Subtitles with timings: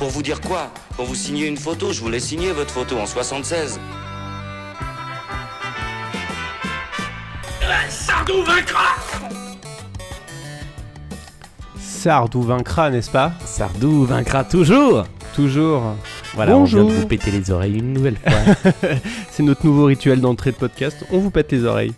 [0.00, 0.72] Pour vous dire quoi?
[0.96, 3.78] Pour vous signer une photo, je voulais signer votre photo en 76.
[11.78, 13.32] Sardou vaincra, n'est-ce pas?
[13.44, 15.82] Sardou vaincra toujours Toujours.
[16.34, 16.80] Voilà, Bonjour.
[16.80, 18.72] on vient de vous péter les oreilles une nouvelle fois.
[19.30, 20.96] C'est notre nouveau rituel d'entrée de podcast.
[21.10, 21.92] On vous pète les oreilles.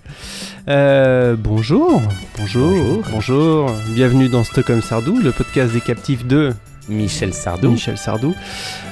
[0.67, 2.03] Euh, bonjour.
[2.37, 2.73] Bonjour.
[2.73, 3.03] Bonjour.
[3.12, 3.71] Bonjour.
[3.91, 6.53] Bienvenue dans Stockholm Sardou, le podcast des captifs de
[6.89, 7.71] Michel Sardou.
[7.71, 8.35] Michel Sardou.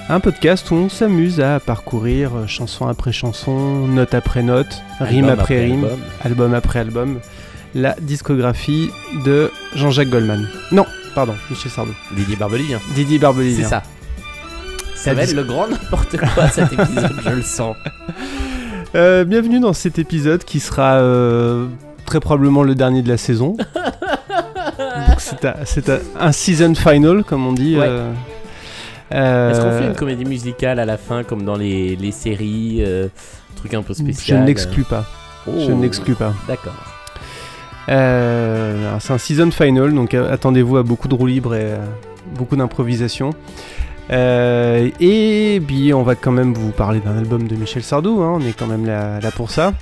[0.08, 5.28] Un podcast où on s'amuse à parcourir euh, chanson après chanson, note après note, rime
[5.28, 6.00] après, rime, album.
[6.24, 7.20] album après album,
[7.74, 8.90] la discographie
[9.24, 10.48] de Jean-Jacques Goldman.
[10.72, 11.92] Non, pardon, Michel Sardou.
[12.16, 12.80] Didier Barbelivien.
[12.94, 13.64] Didier Barbelivien.
[13.64, 13.82] C'est ça.
[14.94, 17.76] Ça La va être le grand n'importe quoi cet épisode, je le sens.
[18.94, 21.66] Euh, bienvenue dans cet épisode qui sera euh,
[22.04, 23.56] très probablement le dernier de la saison.
[25.18, 25.54] C'est un,
[25.94, 27.76] un- un season final, comme on dit.
[27.78, 27.86] Ouais.
[27.88, 28.12] euh.
[29.12, 32.78] Euh, Est-ce qu'on fait une comédie musicale à la fin comme dans les, les séries
[32.86, 33.08] euh,
[33.56, 34.40] Truc un peu Je spécial.
[34.42, 35.04] ne l'exclus pas.
[35.48, 36.32] Oh, Je ne l'exclus pas.
[36.46, 36.74] D'accord.
[37.88, 41.72] Euh, c'est un season final, donc attendez-vous à beaucoup de roues libres et
[42.36, 43.30] beaucoup d'improvisation.
[44.10, 48.46] Et puis on va quand même vous parler d'un album de Michel Sardou, hein, on
[48.46, 49.72] est quand même là, là pour ça.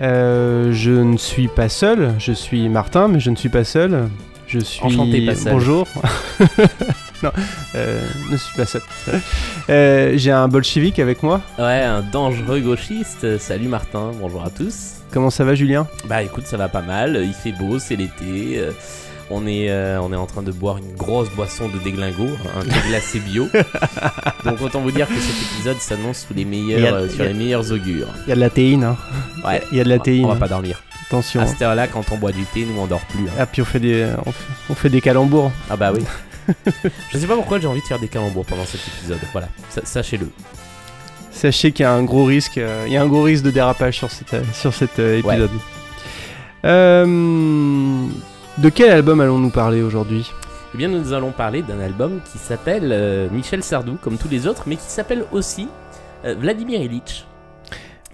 [0.00, 4.08] Euh, je ne suis pas seul, je suis Martin, mais je ne suis pas seul.
[4.46, 4.82] Je suis.
[4.84, 5.52] Enchanté, pas seul.
[5.52, 5.86] Bonjour.
[7.22, 7.30] non,
[7.74, 8.82] euh, ne suis pas seul.
[9.70, 11.40] Euh, J'ai un bolchevique avec moi.
[11.58, 13.38] Ouais, un dangereux gauchiste.
[13.38, 14.94] Salut Martin, bonjour à tous.
[15.10, 15.86] Comment ça va, Julien?
[16.06, 17.20] Bah écoute, ça va pas mal.
[17.22, 18.60] Il fait beau, c'est l'été.
[19.32, 22.28] Euh, On est, euh, on est en train de boire une grosse boisson de déglingo,
[22.56, 23.48] un thé glacé bio.
[24.44, 27.70] Donc autant vous dire que cet épisode s'annonce sous les meilleurs, euh, sur les meilleurs
[27.72, 28.08] augures.
[28.26, 28.84] Il y a de la théine.
[28.84, 28.96] Hein.
[29.44, 29.62] Ouais.
[29.72, 30.24] Il y a de la On va- théine.
[30.24, 30.82] On va pas dormir.
[31.08, 31.40] Attention.
[31.42, 33.24] À cette heure-là, quand on boit du thé, nous on dort plus.
[33.28, 33.32] hein.
[33.38, 35.52] Ah, puis on fait des, on fait, on fait des calembours.
[35.70, 36.02] Ah bah oui.
[37.12, 39.18] Je sais pas pourquoi j'ai envie de faire des calembours pendant cet épisode.
[39.32, 40.28] Voilà, sa- sachez-le.
[41.30, 43.50] Sachez qu'il y a un gros risque, euh, il y a un gros risque de
[43.50, 44.08] dérapage sur,
[44.52, 45.50] sur cet euh, épisode.
[46.64, 48.06] Euh,
[48.58, 50.30] de quel album allons-nous parler aujourd'hui?
[50.74, 54.46] Eh bien, nous allons parler d'un album qui s'appelle euh, Michel Sardou, comme tous les
[54.46, 55.68] autres, mais qui s'appelle aussi
[56.24, 57.24] euh, Vladimir Ilitch.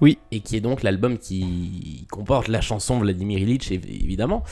[0.00, 0.18] Oui.
[0.32, 4.42] Et qui est donc l'album qui comporte la chanson Vladimir Ilitch, év- évidemment.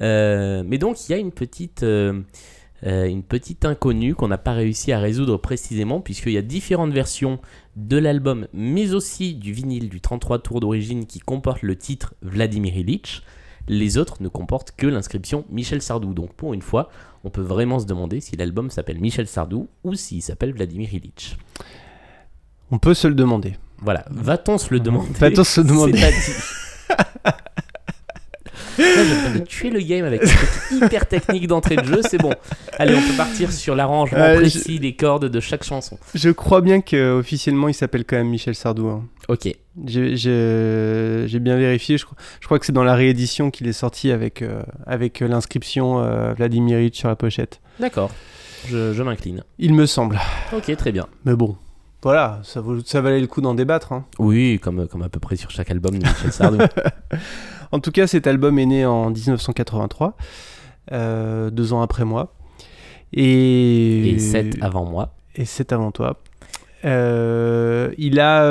[0.00, 2.22] Euh, mais donc, il y a une petite, euh,
[2.84, 7.40] une petite inconnue qu'on n'a pas réussi à résoudre précisément, puisqu'il y a différentes versions
[7.76, 12.76] de l'album, mais aussi du vinyle du 33 tours d'origine qui comporte le titre Vladimir
[12.76, 13.22] Ilitch.
[13.68, 16.14] Les autres ne comportent que l'inscription Michel Sardou.
[16.14, 16.90] Donc, pour une fois,
[17.24, 21.36] on peut vraiment se demander si l'album s'appelle Michel Sardou ou s'il s'appelle Vladimir Ilitch.
[22.70, 23.56] On peut se le demander.
[23.78, 26.00] Voilà, va-t-on se le demander Va-t-on se le demander.
[28.78, 28.84] Là,
[29.32, 32.32] viens de tuer le game avec ce truc hyper technique d'entrée de jeu, c'est bon.
[32.78, 35.98] Allez, on peut partir sur l'arrangement Euh, précis des cordes de chaque chanson.
[36.14, 38.88] Je crois bien que officiellement il s'appelle quand même Michel Sardou.
[38.88, 39.04] hein.
[39.28, 39.48] Ok,
[39.86, 43.66] J'ai- J'ai j'ai bien vérifié, je crois, je crois que c'est dans la réédition qu'il
[43.66, 47.60] est sorti avec, euh, avec euh, l'inscription euh, Vladimir sur la pochette.
[47.80, 48.10] d'accord,
[48.68, 49.42] je, je m'incline.
[49.58, 50.18] Il me semble.
[50.52, 51.06] Ok, très bien.
[51.24, 51.56] Mais bon,
[52.02, 53.92] voilà, ça, vaut- ça valait le coup d'en débattre.
[53.92, 54.04] hein.
[54.18, 56.58] Oui, comme, comme à peu près sur chaque album de Michel Sardou.
[57.72, 60.16] En tout cas, cet album est né en 1983,
[60.92, 62.34] euh, deux ans après moi.
[63.12, 65.14] Et, Et 7 avant moi.
[65.34, 66.18] Et sept avant toi.
[66.84, 68.44] Euh, il a.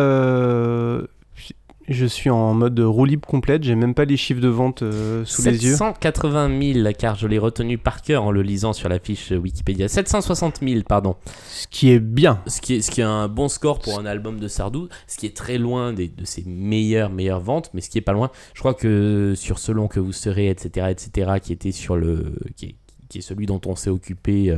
[1.87, 5.23] je suis en mode roue libre complète, j'ai même pas les chiffres de vente euh,
[5.25, 5.75] sous les yeux.
[5.75, 9.87] 780 000, car je l'ai retenu par cœur en le lisant sur la fiche Wikipédia.
[9.87, 11.15] 760 000, pardon.
[11.49, 12.41] Ce qui est bien.
[12.47, 15.17] Ce qui, est, ce qui est un bon score pour un album de Sardou, ce
[15.17, 18.13] qui est très loin des- de ses meilleures, meilleures ventes, mais ce qui est pas
[18.13, 18.31] loin.
[18.53, 22.35] Je crois que sur Selon que vous serez, etc., etc., qui était sur le.
[22.55, 22.75] Qui est,
[23.09, 24.57] qui est celui dont on s'est occupé euh,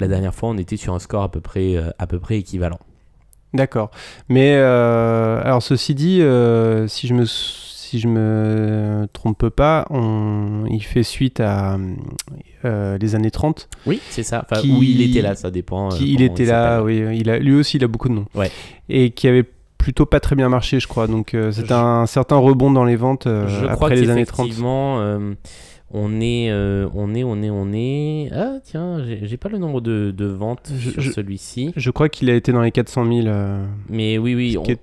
[0.00, 2.38] la dernière fois, on était sur un score à peu près, euh, à peu près
[2.38, 2.80] équivalent.
[3.54, 3.90] D'accord.
[4.28, 10.64] Mais euh, alors ceci dit, euh, si je me si je me trompe pas, on,
[10.68, 11.78] il fait suite à
[12.64, 13.68] euh, les années 30.
[13.86, 14.44] Oui, c'est ça.
[14.50, 15.90] Enfin, Qui- où il était là, ça dépend.
[15.90, 17.04] Qui, il était là, oui.
[17.16, 18.26] Il a, lui aussi, il a beaucoup de noms.
[18.34, 18.50] Ouais.
[18.88, 19.44] Et qui avait
[19.78, 21.06] plutôt pas très bien marché, je crois.
[21.06, 24.46] Donc c'est Je- un certain rebond dans les ventes Je crois après les années 30.
[24.46, 25.34] qu'effectivement, euh,
[25.96, 28.28] on est, euh, on est, on est, on est.
[28.32, 31.72] Ah tiens, j'ai pas le nombre de, de ventes Je- sur celui-ci.
[31.76, 33.26] Je crois qu'il a été dans les 400 000.
[33.28, 34.80] euh, Mais oui, oui, on, est-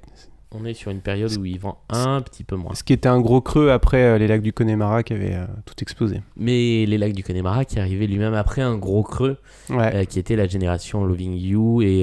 [0.54, 2.74] On est sur une période où il vend un petit peu moins.
[2.76, 5.76] Ce qui était un gros creux après euh, les lacs du Connemara qui avaient tout
[5.82, 6.22] explosé.
[6.38, 9.38] Mais les lacs du Connemara qui arrivaient lui-même après un gros creux
[9.70, 10.06] Ouais.
[10.08, 12.02] qui était la génération Loving You et,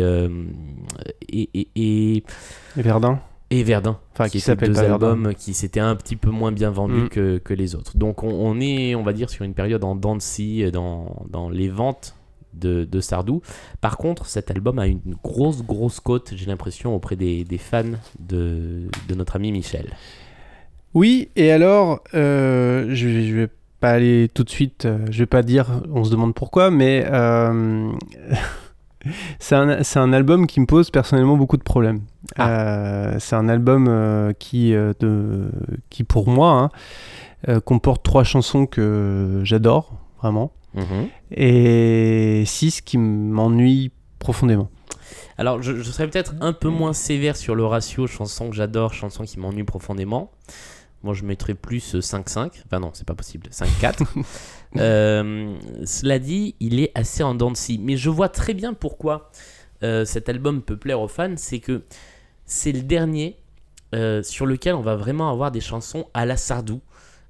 [1.30, 3.20] et, et, et, Et Verdun.
[3.50, 3.98] Et Verdun.
[4.12, 4.94] Enfin, qui s'appelle deux Verdun.
[4.94, 7.08] albums qui s'étaient un petit peu moins bien vendus Mm.
[7.08, 7.96] que, que les autres.
[7.96, 10.20] Donc on, on est, on va dire, sur une période en dents de
[10.70, 12.14] dans, dans les ventes
[12.54, 13.40] de, de Sardou.
[13.80, 17.84] Par contre, cet album a une grosse, grosse cote, j'ai l'impression, auprès des, des fans
[18.18, 19.92] de, de notre ami Michel.
[20.94, 23.48] Oui, et alors, euh, je, vais- je vais
[23.80, 27.04] pas aller tout de suite, euh, je vais pas dire, on se demande pourquoi, mais
[27.08, 27.92] euh,
[29.38, 32.00] c'est un, c'est un album qui me pose personnellement beaucoup de problèmes.
[32.38, 35.50] Euh, c'est un album euh, qui, euh, de,
[35.90, 36.70] qui, pour moi,
[37.46, 41.08] hein, comporte trois chansons que j'adore, vraiment, Mhm.
[41.30, 44.68] et six qui m'ennuient profondément.
[45.38, 48.92] Alors, je, je serais peut-être un peu moins sévère sur le ratio chanson que j'adore,
[48.92, 50.30] chanson qui m'ennuie profondément.
[51.04, 52.50] Moi, je mettrais plus euh, 5-5.
[52.66, 53.48] Enfin, non, c'est pas possible.
[53.52, 54.04] 5-4.
[54.76, 55.54] Euh,
[55.84, 57.78] cela dit, il est assez en dents de scie.
[57.82, 59.30] Mais je vois très bien pourquoi
[59.82, 61.34] euh, cet album peut plaire aux fans.
[61.36, 61.82] C'est que
[62.44, 63.36] c'est le dernier
[63.94, 66.80] euh, sur lequel on va vraiment avoir des chansons à la Sardou.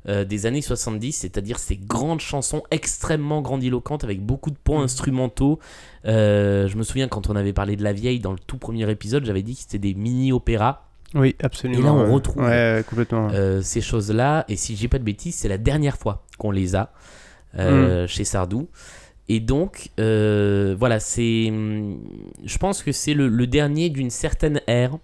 [0.09, 5.59] euh, des années 70, c'est-à-dire ces grandes chansons extrêmement grandiloquentes avec beaucoup de points instrumentaux,
[6.07, 8.89] euh, je me souviens quand on avait parlé de la vieille dans le tout premier
[8.91, 10.83] épisode, j'avais dit que c'était des mini-opéras.
[11.15, 11.81] Oui, absolument.
[11.81, 12.47] Et là, on retrouve- Ouais,
[12.77, 13.27] ouais, complètement.
[13.27, 13.35] ouais.
[13.35, 16.75] Euh, ces choses-là, et si j'ai pas de bêtises, c'est la dernière fois qu'on les
[16.77, 16.93] a
[17.57, 18.69] euh, chez Sardou.
[19.31, 21.53] Et donc, euh, voilà, c'est.
[22.45, 24.97] Je pense que c'est le, le dernier d'une certaine ère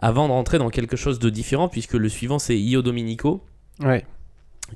[0.00, 3.42] avant de rentrer dans quelque chose de différent, puisque le suivant c'est Io Domenico
[3.82, 4.04] Ouais.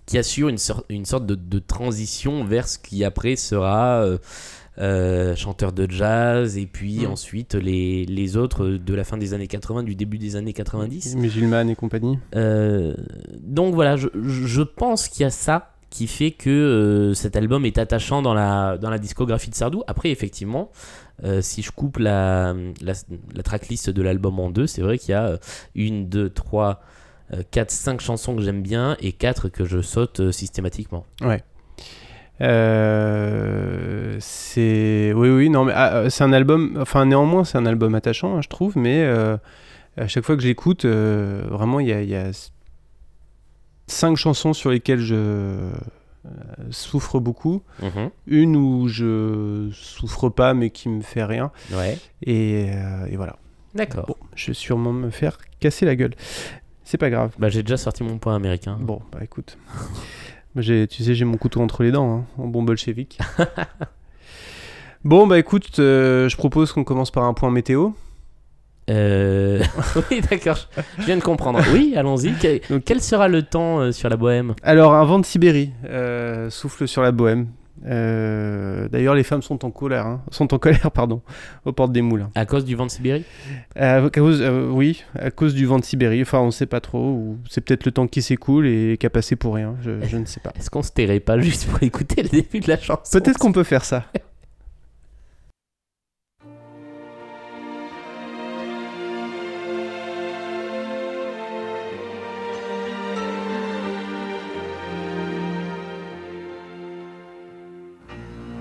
[0.07, 4.19] qui assure une, sorte- une sorte de, de transition vers ce qui après sera euh,
[4.79, 7.11] euh, chanteur de jazz et puis Mm.
[7.11, 11.17] ensuite les, les autres de la fin des années 80, du début des années 90.
[11.17, 12.19] Musulmane et compagnie.
[13.41, 17.65] Donc voilà, je, je pense qu'il y a ça qui fait que euh, cet album
[17.65, 19.85] est attachant dans la, dans la discographie de Sardou.
[19.87, 20.73] Après, effectivement,
[21.23, 22.53] euh, si je coupe la,
[22.83, 25.37] la, tracklist de l'album en deux, c'est vrai qu'il y a euh,
[25.77, 26.81] une, deux, trois,
[27.53, 31.07] quatre, cinq chansons que j'aime bien et quatre que je saute systématiquement.
[32.41, 37.95] Euh, c'est oui oui non mais ah, c'est un album enfin néanmoins c'est un album
[37.95, 42.33] attachant hein, je trouve mais à chaque fois que j'écoute vraiment il y a,
[43.87, 45.73] cinq chansons sur lesquelles je euh,
[46.71, 47.63] souffre beaucoup.
[47.83, 48.11] Mhm.
[48.27, 51.51] une où je souffre pas mais qui me fait rien.
[51.73, 53.37] Ouais, et, euh, et voilà.
[53.75, 54.07] D'accord.
[54.07, 56.15] bon je vais sûrement me faire casser la gueule.
[56.85, 57.33] C'est pas grave.
[57.39, 58.79] Bah, j'ai déjà sorti mon point américain.
[58.81, 59.59] bon bah écoute.
[60.57, 63.19] Tu sais j'ai mon couteau entre les dents hein, en bon bolchevique
[65.05, 67.91] bon bah écoute euh, je propose qu'on commence par un point météo
[68.91, 69.63] Euh,
[70.11, 70.59] oui, d'accord.
[70.99, 71.61] je- viens de comprendre.
[71.73, 72.33] Oui, allons-y.
[72.41, 74.55] Quel, Donc- quel sera le temps euh, sur la Bohème?
[74.63, 77.47] Alors, un vent de Sibérie euh, souffle sur la Bohème.
[77.87, 81.21] Euh, D'ailleurs, les femmes sont en colère, hein, sont en colère, pardon,
[81.67, 82.31] aux portes des moulins.
[82.35, 83.25] À cause du vent de Sibérie?
[83.79, 86.23] Euh, à cause, euh, oui, à cause du vent de Sibérie.
[86.23, 87.11] Enfin, on ne sait pas trop.
[87.11, 89.75] Ou c'est peut-être le temps qui s'écoule et qui a passé pour rien.
[89.83, 90.53] Je, je ne sais pas.
[90.59, 93.03] Est-ce qu'on se tairait pas juste pour écouter le début de la chanson?
[93.13, 94.05] Peut-être qu'on peut faire ça.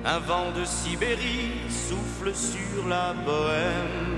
[0.05, 4.11] Un vent de Sibérie souffle sur la bohème.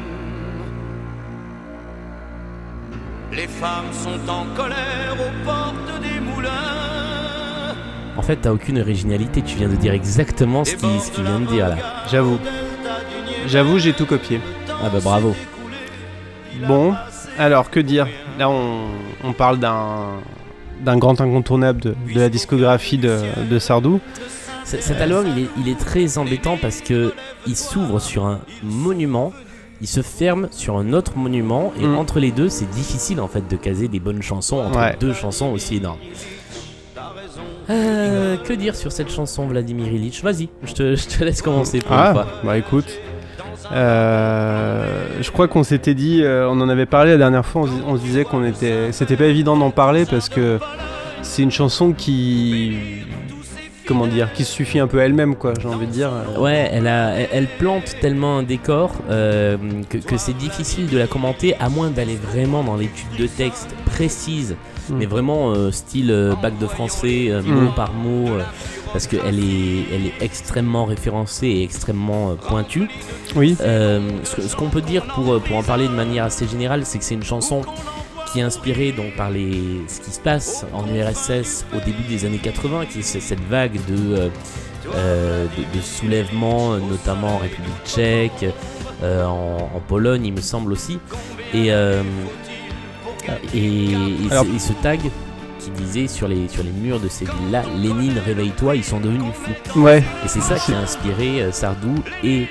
[3.31, 7.75] Les femmes sont en colère aux portes des moulins.
[8.17, 9.43] En fait, t'as aucune originalité.
[9.43, 11.77] Tu viens de dire exactement ce qu'il ce qu'il vient de dire là.
[12.09, 12.39] J'avoue.
[13.45, 14.41] J'avoue, j'ai tout copié.
[14.67, 15.35] Ah bah bravo.
[16.67, 16.95] Bon,
[17.37, 18.07] alors que dire?
[18.39, 18.87] Là, on,
[19.23, 20.15] on parle d'un
[20.81, 24.01] d'un grand incontournable de, de la discographie de, de Sardou.
[24.65, 27.13] Cet album, il est, il est très embêtant parce que
[27.47, 29.31] il s'ouvre sur un monument,
[29.81, 31.95] il se ferme sur un autre monument, et Mm.
[31.97, 34.97] entre les deux, c'est difficile en fait de caser des bonnes chansons entre Ouais.
[34.99, 35.99] deux chansons aussi énormes.
[37.69, 41.79] Euh, que dire sur cette chanson, Vladimir Ilitch Vas-y, je te, je te laisse commencer
[41.79, 42.27] pour une Ah, fois.
[42.43, 42.85] bah écoute.
[43.71, 47.93] Euh, je crois qu'on s'était dit, euh, on en avait parlé la dernière fois, on,
[47.93, 50.59] on se disait qu'on était, c'était pas évident d'en parler parce que
[51.23, 52.77] c'est une chanson qui,
[53.85, 55.53] comment dire, qui se suffit un peu elle-même, quoi.
[55.59, 56.11] J'ai envie de dire.
[56.39, 59.57] Ouais, elle, a, elle, elle plante tellement un décor euh,
[59.89, 63.75] que, que c'est difficile de la commenter à moins d'aller vraiment dans l'étude de texte
[63.85, 64.55] précise,
[64.89, 64.97] Mm.
[64.97, 68.25] mais vraiment euh, style euh, bac de français, euh, mot par mot.
[68.93, 72.87] parce qu'elle est, elle est extrêmement référencée et extrêmement pointue.
[73.35, 73.55] Oui.
[73.59, 77.03] Ce, ce qu'on peut dire pour, pour en parler de manière assez générale, c'est que
[77.03, 77.61] c'est une chanson
[78.35, 82.25] qui est inspirée donc par les, ce qui se passe en URSS au début des
[82.25, 84.29] années 80, qui est ce- cette vague de, euh,
[84.93, 88.45] euh, de, de soulèvement, euh, notamment en République tchèque,
[89.03, 90.99] euh, en, en Pologne, il me semble aussi.
[91.53, 92.03] Et, euh,
[93.53, 94.99] et, et Alors- ce- et ce tag
[95.59, 99.31] qui disait sur les, sur les murs de ces villes-là, Lénine, réveille-toi, ils sont devenus
[99.33, 99.79] fous.
[99.79, 100.03] Ouais.
[100.25, 102.47] Et c'est ça qui a inspiré Sardou et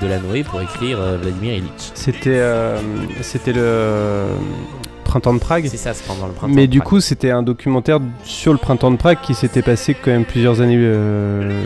[0.00, 1.90] Delanoë pour écrire Vladimir Ilitch.
[1.94, 2.40] C'était
[3.22, 4.26] c'était le
[5.12, 5.66] printemps de Prague.
[5.68, 6.54] C'est ça, c'est pendant le printemps.
[6.54, 10.10] Mais du coup, c'était un documentaire sur le printemps de Prague qui s'était passé quand
[10.10, 11.62] même plusieurs années, euh,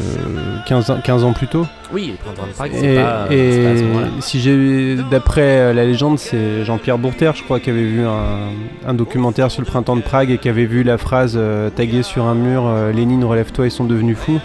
[0.67, 1.65] 15, ans, 15 ans plus tôt.
[1.93, 4.07] Oui, le printemps de Prague, c'est pas, et c'est pas à ce moment-là.
[4.19, 8.51] si j'ai, d'après euh, la légende, c'est Jean-Pierre Bourter, je crois, qui avait vu un,
[8.85, 12.03] un documentaire sur le printemps de Prague et qui avait vu la phrase euh, taguée
[12.03, 14.41] sur un mur euh, Lénine, relève-toi, ils sont devenus fous.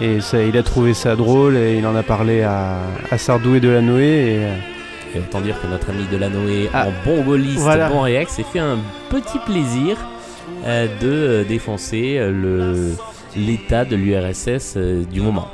[0.00, 2.78] Et ça, il a trouvé ça drôle et il en a parlé à,
[3.10, 4.02] à Sardou et Delanoë.
[4.02, 4.73] Et,
[5.14, 7.88] Et autant dire que notre ami Delanoë, Ah, en bon gaulliste, voilà.
[7.88, 8.78] bon réac, s'est fait un
[9.10, 9.96] petit plaisir
[10.66, 12.94] euh, de euh, défoncer euh, le
[13.36, 15.48] l'état de l'URSS euh, du moment.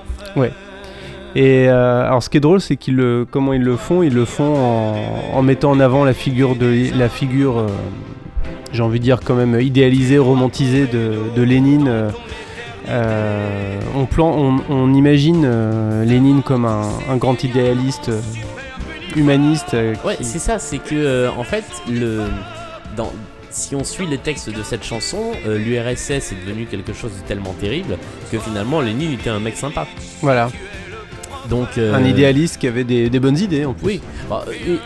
[1.37, 4.03] Et euh, alors, ce qui est drôle, c'est qu'ils le, comment ils le font?
[4.03, 4.95] Ils le font en,
[5.39, 7.67] en mettant en avant la figure de la figure,
[8.73, 11.91] j'ai envie de dire quand même idéalisée, romantisée de, de Lénine.
[12.89, 15.47] on, plan, on, on imagine
[16.05, 18.11] Lénine comme un, un grand idéaliste
[19.17, 19.75] humaniste.
[19.75, 22.23] euh, Ouais, c'est ça, c'est que euh, en fait, le,
[22.97, 23.13] dans,
[23.51, 27.27] si on suit les textes de cette chanson, euh, l'URSS est devenu quelque chose de
[27.27, 27.97] tellement terrible
[28.31, 29.87] que finalement Lénine était un mec sympa.
[30.23, 30.51] voilà,
[31.49, 33.87] Donc euh, un idéaliste qui avait des, des bonnes idées en plus.
[33.87, 34.45] Oui, bah,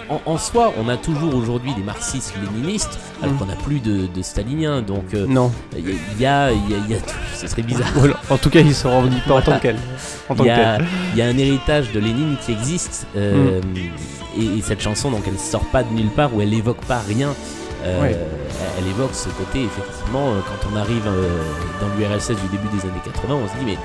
[0.09, 3.39] en, en soi, on a toujours aujourd'hui des marxistes-léninistes, alors Mm.
[3.39, 4.81] qu'on n'a plus de, de staliniens.
[4.83, 5.85] Donc, Non, il
[6.21, 7.15] y, a, y, a, y a tout.
[7.37, 7.91] Ce serait bizarre.
[7.95, 8.15] Voilà.
[8.31, 9.77] en tout cas, il se revendique pas en tant que tel.
[10.31, 10.87] En tant Il y, a, tel.
[11.13, 13.07] il y a un héritage de Lénine qui existe.
[13.15, 13.19] Mm.
[14.39, 16.99] Et, et cette chanson, donc, elle sort pas de nulle part ou elle évoque pas
[17.07, 17.29] rien.
[17.85, 18.17] Euh, Ouais.
[18.79, 21.29] Elle évoque ce côté, effectivement, euh, quand on arrive euh,
[21.81, 23.79] dans l'URSS du début des années 80, on se dit, mais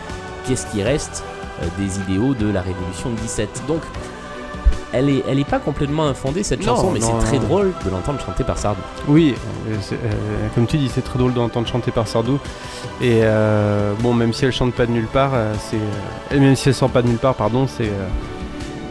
[0.47, 1.23] qu'est-ce qui reste
[1.61, 3.81] euh, des idéaux de la révolution de 17 Donc,
[4.93, 7.89] elle est, elle est pas complètement infondée cette Non, chanson, mais c'est très drôle de
[7.89, 8.81] l'entendre chanter par Sardou.
[9.07, 9.35] Oui,
[9.69, 9.97] euh, euh,
[10.55, 12.39] comme tu dis, c'est très drôle d'entendre chanter par Sardou.
[13.01, 15.31] Et euh, bon, même si elle chante pas de nulle part,
[15.69, 17.91] c'est même si elle sort pas de nulle part, pardon, c'est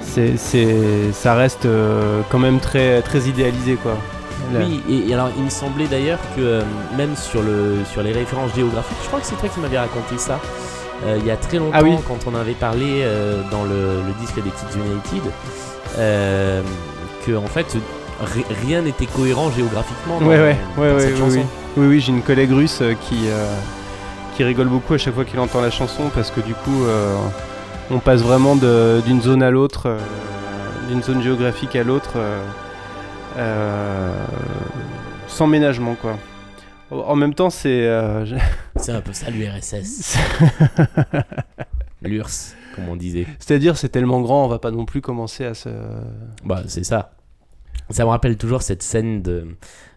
[0.09, 3.97] c'est c'est- ça reste euh, quand même très très idéalisé quoi.
[4.55, 6.63] Oui, et, et alors il me semblait d'ailleurs que euh,
[6.97, 10.17] même sur, le, sur les références géographiques, je crois que c'est toi qui m'avais raconté
[10.17, 10.41] ça,
[11.05, 11.97] euh, il y a très longtemps Ah oui.
[12.09, 13.05] quand on avait parlé
[13.51, 15.23] dans le, le disque des Kids United,
[17.27, 17.77] que en fait
[18.35, 21.37] ri- rien n'était cohérent géographiquement dans, Ouais, ouais, dans ouais, ouais, cette oui, chanson.
[21.39, 21.45] oui.
[21.77, 23.19] Oui, oui, j'ai une collègue russe qui,
[24.37, 27.15] qui rigole beaucoup à chaque fois qu'il entend la chanson parce que du coup, euh,
[27.91, 29.99] on passe vraiment d'une zone à l'autre, euh,
[30.89, 32.43] d'une zone géographique à l'autre, euh,
[33.37, 34.13] euh,
[35.27, 36.19] sans ménagement, quoi.
[36.91, 37.83] En même temps, c'est.
[38.25, 38.37] je-
[38.77, 40.17] C'est un peu ça l'URSS,
[42.03, 43.27] l'URSS comme on disait.
[43.41, 45.69] C'est-à-dire, c'est tellement grand, on va pas non plus commencer à se.
[46.45, 47.11] Bah, c'est ça.
[47.91, 49.21] Ça me rappelle toujours cette scène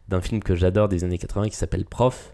[0.10, 2.34] d'un film que j'adore des années 80 qui s'appelle Prof,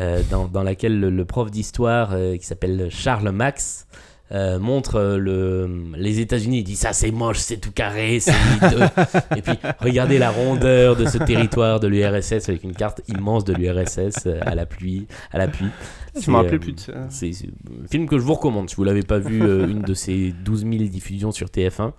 [0.00, 3.86] euh, dans, dans laquelle le, le prof d'histoire euh, qui s'appelle Charles Max
[4.32, 6.58] euh, montre euh, le, les États-Unis.
[6.60, 8.32] Il dit Ça, c'est moche, c'est tout carré, c'est.
[9.36, 13.52] Et puis, regardez la rondeur de ce territoire de l'URSS avec une carte immense de
[13.52, 15.06] l'URSS euh, à l'appui.
[15.30, 15.66] À l'appui.
[16.14, 16.92] Je C'est, me rappelais plus de ça.
[17.10, 19.94] c'est un film que je vous recommande si vous l'avez pas vu, euh, une de
[19.94, 21.92] ces 12 000 diffusions sur TF1.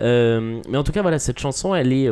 [0.00, 2.10] Euh, mais en tout cas, voilà, cette chanson, elle est.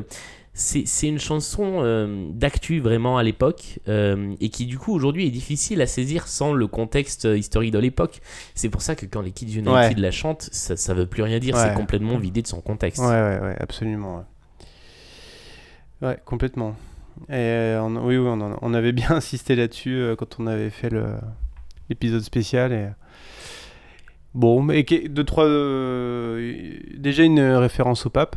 [0.58, 5.30] C'est une chanson euh, d'actu vraiment à l'époque euh, et qui du coup aujourd'hui est
[5.30, 8.22] difficile à saisir sans le contexte euh, historique de l'époque.
[8.54, 9.94] C'est pour ça que quand les Kids United Ouais.
[9.96, 11.60] la chantent, ça, ça veut plus rien dire, Ouais.
[11.62, 13.02] c'est complètement vidé de son contexte.
[13.02, 14.24] Ouais, ouais, ouais, absolument.
[16.00, 16.74] Ouais, Ouais, complètement.
[17.28, 18.26] Et euh, on- oui, oui,
[18.62, 20.88] on, avait bien insisté là-dessus quand on avait fait
[21.90, 22.72] l'épisode spécial.
[22.72, 22.88] Et...
[24.32, 25.44] Bon, mais deux, trois.
[26.96, 28.36] déjà une référence au pape.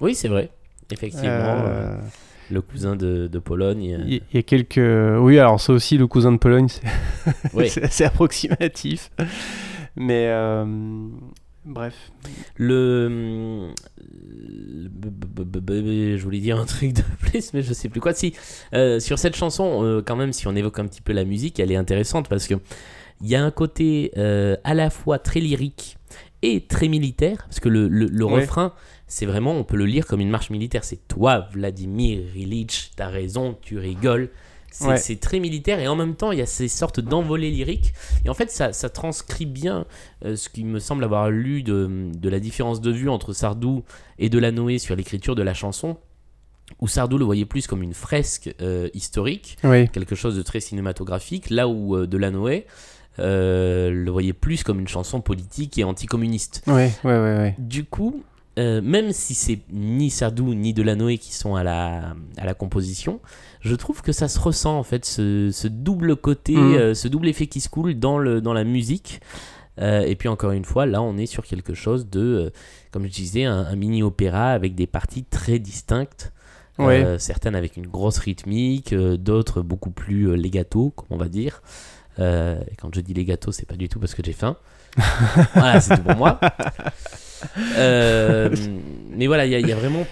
[0.00, 0.50] Oui, c'est vrai.
[0.90, 1.28] Effectivement,
[1.66, 1.96] euh, Euh,
[2.50, 3.94] le cousin de, de Pologne.
[4.00, 4.80] euh, Il y, a quelques.
[5.20, 9.10] Oui, alors ça aussi, le cousin de Pologne, c'est c'est assez approximatif.
[9.96, 10.26] Mais.
[10.28, 10.64] euh,
[11.68, 12.12] Bref.
[12.54, 13.72] Le,
[14.86, 18.12] je voulais dire un truc de plus, mais je sais plus quoi.
[18.14, 18.34] Si
[18.74, 21.72] euh, sur cette chanson, quand même, si on évoque un petit peu la musique, elle
[21.72, 22.54] est intéressante parce que
[23.20, 24.12] il y a un côté
[24.64, 25.96] à la fois très lyrique
[26.42, 28.42] et très militaire, parce que le, le- le Ouais.
[28.42, 28.72] refrain,
[29.06, 30.84] c'est vraiment, on peut le lire comme une marche militaire.
[30.84, 34.30] C'est toi, Vladimir Ilitch, t'as raison, tu rigoles.
[34.72, 35.16] C'est Ouais.
[35.16, 37.94] très militaire et en même temps, il y a ces sortes d'envolées lyriques.
[38.26, 39.86] Et en fait, ça, ça transcrit bien
[40.24, 43.84] euh, ce qui me semble avoir lu de, de la différence de vue entre Sardou
[44.18, 45.96] et Delanoë sur l'écriture de la chanson,
[46.80, 49.88] où Sardou le voyait plus comme une fresque euh, historique, Oui.
[49.88, 52.66] quelque chose de très cinématographique, là où euh, Delanoë
[53.18, 56.62] euh, le voyait plus comme une chanson politique et anticommuniste.
[56.66, 57.54] Ouais, ouais, ouais, ouais.
[57.58, 58.22] Du coup,
[58.58, 63.20] euh, même si c'est ni Sardou ni Delanoë qui sont à la, à la composition,
[63.60, 66.74] je trouve que ça se ressent en fait, ce, ce double côté, Mhm.
[66.74, 69.20] euh, ce double effet qui se coule dans, le, dans la musique.
[69.78, 72.50] Euh, et puis encore une fois, là on est sur quelque chose de,
[72.92, 76.32] comme je disais, un, un mini-opéra avec des parties très distinctes.
[76.78, 77.16] Ouais.
[77.18, 81.62] Certaines avec une grosse rythmique, d'autres beaucoup plus legato, comme on va dire.
[82.18, 84.56] Et quand je dis legato, c'est pas du tout parce que j'ai faim.
[85.54, 86.38] voilà, c'est tout pour moi.
[87.76, 88.54] Euh,
[89.10, 90.06] mais voilà, il y, a- il y a vraiment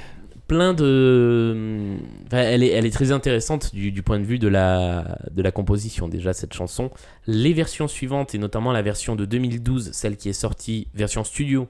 [0.49, 1.97] plein de.
[2.27, 5.43] Enfin, elle, est, elle est très intéressante du, du point de vue de la, de
[5.43, 6.91] la composition, déjà, cette chanson.
[7.27, 11.69] Les versions suivantes, et notamment la version de 2012, celle qui est sortie, version studio,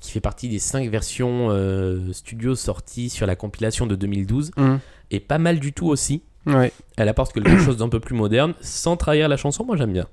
[0.00, 4.78] qui fait partie des 5 versions euh, studio sorties sur la compilation de 2012, Mhm.
[5.10, 6.22] est pas mal du tout aussi.
[6.46, 6.72] Ouais.
[6.96, 10.06] Elle apporte quelque chose d'un peu plus moderne, sans trahir la chanson, moi j'aime bien.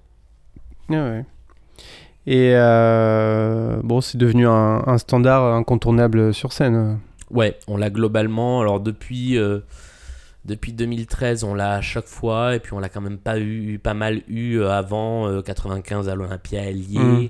[0.90, 1.24] Ouais.
[2.28, 7.00] Et euh, bon, c'est devenu un, un standard incontournable sur scène.
[7.32, 8.62] Ouais, on l'a globalement.
[8.62, 9.60] Alors depuis, euh,
[10.46, 12.56] depuis 2013, on l'a à chaque fois.
[12.56, 16.10] Et puis on l'a quand même pas eu, pas mal eu euh, avant euh, 95
[16.10, 17.02] à l'Olympia, elle y est.
[17.02, 17.30] Mm.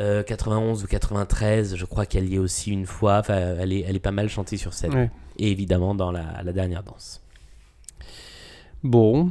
[0.00, 3.18] Euh, 91 ou 93, je crois qu'elle y est aussi une fois.
[3.18, 4.94] Enfin, elle est, elle est pas mal chantée sur scène.
[4.94, 5.10] Ouais.
[5.38, 7.20] Et évidemment dans la, la dernière danse.
[8.84, 9.30] Bon.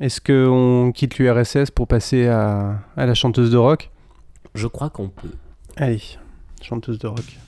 [0.00, 3.91] Est-ce qu'on quitte l'URSS pour passer à, à la chanteuse de rock?
[4.54, 5.30] Je crois qu'on peut.
[5.76, 6.02] Allez,
[6.60, 7.38] chanteuse de rock.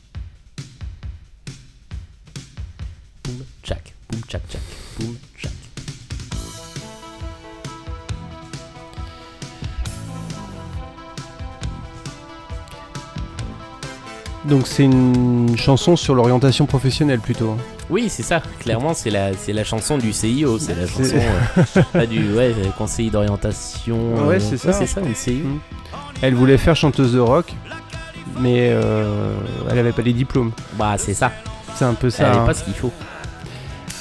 [3.25, 4.61] Boum, tchac, boum, tchac, tchac,
[4.99, 5.53] boum, tchac.
[14.45, 17.51] Donc c'est une chanson sur l'orientation professionnelle plutôt.
[17.53, 17.57] hein.
[17.89, 18.43] Oui, c'est ça.
[18.61, 20.59] Clairement, c'est la, c'est la chanson du CIO.
[20.59, 21.17] C'est la C'est- chanson
[21.79, 24.27] euh, pas du ouais, conseiller d'orientation.
[24.27, 24.73] Ouais, euh, c'est ça.
[24.73, 25.45] c'est ça, une CIO.
[25.47, 25.59] Mm.
[26.23, 27.53] Elle voulait faire chanteuse de rock,
[28.41, 29.35] mais euh,
[29.71, 30.53] elle avait pas les diplômes.
[30.75, 31.33] Bah, c'est ça.
[31.75, 32.31] C'est un peu Elle ça.
[32.31, 32.45] n'est hein.
[32.47, 32.93] pas ce qu'il faut.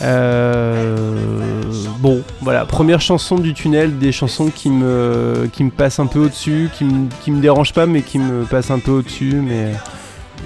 [0.02, 1.62] Euh,
[2.00, 6.20] bon, voilà, première chanson du tunnel, des chansons qui me, qui me passent un peu
[6.20, 9.36] au-dessus, qui me, qui me dérangent pas, mais qui me passent un peu au-dessus.
[9.36, 9.72] Mais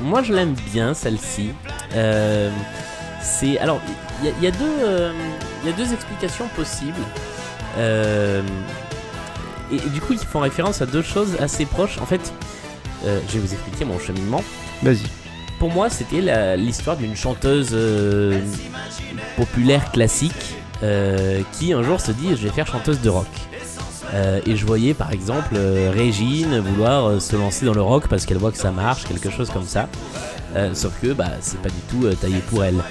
[0.02, 1.50] Moi, je l'aime bien celle-ci.
[1.96, 2.50] Euh,
[3.22, 3.80] c'est alors
[4.22, 5.12] il y, a- il y a deux euh,
[5.64, 6.94] il y a deux explications possibles.
[9.72, 11.98] Et, et du coup, ils font référence à deux choses assez proches.
[12.00, 12.34] En fait,
[13.06, 14.44] euh, je vais vous expliquer mon cheminement.
[14.82, 15.04] vas-y.
[15.60, 18.40] Pour moi, c'était l'histoire d'une chanteuse euh,
[19.36, 23.28] populaire classique euh, qui un jour se dit je vais faire chanteuse de rock.
[24.46, 28.52] Et je voyais par exemple Régine vouloir se lancer dans le rock parce qu'elle voit
[28.52, 29.90] que ça marche, quelque chose comme ça.
[30.74, 32.82] Sauf que bah, c'est pas du tout taillé pour elle.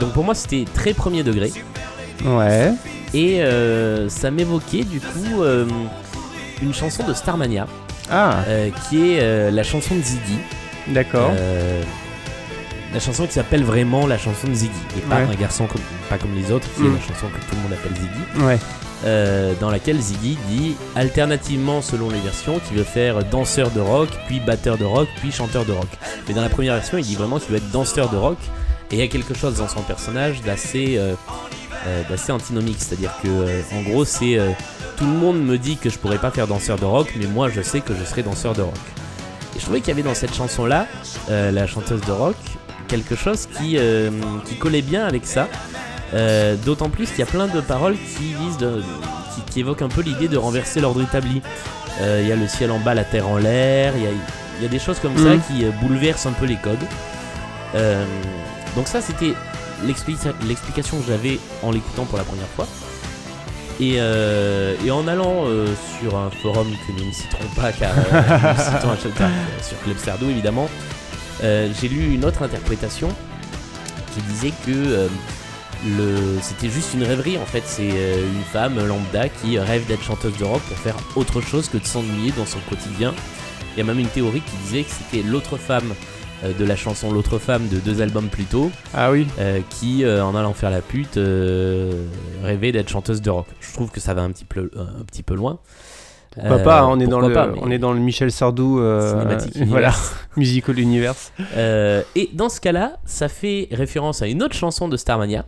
[0.00, 1.52] Donc pour moi c'était très premier degré
[2.24, 2.72] Ouais.
[3.14, 5.66] Et euh, ça m'évoquait du coup euh,
[6.62, 7.66] une chanson de Starmania
[8.10, 10.38] Ah, euh, qui est la chanson de Ziggy.
[10.88, 11.32] d'accord.
[12.94, 15.22] La chanson qui s'appelle vraiment la chanson de Ziggy et pas Ouais.
[15.30, 16.94] un garçon comme, pas comme les autres qui est Mm.
[16.94, 18.58] la chanson que tout le monde appelle Ziggy Ouais.
[19.04, 24.08] euh, dans laquelle Ziggy dit alternativement selon les versions qu'il veut faire danseur de rock
[24.28, 25.88] puis batteur de rock puis chanteur de rock
[26.28, 28.38] mais dans la première version il dit vraiment qu'il veut être danseur de rock
[28.92, 31.14] et il y a quelque chose dans son personnage d'assez euh,
[32.08, 34.50] d'assez antinomique c'est à dire que euh, en gros c'est euh,
[34.96, 37.48] tout le monde me dit que je pourrais pas faire danseur de rock mais moi
[37.48, 38.74] je sais que je serai danseur de rock
[39.54, 40.86] et je trouvais qu'il y avait dans cette chanson là
[41.28, 42.36] la chanteuse de rock
[42.88, 44.10] quelque chose qui, euh,
[44.44, 45.48] qui collait bien avec ça
[46.14, 48.80] euh, D'autant plus qu'il y a plein de paroles qui visent de-
[49.34, 51.42] qui, qui évoquent un peu l'idée de renverser l'ordre établi.
[52.00, 53.92] Euh, Il y a le ciel en bas, la terre en l'air.
[53.96, 54.10] Il y a,
[54.58, 55.40] il y a des choses comme ça Mhm.
[55.48, 56.78] qui euh, bouleversent un peu les codes.
[57.74, 58.04] Euh,
[58.76, 59.32] donc ça, c'était
[59.84, 62.66] l'explication que j'avais en l'écoutant pour la première fois.
[63.78, 65.66] Et, euh, et en allant euh,
[66.00, 68.96] sur un forum que nous ne citerons pas car euh, nous citons
[69.62, 70.68] sur Club Sardou évidemment,
[71.42, 73.08] j'ai lu une autre interprétation
[74.14, 75.08] qui disait que
[76.40, 77.62] c'était juste une rêverie en fait.
[77.66, 81.76] C'est une femme lambda qui rêve d'être chanteuse de rock pour faire autre chose que
[81.76, 83.14] de s'ennuyer dans son quotidien.
[83.74, 85.92] Il y a même une théorie qui disait que c'était l'autre femme
[86.44, 89.26] de la chanson L'autre femme de deux albums plus tôt Ah oui.
[89.38, 92.04] euh, qui, euh, en allant faire la pute, euh,
[92.42, 93.46] rêvait d'être chanteuse de rock.
[93.60, 95.58] Je trouve que ça va un petit peu, un petit peu loin.
[96.34, 98.78] Pourquoi Euh, pas hein, On est dans le, pas, on est dans le Michel Sardou.
[98.80, 99.92] euh, voilà,
[100.36, 101.32] musical universe.
[101.56, 105.46] Euh, et dans ce cas-là, ça fait référence à une autre chanson de Starmania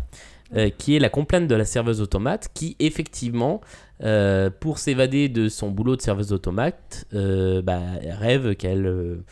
[0.57, 3.61] euh, qui est la complainte de la serveuse automate, qui effectivement,
[4.03, 7.81] euh, pour s'évader de son boulot de serveuse automate, euh, bah,
[8.19, 9.23] rêve qu'elle euh,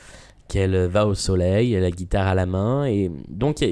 [0.49, 3.67] qu'elle va au soleil, elle a la guitare à la main, et donc a-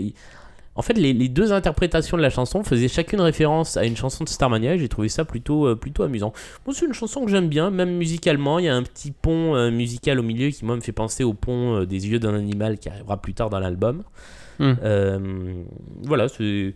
[0.77, 4.25] en fait, les, les deux interprétations de la chanson faisaient chacune référence à une chanson
[4.25, 6.33] de Starmania et j'ai trouvé ça plutôt, euh, plutôt amusant.
[6.67, 8.59] Moi, c'est une chanson que j'aime bien, même musicalement.
[8.59, 11.23] Il y a un petit pont euh, musical au milieu qui, moi, me fait penser
[11.23, 14.03] au pont euh, des yeux d'un animal qui arrivera plus tard dans l'album.
[14.59, 14.73] Hmm.
[14.83, 15.63] Euh,
[16.03, 16.75] voilà, c'est.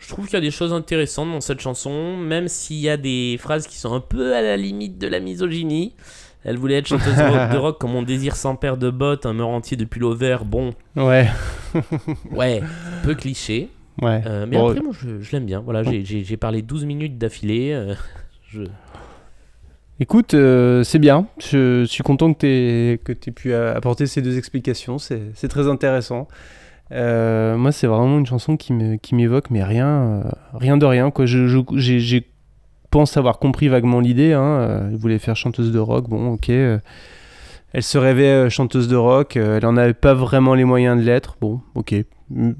[0.00, 2.98] Je trouve qu'il y a des choses intéressantes dans cette chanson, même s'il y a
[2.98, 5.94] des phrases qui sont un peu à la limite de la misogynie.
[6.44, 9.48] Elle voulait être chanteuse de rock, comme on désire sans paire de bottes, un meur
[9.48, 10.44] entier de pull au vert.
[10.44, 11.28] Bon, Ouais,
[12.32, 12.62] ouais,
[13.02, 13.70] peu cliché.
[14.02, 14.22] ouais.
[14.26, 15.60] Euh, mais Bon, après, moi, je, je l'aime bien.
[15.60, 16.04] Voilà, j'ai-
[16.36, 17.72] parlé 12 minutes d'affilée.
[17.72, 17.94] euh,
[18.50, 18.62] je...
[20.00, 21.26] Écoute, euh, c'est bien.
[21.38, 24.98] Je suis content que tu aies, que aies pu apporter ces deux explications.
[24.98, 26.28] C'est très intéressant.
[26.90, 28.72] Moi, c'est vraiment une chanson qui
[29.14, 31.10] m'évoque, mais rien, rien de rien.
[32.00, 32.26] J'ai-
[32.94, 34.34] pense avoir compris vaguement l'idée.
[34.34, 34.60] Hein.
[34.60, 36.08] Euh, Elle voulait faire chanteuse de rock.
[36.08, 36.48] Bon, ok.
[36.50, 36.78] euh,
[37.72, 39.34] Elle se rêvait euh, chanteuse de rock.
[39.34, 41.36] Elle en avait pas vraiment les moyens de l'être.
[41.40, 41.92] Bon, ok.
[42.30, 42.52] Mm,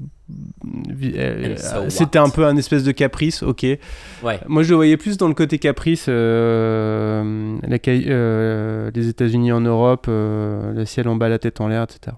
[1.55, 3.43] so C'était un peu un espèce de caprice.
[3.43, 3.63] Ok.
[3.63, 4.41] Ouais.
[4.47, 9.61] Moi, je le voyais plus dans le côté caprice, euh, la euh, les États-Unis en
[9.61, 12.17] Europe, euh, le ciel en bas, la tête en l'air, etc.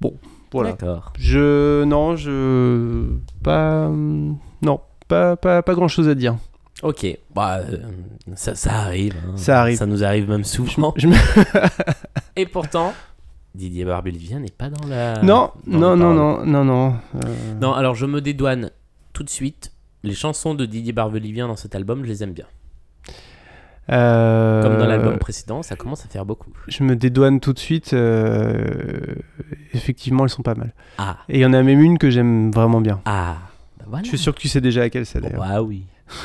[0.00, 0.14] Bon,
[0.50, 0.70] voilà.
[0.70, 1.12] D'accord.
[1.16, 3.04] Je non, je
[3.44, 6.34] pas hum, non, pas pas, pas grand chose à dire.
[6.82, 7.78] Ok, bah, euh,
[8.34, 9.14] ça, ça arrive.
[9.26, 9.36] hein.
[9.36, 9.78] Ça arrive.
[9.78, 10.92] Ça nous arrive même souvent.
[10.96, 11.14] Je me-
[12.36, 12.92] Et pourtant,
[13.54, 15.22] Didier Barbelivien n'est pas dans la.
[15.22, 18.70] non, dans non, non, non, non, non, euh, Non, alors je me dédouane
[19.12, 19.70] tout de suite.
[20.02, 22.44] Les chansons de Didier Barbelivien dans cet album, je les aime bien.
[23.90, 26.50] euh, Comme dans l'album précédent, ça commence à faire beaucoup.
[26.68, 27.92] Je me dédouane tout de suite.
[27.94, 29.14] euh,
[29.72, 30.72] effectivement, elles sont pas mal.
[30.98, 33.00] Ah, Et il y en a même une que j'aime vraiment bien.
[33.06, 33.36] ah.
[33.84, 34.02] Bah voilà.
[34.04, 35.40] Je suis sûr que tu sais déjà laquelle c'est d'ailleurs.
[35.46, 35.84] Bah oui.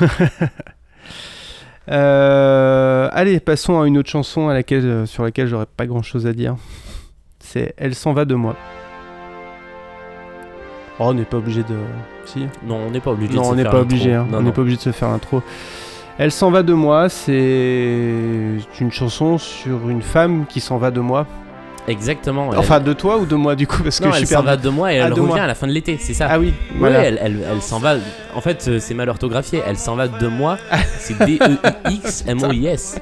[1.90, 6.02] Euh, allez, passons à une autre chanson à laquelle, euh, sur laquelle j'aurais pas grand
[6.02, 6.54] chose à dire.
[7.40, 8.54] C'est Elle s'en va de moi.
[11.00, 11.76] Oh, on n'est pas obligé de.
[12.26, 14.14] Si Non, on n'est pas obligé Non, de se on n'est faire pas obligé.
[14.14, 14.26] hein.
[14.30, 15.42] Non, on n'est pas obligé de se faire l'intro.
[16.18, 21.00] Elle s'en va de moi, c'est une chanson sur une femme qui s'en va de
[21.00, 21.26] moi.
[21.88, 22.52] Exactement.
[22.52, 24.42] elle- Enfin, de toi ou de moi du coup Parce que non, je elle s'en
[24.42, 26.38] va de moi et Ah, elle revient à la fin de l'été, c'est ça Ah
[26.38, 27.00] oui, Oui, voilà.
[27.04, 27.96] elle, elle, elle s'en va.
[28.34, 29.62] En fait, euh, c'est mal orthographié.
[29.66, 30.56] Elle s'en va de moi.
[31.00, 32.96] C'est D-E-I-X-M-O-I-S.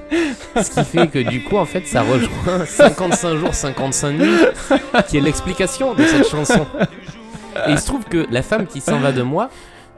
[0.62, 4.36] Ce qui fait que du coup, en fait, ça rejoint 55 jours, 55 nuits,
[5.08, 6.66] qui est l'explication de cette chanson.
[7.66, 9.50] Et il se trouve que la femme qui s'en va de moi,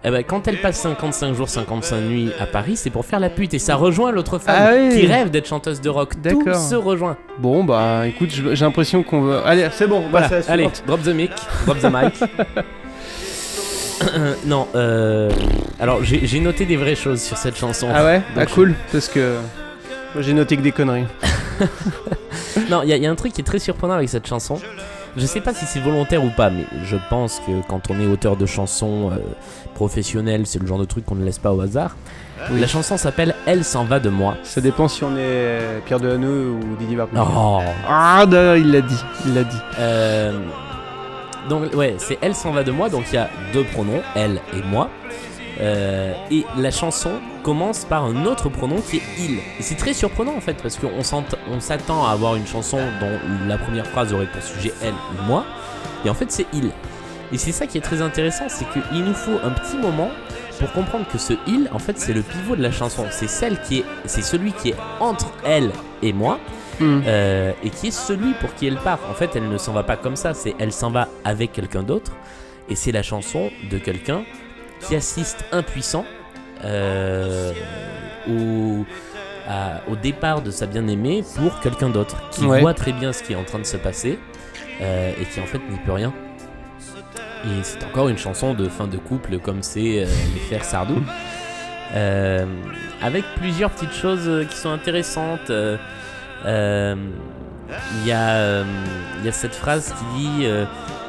[0.03, 3.29] eh ben, quand elle passe 55 jours, 55 nuits à Paris, c'est pour faire la
[3.29, 3.53] pute.
[3.55, 4.89] Et ça rejoint l'autre femme Ah oui.
[4.99, 6.15] qui rêve d'être chanteuse de rock.
[6.23, 7.17] Tout se rejoint.
[7.39, 9.41] Bon, bah écoute, j'ai l'impression qu'on va.
[9.47, 11.31] Allez, c'est bon, on Voilà, la allez, drop the mic,
[11.67, 12.21] drop the mic.
[14.47, 15.31] non, euh,
[15.79, 17.89] alors j'ai noté des vraies choses sur cette chanson.
[17.95, 18.23] Ah ouais?
[18.37, 19.37] Ah cool, parce que.
[20.15, 21.05] Moi j'ai noté que des conneries.
[22.69, 24.27] Non, il y, a- il y a un truc qui est très surprenant avec cette
[24.27, 24.61] chanson.
[25.17, 28.07] Je sais pas si c'est volontaire ou pas, mais je pense que quand on est
[28.07, 29.17] auteur de chansons euh,
[29.75, 31.97] professionnelles, c'est le genre de truc qu'on ne laisse pas au hasard.
[32.53, 34.37] La chanson s'appelle Elle s'en va de moi.
[34.45, 37.23] Ça dépend si on est Pierre Delanoë ou Didier Varpin.
[37.23, 37.61] Oh.
[37.89, 39.05] Ah, d'ailleurs, il l'a dit.
[39.27, 39.61] Il l'a dit.
[39.79, 40.33] Euh,
[41.49, 44.41] donc ouais, c'est Elle s'en va de moi, donc il y a deux pronoms, elle
[44.55, 44.89] et moi.
[45.61, 49.39] Euh, et la chanson commence par un autre pronom qui est il.
[49.39, 53.59] Et c'est très surprenant en fait, parce qu'on s'attend à avoir une chanson dont la
[53.59, 55.45] première phrase aurait pour sujet elle ou moi.
[56.05, 56.71] Et en fait c'est il.
[57.33, 60.11] Et c'est ça qui est très intéressant, c'est qu'il nous faut un petit moment
[60.59, 63.07] pour comprendre que ce il, en fait, c'est le pivot de la chanson.
[63.11, 65.71] C'est celle qui est, c'est celui qui est entre elle
[66.03, 66.39] et moi.
[66.81, 67.03] Hmm.
[67.07, 69.01] Euh, et qui est celui pour qui elle part.
[69.11, 71.83] En fait, elle ne s'en va pas comme ça, c'est elle s'en va avec quelqu'un
[71.83, 72.13] d'autre,
[72.71, 74.23] et c'est la chanson de quelqu'un
[74.81, 76.05] qui assiste impuissant
[76.65, 77.53] euh,
[78.29, 78.85] au,
[79.49, 82.61] à- au départ de sa bien-aimée pour quelqu'un d'autre, qui Ouais.
[82.61, 84.19] voit très bien ce qui est en train de se passer,
[84.81, 86.13] euh, et qui en fait n'y peut rien.
[87.45, 91.03] Et c'est encore une chanson de fin de couple comme c'est euh, les frères Sardou.
[91.95, 92.45] Euh,
[93.03, 95.51] avec plusieurs petites choses qui sont intéressantes.
[96.47, 98.65] Il y, y a
[99.33, 100.47] cette phrase qui dit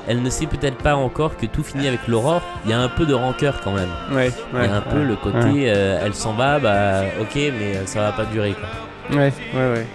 [0.08, 2.42] Elle ne sait peut-être pas encore que tout finit avec l'aurore.
[2.66, 3.90] Il y a un peu de rancœur quand même.
[4.12, 4.66] Ouais, Il ouais.
[4.68, 5.66] y a un peu ouais, le côté ouais.
[5.68, 9.18] euh, Elle s'en va, bah ok, mais euh, ça va pas durer quoi.
[9.18, 9.86] Ouais, ouais, ouais.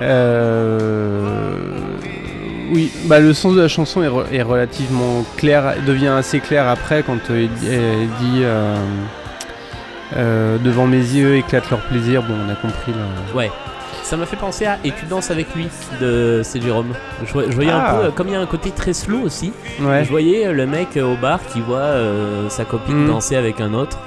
[0.00, 1.20] Euh...
[2.72, 6.66] Oui, bah le sens de la chanson est, re- est relativement clair, devient assez clair
[6.66, 8.74] après quand euh, il dit- elle dit euh,
[10.16, 12.22] euh, devant mes yeux éclate leur plaisir.
[12.22, 13.36] Bon, on a compris là.
[13.36, 13.50] Ouais.
[14.08, 15.66] Ça m'a fait penser à Et tu danses avec lui
[16.00, 16.92] de c'est Jérôme.
[17.24, 17.96] Je, voyais- je voyais Ah.
[17.98, 20.04] un peu, comme il y a un côté très slow aussi, Ouais.
[20.04, 23.08] je voyais euh, le mec euh, au bar qui voit euh, sa copine Mm.
[23.08, 23.98] danser avec un autre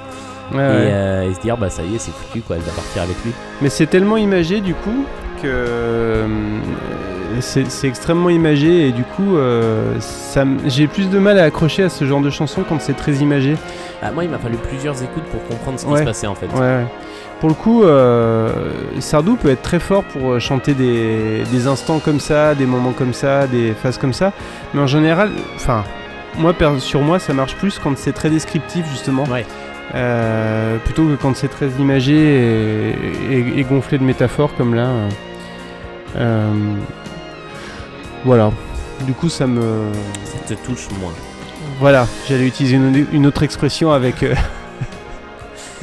[0.52, 0.90] Ouais, et, ouais.
[0.90, 3.14] euh, et se dire bah ça y est, c'est foutu quoi, elle va partir avec
[3.26, 3.32] lui.
[3.60, 5.04] Mais c'est tellement imagé du coup
[5.42, 6.26] que euh,
[7.40, 9.94] c'est extrêmement imagé et du coup euh,
[10.66, 13.56] j'ai plus de mal à accrocher à ce genre de chanson quand c'est très imagé.
[14.02, 16.00] Ah, moi, il m'a fallu plusieurs écoutes pour comprendre ce qui Ouais.
[16.00, 16.46] se passait en fait.
[16.54, 16.84] Ouais, ouais.
[17.40, 18.50] Pour le coup, euh,
[18.98, 23.14] Sardou peut être très fort pour chanter des, des instants comme ça, des moments comme
[23.14, 24.32] ça, des phases comme ça.
[24.74, 25.84] Mais en général, enfin,
[26.38, 29.24] moi, sur moi, ça marche plus quand c'est très descriptif, justement.
[29.94, 32.94] Euh, plutôt que quand c'est très imagé et,
[33.32, 34.88] et- et gonflé de métaphores comme là.
[36.16, 36.74] Euh.
[38.24, 38.50] Voilà.
[39.06, 39.90] Du coup, ça me.
[40.24, 41.12] Ça te touche moins.
[41.78, 44.34] Voilà, j'allais utiliser une, une autre expression avec euh,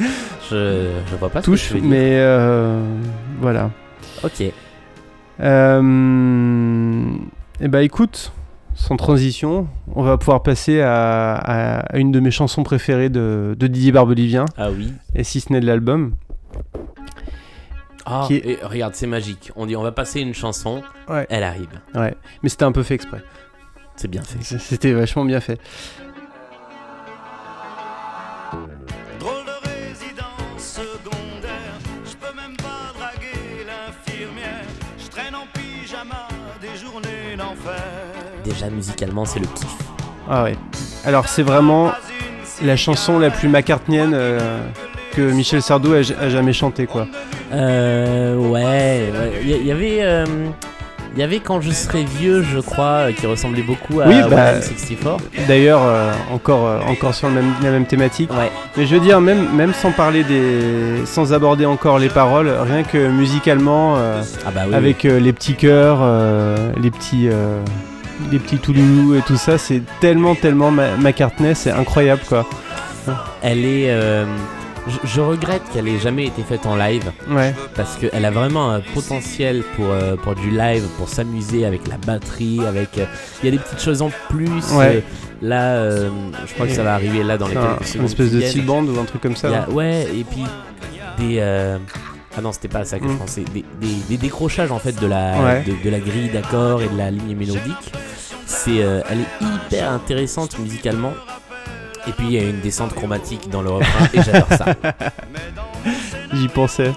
[0.50, 1.88] Je, je vois pas ce que touche, tu veux dire.
[1.90, 2.80] mais euh,
[3.40, 3.70] voilà.
[4.22, 4.42] Ok.
[5.40, 7.02] Euh,
[7.60, 8.32] et bah écoute,
[8.74, 13.54] sans transition, on va pouvoir passer à, à- à une de mes chansons préférées de,
[13.58, 14.92] de Didier Barbelivien, Ah oui.
[15.14, 16.12] et si ce n'est de l'album.
[18.10, 19.52] Ah, Qui est- et regarde, c'est magique.
[19.54, 21.26] On dit on va passer une chanson, Ouais.
[21.28, 21.68] elle arrive.
[21.94, 23.22] Ouais, mais c'était un peu fait exprès.
[23.96, 24.42] C'est bien fait.
[24.58, 25.60] C'était vachement bien fait.
[29.20, 34.64] Drôle de résidence secondaire, je peux même pas draguer l'infirmière.
[34.98, 36.28] Je traîne en pyjama
[36.60, 37.82] des journées d'enfer.
[38.44, 39.76] Déjà musicalement, c'est le kiff.
[40.30, 40.56] Ah ouais.
[41.04, 41.92] Alors c'est vraiment
[42.62, 44.60] la chanson la plus McCartneyenne euh,
[45.18, 47.06] que Michel Sardou a, a jamais chanté quoi.
[47.52, 49.10] Euh, ouais.
[49.42, 50.24] Il y, avait, euh,
[51.14, 54.14] il y avait quand je serai vieux, je crois, euh, qui ressemblait beaucoup à Oui,
[54.30, 55.16] bah, 64.
[55.48, 58.30] D'ailleurs, euh, encore, euh, encore sur le même- la même thématique.
[58.30, 58.50] Ouais.
[58.76, 62.84] Mais je veux dire, même, même sans parler des, sans aborder encore les paroles, rien
[62.84, 64.74] que musicalement, euh, Ah bah oui.
[64.74, 65.98] avec les petits chœurs,
[66.80, 67.28] les petits,
[68.30, 72.46] les petits touloulous et tout ça, c'est tellement, tellement Ma- McCartney, c'est incroyable quoi.
[73.42, 73.90] Elle est.
[74.88, 77.54] je, je regrette qu'elle ait jamais été faite en live Ouais.
[77.74, 81.96] parce qu'elle a vraiment un potentiel pour, euh, pour du live, pour s'amuser avec la
[81.98, 82.98] batterie, avec.
[82.98, 83.04] euh,
[83.42, 84.48] Il y a des petites choses en plus.
[84.74, 84.96] Ouais.
[84.96, 85.00] euh,
[85.42, 86.10] là, euh,
[86.46, 88.84] je crois que ça va arriver là dans les un- une espèce de steel band
[88.84, 89.48] ou un truc comme ça.
[89.48, 89.66] A- hein.
[89.72, 90.44] ouais, et puis
[91.18, 91.40] des.
[92.36, 93.18] Ah non, c'était pas ça que je Mm.
[93.18, 93.44] pensais.
[93.52, 95.64] Des, des- des décrochages en fait de la, Ouais.
[95.66, 97.92] de, de la grille d'accords et de la ligne mélodique.
[98.46, 101.12] C'est, euh, elle est hyper intéressante musicalement.
[102.08, 104.64] Et puis il y a une descente chromatique dans le refrain et j'adore ça.
[106.32, 106.92] J'y pensais.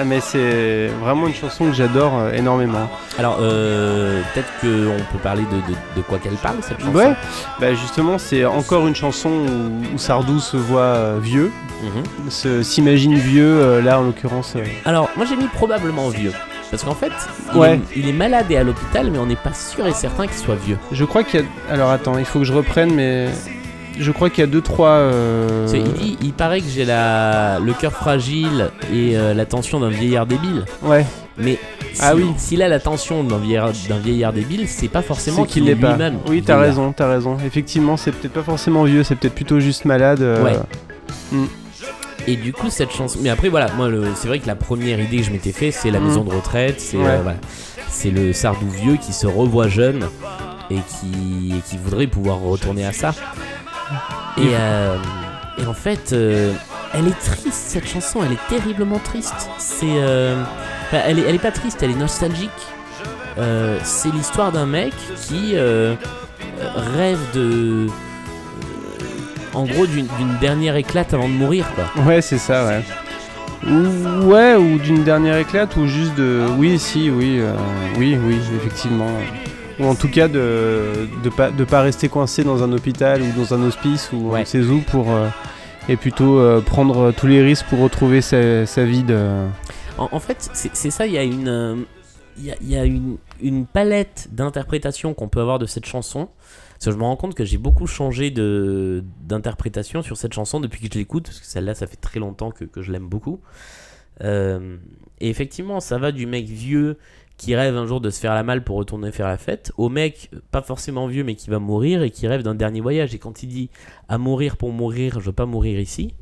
[0.00, 2.88] Ah, mais c'est vraiment une chanson que j'adore euh, énormément.
[3.18, 6.92] Alors euh, peut-être qu'on peut parler de, de, de quoi qu'elle parle cette chanson.
[6.92, 7.14] Ouais,
[7.60, 12.30] bah justement, c'est encore une chanson où, où Sardou se voit euh, vieux, Mhm.
[12.64, 14.54] s'imagine vieux, euh, là en l'occurrence.
[14.84, 16.32] Alors moi j'ai mis probablement vieux.
[16.70, 17.12] Parce qu'en fait,
[17.54, 17.74] il, Ouais.
[17.74, 20.36] est, il est malade et à l'hôpital, mais on n'est pas sûr et certain qu'il
[20.36, 20.76] soit vieux.
[20.92, 21.72] Je crois qu'il y a.
[21.72, 23.28] Alors attends, il faut que je reprenne, mais.
[24.00, 24.90] Je crois qu'il y a deux, trois.
[24.90, 29.80] euh, Il dit, il paraît que j'ai la, le cœur fragile et euh, la tension
[29.80, 30.64] d'un vieillard débile.
[30.84, 31.04] Ouais,
[31.36, 31.58] Mais
[31.94, 32.26] si- Ah oui.
[32.36, 35.72] s'il a la tension d'un vieillard, d'un vieillard débile, c'est pas forcément c'est qu'il qu'il
[35.72, 35.90] est pas.
[35.94, 36.18] lui-même.
[36.28, 36.60] Oui, t'as vieillard.
[36.60, 37.38] raison, t'as raison.
[37.44, 40.20] Effectivement, c'est peut-être pas forcément vieux, c'est peut-être plutôt juste malade.
[40.22, 40.52] euh, Ouais.
[42.30, 43.18] Et du coup, cette chanson.
[43.22, 45.70] Mais après, voilà, moi, le- c'est vrai que la première idée que je m'étais fait,
[45.70, 46.06] c'est la Mhm.
[46.08, 46.78] maison de retraite.
[46.78, 47.06] C'est Ouais.
[47.08, 47.38] euh, voilà.
[47.88, 50.04] C'est le Sardou vieux qui se revoit jeune
[50.70, 53.14] et qui, et qui voudrait pouvoir retourner à ça.
[54.36, 54.96] Et, euh,
[55.56, 56.52] et en fait, euh,
[56.92, 59.34] elle est triste cette chanson, elle est terriblement triste.
[59.58, 60.36] C'est, euh,
[60.88, 62.50] enfin, elle, est, elle est pas triste, elle est nostalgique.
[63.38, 64.92] Euh, c'est l'histoire d'un mec
[65.26, 65.94] qui euh,
[66.96, 67.86] rêve de.
[69.58, 70.06] En gros, d'une
[70.40, 72.04] dernière éclate avant de mourir, quoi.
[72.04, 72.82] Ouais, c'est ça, ouais.
[73.66, 76.42] Ou, ouais, ou d'une dernière éclate, ou juste de.
[76.58, 77.52] Oui, si, oui, euh,
[77.98, 79.08] oui, oui, effectivement.
[79.80, 83.26] Ou en tout cas de de pas de pas rester coincé dans un hôpital ou
[83.36, 84.40] dans un hospice ou on Ouais.
[84.40, 85.28] ne sait où pour euh,
[85.88, 89.18] et plutôt euh, prendre tous les risques pour retrouver sa, sa vie de.
[89.96, 91.84] En, en fait, c'est ça, il y a une,
[92.38, 96.28] il y a, y a une, une palette d'interprétations qu'on peut avoir de cette chanson.
[96.78, 100.60] Parce que je me rends compte que j'ai beaucoup changé de- d'interprétation sur cette chanson
[100.60, 103.08] depuis que je l'écoute, parce que celle-là, ça fait très longtemps que, que je l'aime
[103.08, 103.40] beaucoup.
[104.22, 104.76] Euh,
[105.20, 106.96] et effectivement, ça va du mec vieux
[107.36, 109.88] qui rêve un jour de se faire la malle pour retourner faire la fête, au
[109.88, 113.14] mec pas forcément vieux mais qui va mourir et qui rêve d'un dernier voyage.
[113.14, 113.70] Et quand il dit
[114.08, 116.14] à mourir pour mourir, je veux pas mourir ici,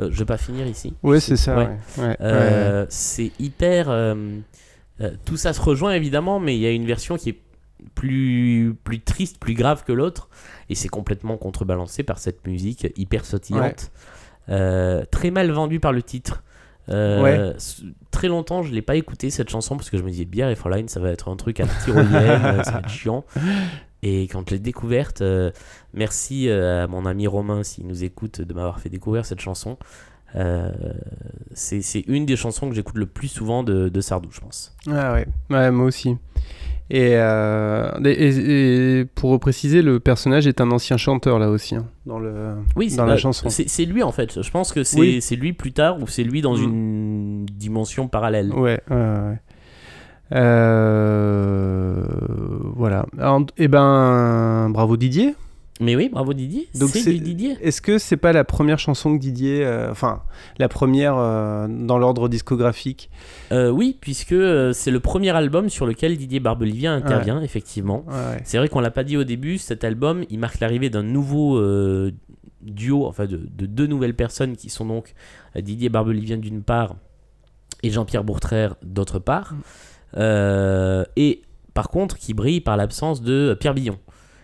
[0.00, 0.94] euh, je veux pas finir ici.
[1.02, 1.56] Ouais, c'est ça.
[1.56, 1.64] Ouais.
[1.66, 2.02] Ouais.
[2.04, 2.16] ouais, ouais.
[2.20, 3.86] Euh, C'est hyper.
[3.90, 4.14] euh,
[5.24, 7.38] tout ça se rejoint évidemment, mais il y a une version qui est
[7.94, 10.28] plus, plus triste, plus grave que l'autre,
[10.68, 13.90] et c'est complètement contrebalancé par cette musique hyper sautillante,
[14.50, 16.42] Euh, très mal vendue par le titre.
[16.90, 17.56] Euh, Ouais.
[18.10, 20.54] Très longtemps, je l'ai pas écouté cette chanson parce que je me disais Bière et
[20.54, 22.10] Fräulein, ça va être un truc à tyrolienne,
[22.44, 23.24] euh, ça va être chiant.
[24.02, 25.50] Et quand je l'ai découverte, euh,
[25.94, 29.78] merci à mon ami Romain s'il nous écoute de m'avoir fait découvrir cette chanson.
[30.36, 30.70] Euh,
[31.54, 34.76] c'est c'est une des chansons que j'écoute le plus souvent de, de Sardou, je pense.
[34.90, 36.16] Ah ouais, ouais moi aussi.
[36.90, 41.86] Et, euh, et- et pour préciser, le personnage est un ancien chanteur là aussi, hein,
[42.04, 43.48] dans, le, Oui, dans la chanson.
[43.48, 44.42] C'est lui en fait.
[44.42, 45.20] Je pense que c'est Oui.
[45.40, 46.62] lui plus tard ou c'est lui dans Mm.
[46.62, 48.52] une dimension parallèle.
[48.52, 49.38] Ouais, ouais, ouais.
[50.34, 52.02] Euh,
[52.76, 53.06] voilà.
[53.18, 55.34] Alors, Eh ben, bravo Didier.
[55.80, 56.68] Mais oui, bravo Didier.
[56.78, 57.56] Donc C'est c'est- du Didier.
[57.60, 60.22] Est-ce que c'est pas la première chanson que Didier, euh, enfin,
[60.58, 63.10] la première euh, dans l'ordre discographique?
[63.50, 64.36] Euh, oui, puisque
[64.72, 68.04] c'est le premier album sur lequel Didier Barbelivien intervient, effectivement.
[68.06, 68.40] Ouais, ouais.
[68.44, 71.60] C'est vrai qu'on l'a pas dit au début, cet album, il marque l'arrivée d'un nouveau
[72.62, 75.12] duo, enfin de, de deux nouvelles personnes qui sont donc
[75.56, 76.96] Didier Barbelivien d'une part
[77.82, 79.54] et Jean-Pierre Bourtraire d'autre part.
[80.16, 81.42] Euh, et
[81.74, 83.98] par contre, qui brille par l'absence de Pierre Billon,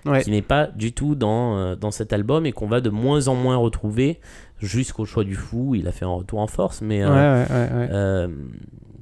[0.06, 0.22] Ouais.
[0.22, 3.28] qui n'est pas du tout dans, euh, dans cet album et qu'on va de moins
[3.28, 4.18] en moins retrouver
[4.58, 5.74] jusqu'au choix du fou.
[5.74, 7.04] Il a fait un retour en force, mais.
[7.04, 8.28] Ouais, euh, ouais, euh,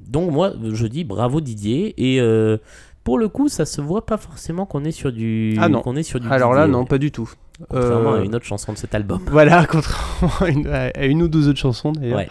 [0.07, 2.57] donc moi, je dis bravo Didier et euh,
[3.03, 5.81] pour le coup, ça se voit pas forcément qu'on est sur du Ah non.
[5.81, 7.29] qu'on est sur du Alors là, non, pas du tout.
[7.69, 9.19] contrairement Euh, à une autre chanson de cet album.
[9.31, 12.27] Voilà, contrairement à une, à une ou deux autres chansons d'ailleurs, Ouais.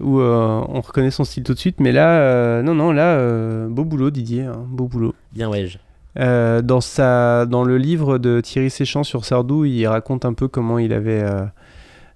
[0.00, 1.80] où euh, on reconnaît son style tout de suite.
[1.80, 5.14] Mais là, euh, non, non, là, beau boulot Didier, hein, beau boulot.
[5.32, 5.66] Bien ouais.
[5.66, 5.78] je-
[6.18, 10.48] Euh, dans, sa, dans le livre de Thierry Séchant sur Sardou, il raconte un peu
[10.48, 11.22] comment il avait.
[11.22, 11.44] euh,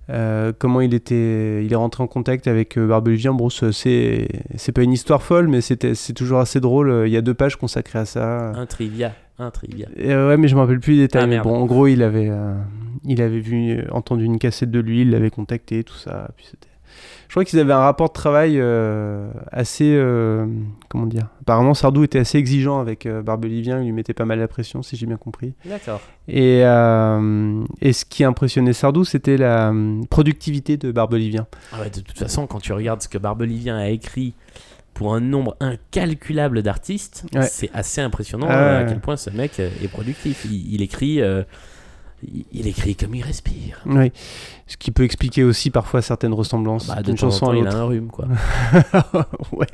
[0.09, 3.33] euh, comment il était, il est rentré en contact avec Barbelivien.
[3.33, 7.05] Bon, c'est- c'est pas une histoire folle, mais c'était c'est toujours assez drôle.
[7.07, 8.51] Il y a deux pages consacrées à ça.
[8.55, 9.89] Un trivia, un trivia.
[9.97, 11.23] Ouais, mais je me rappelle plus les détails.
[11.25, 12.31] Ah, mais bon, en gros, il avait,
[13.05, 16.29] il avait vu, entendu une cassette de lui, il l'avait contacté, tout ça.
[16.37, 16.69] Puis c'était.
[17.29, 20.47] Je crois qu'ils avaient un rapport de travail euh, assez, euh,
[20.89, 21.29] comment dire.
[21.43, 23.81] Apparemment, Sardou était assez exigeant avec euh, Barbelivien.
[23.81, 25.55] Il lui mettait pas mal la pression, si j'ai bien compris.
[25.65, 26.01] D'accord.
[26.29, 29.73] Et, et ce qui impressionnait Sardou, c'était la
[30.11, 31.47] productivité de Barbelivien.
[31.73, 34.35] Ah ouais, de toute façon, quand tu regardes ce que Barbelivien a écrit
[34.95, 37.43] pour un nombre incalculable d'artistes, Ouais.
[37.43, 40.47] c'est assez impressionnant Ah euh, à quel point ce mec est productif.
[40.51, 41.43] Il, il écrit, euh,
[42.53, 43.81] il écrit comme il respire.
[43.85, 44.11] Oui.
[44.67, 47.57] Ce qui peut expliquer aussi parfois certaines ressemblances Bah, d'une temps en chanson temps, à
[47.57, 48.27] il a un rhume, quoi.
[49.53, 49.67] ouais.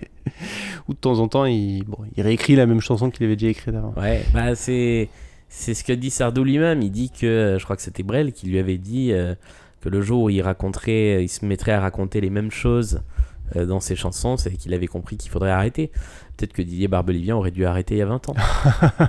[0.89, 3.51] Ou de temps en temps, il, bon, il réécrit la même chanson qu'il avait déjà
[3.51, 3.95] écrite avant.
[3.97, 5.09] Ouais, bah c'est
[5.49, 6.83] c'est ce que dit Sardou lui-même.
[6.83, 9.35] Il dit que euh, je crois que c'était Brel qui lui avait dit euh,
[9.81, 13.22] que le jour où il raconterait, il se mettrait à raconter les mêmes choses euh,
[13.55, 15.91] dans ses chansons, c'est qu'il avait compris qu'il faudrait arrêter.
[16.37, 18.35] Peut-être que Didier Barbelivien aurait dû arrêter il y a 20 ans.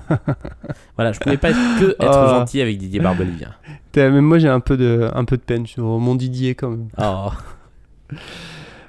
[0.95, 2.35] voilà, je pouvais pas que être Ah.
[2.39, 3.53] gentil avec Didier Barbelivien.
[3.95, 6.87] Même moi, j'ai un peu de, un peu de peine sur mon Didier quand même.
[7.01, 7.29] Oh,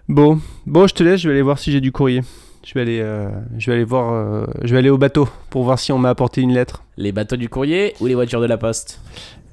[0.09, 1.21] Bon, bon, je te laisse.
[1.21, 2.21] Je vais aller voir si j'ai du courrier.
[2.67, 4.13] Je vais aller, euh, je vais aller voir.
[4.13, 6.83] euh, je vais aller au bateau pour voir si on m'a apporté une lettre.
[6.97, 9.01] les bateaux du courrier ou les voitures de la poste?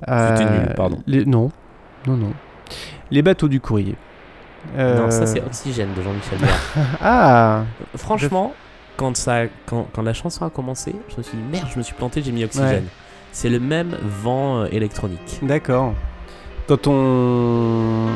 [0.07, 0.99] Euh, nul, pardon.
[1.07, 1.51] les- non,
[2.07, 2.33] non, non.
[3.11, 3.95] Les bateaux du courrier.
[4.77, 6.85] Euh, Non, ça c'est Oxygène de Jean-Michel Jarre.
[7.01, 7.63] Ah,
[7.95, 8.53] Franchement,
[8.97, 11.83] quand, ça, quand, quand la chanson a commencé, je me suis dit merde, je me
[11.83, 12.85] suis planté, j'ai mis Oxygène.
[13.31, 15.39] C'est le même vent euh, électronique.
[15.41, 15.93] d'accord.
[16.67, 18.07] Quand on,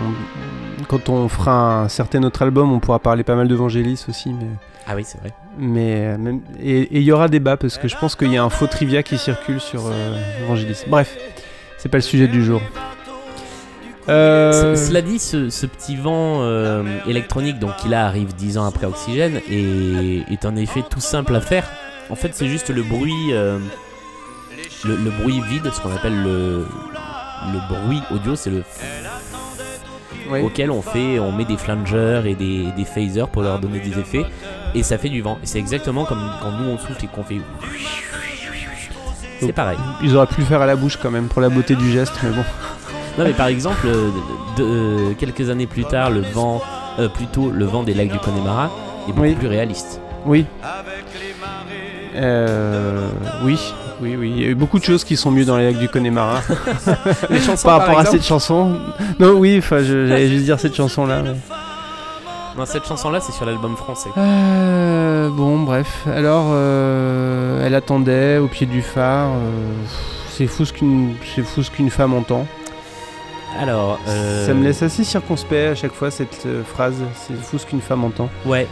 [0.87, 4.31] quand on fera un certain autre album, on pourra parler pas mal de Vangelis aussi,
[4.33, 4.45] mais.
[4.87, 5.33] Ah oui, c'est vrai.
[5.57, 8.37] Mais euh, même- et et il y aura débat parce que je pense qu'il y
[8.37, 10.83] a un faux trivia qui circule sur euh, Vangelis.
[10.87, 11.17] Bref,
[11.77, 12.61] c'est pas le sujet du jour.
[14.07, 18.65] Euh, Cela dit, ce, ce petit vent euh, électronique, donc qui là arrive 10 ans
[18.65, 21.67] après Oxygène, est, est un effet tout simple à faire.
[22.09, 23.57] En fait, c'est juste le bruit, euh,
[24.83, 26.65] le, le bruit vide, ce qu'on appelle le,
[27.51, 28.63] le bruit audio, c'est le
[30.43, 33.99] auquel on fait, on met des flangers et des, des phasers pour leur donner des
[33.99, 34.25] effets,
[34.73, 35.37] et ça fait du vent.
[35.43, 37.37] Et c'est exactement comme quand nous on souffle et qu'on fait.
[39.39, 39.77] C'est pareil.
[40.01, 42.13] Ils auraient pu le faire à la bouche quand même pour la beauté du geste,
[42.23, 42.43] mais bon.
[43.17, 44.09] Non mais par exemple, euh,
[44.57, 46.61] de- quelques années plus tard, le vent,
[46.99, 48.69] euh, plutôt le vent des lacs du Connemara
[49.07, 49.35] est beaucoup Oui.
[49.35, 50.01] plus réaliste.
[50.25, 50.45] Oui.
[52.15, 53.09] Euh,
[53.43, 53.59] oui,
[54.01, 54.33] oui, oui.
[54.35, 56.41] Il y a eu beaucoup de choses qui sont mieux dans les lacs du Connemara
[57.29, 58.77] Les chansons par par, rapport à cette chanson.
[59.19, 61.21] Non, oui, j'allais juste dire cette chanson-là.
[61.23, 61.35] mais-
[62.57, 64.09] Non, cette chanson-là, c'est sur l'album français.
[64.17, 66.05] Euh, bon, bref.
[66.07, 69.29] Alors, euh, elle attendait au pied du phare.
[69.29, 69.71] euh,
[70.29, 72.45] c'est fou ce qu'une, c'est fou ce qu'une femme entend.
[73.59, 77.01] Alors, euh, Ça me laisse assez circonspect à chaque fois cette euh, phrase.
[77.15, 78.29] C'est fou ce qu'une femme entend.
[78.45, 78.67] Ouais.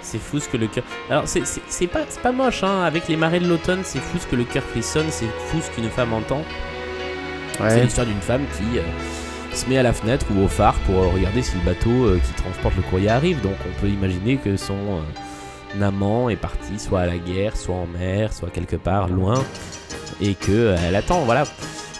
[0.00, 0.84] C'est fou ce que le cœur.
[1.10, 1.42] Alors, c'est-
[1.88, 2.82] pas, c'est pas moche, hein.
[2.84, 5.70] Avec les marées de l'automne, c'est fou ce que le cœur frissonne, c'est fou ce
[5.74, 6.42] qu'une femme entend.
[7.68, 8.82] C'est l'histoire d'une femme qui euh,
[9.52, 12.20] se met à la fenêtre ou au phare pour euh, regarder si le bateau euh,
[12.24, 13.40] qui transporte le courrier arrive.
[13.42, 17.74] Donc on peut imaginer que son euh, amant est parti soit à la guerre, soit
[17.74, 19.42] en mer, soit quelque part loin,
[20.20, 21.22] et que euh, elle attend.
[21.22, 21.42] Voilà.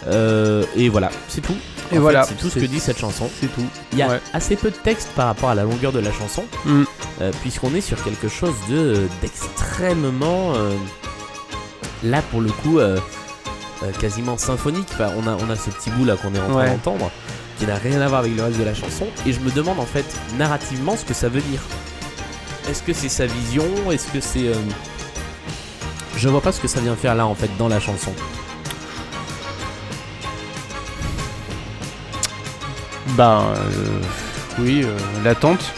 [0.07, 1.55] Euh, et voilà, c'est tout.
[1.91, 3.29] Et En voilà, c'est tout ce que dit cette chanson.
[3.39, 3.65] C'est tout.
[3.93, 4.21] Il y a Ouais.
[4.33, 6.83] assez peu de texte par rapport à la longueur de la chanson, Mm.
[7.21, 10.73] euh, puisqu'on est sur quelque chose de d'extrêmement euh,
[12.03, 12.79] là pour le coup
[13.99, 14.87] quasiment symphonique.
[14.93, 16.69] Enfin, on a on a ce petit bout là qu'on est en train Ouais.
[16.69, 17.09] d'entendre
[17.57, 19.79] qui n'a rien à voir avec le reste de la chanson, et je me demande
[19.79, 20.05] en fait
[20.37, 21.59] narrativement ce que ça veut dire.
[22.69, 23.65] Est-ce que c'est sa vision?
[23.91, 24.51] Est-ce que c'est
[26.15, 28.11] je vois pas ce que ça vient faire là en fait dans la chanson.
[33.19, 33.99] Ben, euh,
[34.59, 34.95] oui, euh,
[35.25, 35.73] l'attente,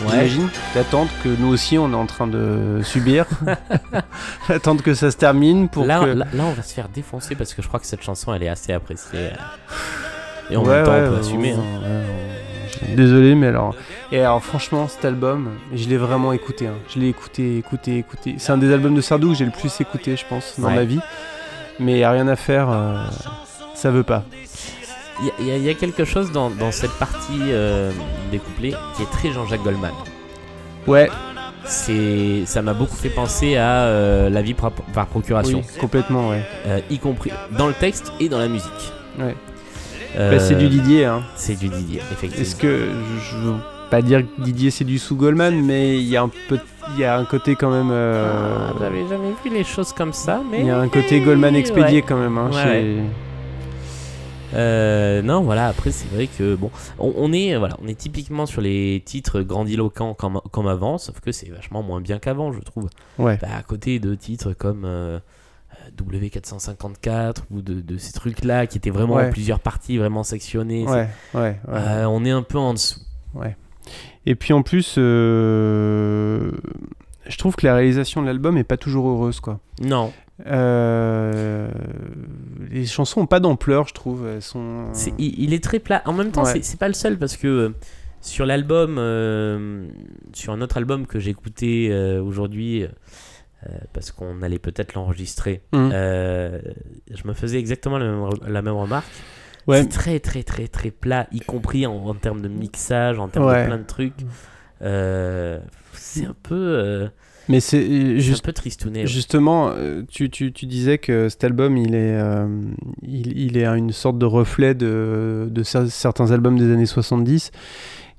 [0.00, 0.48] j'imagine.
[0.74, 3.26] L'attente que nous aussi on est en train de subir.
[4.48, 6.06] l'attente que ça se termine pour Là, que.
[6.06, 8.42] là, là, on va se faire défoncer parce que je crois que cette chanson elle
[8.42, 9.30] est assez appréciée.
[10.50, 11.52] Et en Ouais, même temps, ouais, on peut assumer.
[11.52, 12.92] hein.
[12.96, 13.72] Désolé, mais alors.
[14.10, 16.66] Et alors, franchement, cet album, je l'ai vraiment écouté.
[16.66, 16.74] hein.
[16.92, 18.34] Je l'ai écouté, écouté, écouté.
[18.38, 20.82] C'est un des albums de Sardou que j'ai le plus écouté, je pense, dans ma
[20.82, 20.98] vie.
[21.78, 22.68] Mais y a rien à faire.
[22.68, 23.04] euh,
[23.76, 24.24] ça veut pas.
[25.40, 27.90] Il y, a- y y quelque chose dans, dans cette partie euh,
[28.30, 29.92] des couplets qui est très Jean-Jacques Goldman.
[30.86, 31.10] Ouais,
[31.64, 36.30] C'est, ça m'a beaucoup fait penser à euh, la vie par, par procuration, oui, complètement,
[36.30, 36.42] ouais.
[36.66, 38.92] euh, y compris dans le texte et dans la musique.
[39.18, 39.34] Ouais.
[40.16, 41.22] Euh, Bah, c'est du Didier, hein.
[41.36, 42.42] C'est du Didier, effectivement.
[42.42, 42.88] Est-ce que
[43.30, 43.54] je veux
[43.90, 46.58] pas dire que Didier c'est du sous Goldman, mais il y a un peu,
[46.94, 47.90] il y a un côté quand même.
[47.92, 51.20] euh, Ah, J'avais jamais vu les choses comme ça, mais il y a un côté
[51.20, 52.04] Goldman expédié Ouais.
[52.08, 52.38] quand même.
[52.38, 52.96] Hein, Ouais, chez-
[54.54, 55.68] Euh, non, voilà.
[55.68, 59.42] Après, c'est vrai que bon, on, on est voilà, on est typiquement sur les titres
[59.42, 62.88] grandiloquents comme, comme avant, sauf que c'est vachement moins bien qu'avant, je trouve.
[63.18, 63.38] Ouais.
[63.40, 65.18] Bah, à côté de titres comme euh,
[65.96, 69.28] W454 ou de, de ces trucs-là qui étaient vraiment Ouais.
[69.28, 71.56] en plusieurs parties, vraiment sectionnés, Ouais, ouais, ouais.
[71.68, 73.00] euh, on est un peu en dessous.
[74.26, 76.50] Et puis en plus, euh,
[77.26, 79.60] je trouve que la réalisation de l'album est pas toujours heureuse, quoi.
[79.80, 80.12] Non,
[80.46, 81.68] Euh,
[82.70, 84.26] les chansons ont pas d'ampleur, je trouve.
[84.26, 84.86] Elles sont.
[84.92, 86.02] c'est- il, il est très plat.
[86.06, 86.60] En même temps, Ouais.
[86.62, 87.74] c'est- pas le seul parce que euh,
[88.20, 89.86] sur l'album, euh,
[90.32, 92.86] sur un autre album que j'ai écouté aujourd'hui,
[93.92, 96.60] parce qu'on allait peut-être l'enregistrer, euh,
[97.10, 99.06] je me faisais exactement la même, re- la même remarque.
[99.66, 99.82] Ouais.
[99.82, 103.44] C'est très très très très plat, y compris en, en termes de mixage, en termes
[103.46, 103.62] Ouais.
[103.62, 104.14] de plein de trucs.
[105.92, 107.08] C'est un peu,
[107.50, 108.44] Mais c'est c'est juste.
[108.44, 109.00] un peu tristouné.
[109.00, 109.06] ouais.
[109.06, 112.46] Justement, euh, tu, tu, tu disais que cet album, il est, euh,
[113.02, 117.50] il, il est une sorte de reflet de, de cer- certains albums des années 70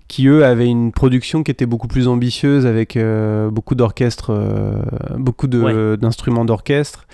[0.07, 4.73] qui, eux, avaient une production qui était beaucoup plus ambitieuse avec euh, beaucoup d'orchestres, euh,
[5.17, 5.97] beaucoup Ouais.
[5.97, 7.07] d'instruments d'orchestre.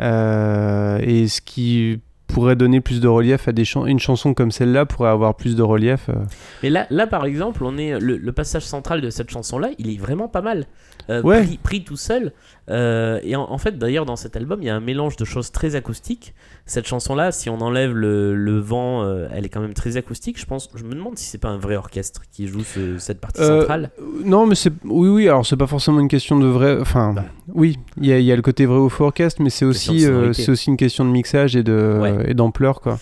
[0.00, 3.86] euh, et ce qui pourrait donner plus de relief à des chansons.
[3.86, 6.08] Une chanson comme celle-là pourrait avoir plus de relief.
[6.08, 6.14] euh.
[6.62, 9.90] Mais là, là, par exemple, on est le, le passage central de cette chanson-là, il
[9.92, 10.66] est vraiment pas mal.
[11.10, 11.42] Euh, Ouais.
[11.42, 12.32] pris, pris tout seul.
[12.70, 15.24] Euh, et en, en fait, d'ailleurs, dans cet album, il y a un mélange de
[15.24, 16.34] choses très acoustiques.
[16.66, 20.38] Cette chanson-là, si on enlève le, le vent, euh, elle est quand même très acoustique.
[20.38, 23.20] Je pense, je me demande si c'est pas un vrai orchestre qui joue ce- cette
[23.20, 23.90] partie Euh, centrale.
[24.24, 25.28] Non, mais c'est oui, oui.
[25.28, 26.78] Alors c'est pas forcément une question de vrai.
[26.78, 27.24] Enfin, Bah.
[27.54, 29.64] oui, il y, a- il y a le côté vrai ou faux orchestre, mais c'est
[29.66, 32.30] Question aussi, c'est aussi une question de mixage et de Ouais.
[32.30, 32.98] et d'ampleur, quoi.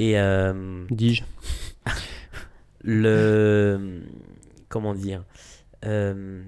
[0.00, 0.16] Et
[0.90, 1.22] Dis-je.
[2.82, 4.00] le
[4.68, 5.22] comment dire
[5.86, 6.42] euh,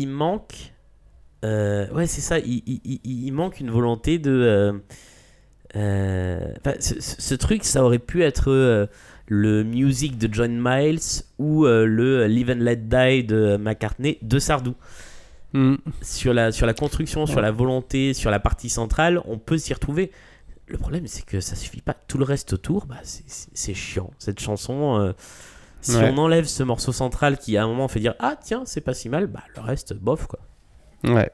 [0.00, 0.72] il manque
[1.44, 4.72] euh, ouais c'est ça il, il- il- manque une volonté de euh,
[5.76, 6.38] euh,
[6.80, 8.86] ce, ce- truc ça aurait pu être euh,
[9.28, 11.00] le music de John Miles
[11.38, 14.74] ou le Live and Let Die de McCartney de Sardou
[15.52, 15.76] Hmm.
[16.02, 19.72] sur la, sur la construction, sur la volonté, sur la partie centrale, on peut s'y
[19.72, 20.10] retrouver.
[20.66, 21.94] Le problème, c'est que ça suffit pas.
[21.94, 24.10] Tout le reste autour, bah, c'est- chiant.
[24.18, 25.14] Cette chanson,
[25.86, 26.12] si Ouais.
[26.14, 28.94] on enlève ce morceau central qui à un moment fait dire Ah, tiens, c'est pas
[28.94, 30.40] si mal, bah, le reste, bof, quoi.
[31.04, 31.30] Ouais.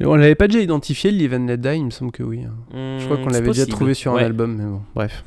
[0.00, 2.44] On l'avait pas déjà identifié, Live and Let Die, il me semble que oui.
[2.44, 2.54] hein.
[2.98, 4.22] Je crois Hmm, qu'on l'avait déjà trouvé sur Ouais.
[4.22, 5.24] un album, mais bon, bref.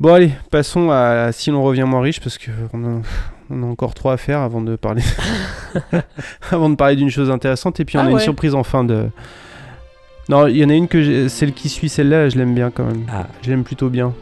[0.00, 3.02] Bon, allez, passons à Si l'on revient moins riche, parce qu'on a,
[3.50, 5.02] on a encore trop à faire avant de parler,
[6.50, 7.80] avant de parler d'une chose intéressante.
[7.80, 9.08] Et puis on Ah a une surprise en fin de.
[10.30, 12.84] Non, il y en a une que, celle qui suit celle-là, je l'aime bien quand
[12.84, 13.04] même.
[13.12, 13.26] Ah.
[13.42, 14.14] Je l'aime plutôt bien.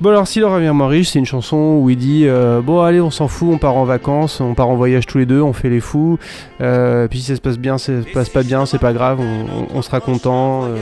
[0.00, 3.00] Bon alors si le reviens-moi riche, c'est une chanson où il dit euh, bon allez
[3.00, 5.52] on s'en fout, on part en vacances, on part en voyage tous les deux, on
[5.52, 6.18] fait les fous,
[6.60, 9.20] euh, puis si ça se passe bien, ça se passe pas bien, c'est pas grave,
[9.20, 10.74] on, on- on sera content, euh,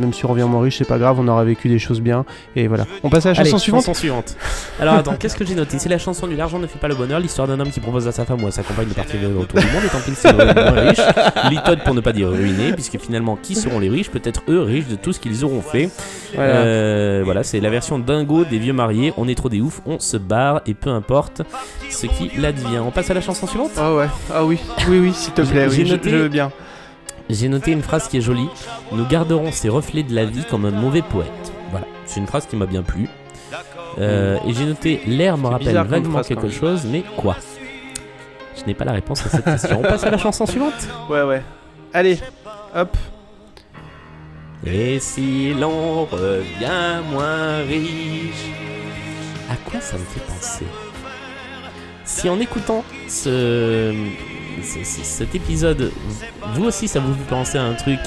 [0.00, 2.24] même si on revient moins riche, c'est pas grave, on aura vécu des choses bien,
[2.54, 2.86] et voilà.
[3.02, 4.36] On passe à la chanson Allez, suivante chanson suivante.
[4.80, 5.78] Alors attends, qu'est-ce que j'ai noté?
[5.80, 8.06] C'est la chanson du L'argent ne fait pas le bonheur, l'histoire d'un homme qui propose
[8.06, 10.12] à sa femme ou à sa compagne de partir autour du monde et tant pis
[10.14, 11.00] c'est moins riche.
[11.50, 14.10] Litode pour ne pas dire ruiné, puisque finalement qui seront les riches?
[14.10, 15.90] Peut-être eux riches de tout ce qu'ils auront fait.
[16.34, 16.50] Voilà.
[16.60, 19.12] Euh, voilà, c'est la version dingo des vieux mariés.
[19.16, 21.42] On est trop des oufs, on se barre et peu importe
[21.90, 22.80] ce qui l'advient.
[22.80, 23.72] On passe à la chanson suivante?
[23.76, 24.58] Ah ouais, ah oui,
[24.88, 26.52] oui oui s'il te plaît, oui, je, noté- je veux bien.
[27.28, 28.48] J'ai noté une phrase qui est jolie.
[28.92, 31.52] Nous garderons ces reflets de la vie comme un mauvais poète.
[31.70, 33.08] Voilà, c'est une phrase qui m'a bien plu.
[33.98, 37.36] Euh, et j'ai noté l'air me rappelle vaguement quelque chose, mais quoi?
[38.58, 39.78] Je n'ai pas la réponse à cette question.
[39.78, 40.88] On passe à la chanson suivante?
[41.08, 41.42] Ouais ouais.
[41.94, 42.18] Allez,
[42.74, 42.96] hop.
[44.66, 48.50] Et si l'on revient moins riche
[49.50, 50.64] À quoi ça me fait penser?
[52.04, 53.94] Si en écoutant ce,
[54.62, 55.92] ce- ce- cet épisode,
[56.54, 58.00] vous aussi ça vous fait penser à un truc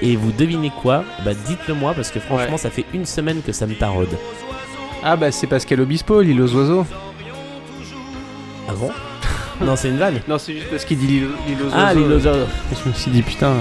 [0.00, 2.58] et vous devinez quoi, bah dites-le moi parce que franchement Ouais.
[2.58, 4.16] ça fait une semaine que ça me taraude.
[5.02, 6.86] Ah bah c'est Pascal Obispo, l'île aux oiseaux.
[8.68, 8.90] Ah bon?
[9.60, 12.00] Non c'est une vanne Non c'est juste parce qu'il dit l'île l'île aux Ah oiseaux.
[12.08, 12.46] les oiseaux.
[12.84, 13.54] Je me suis dit putain.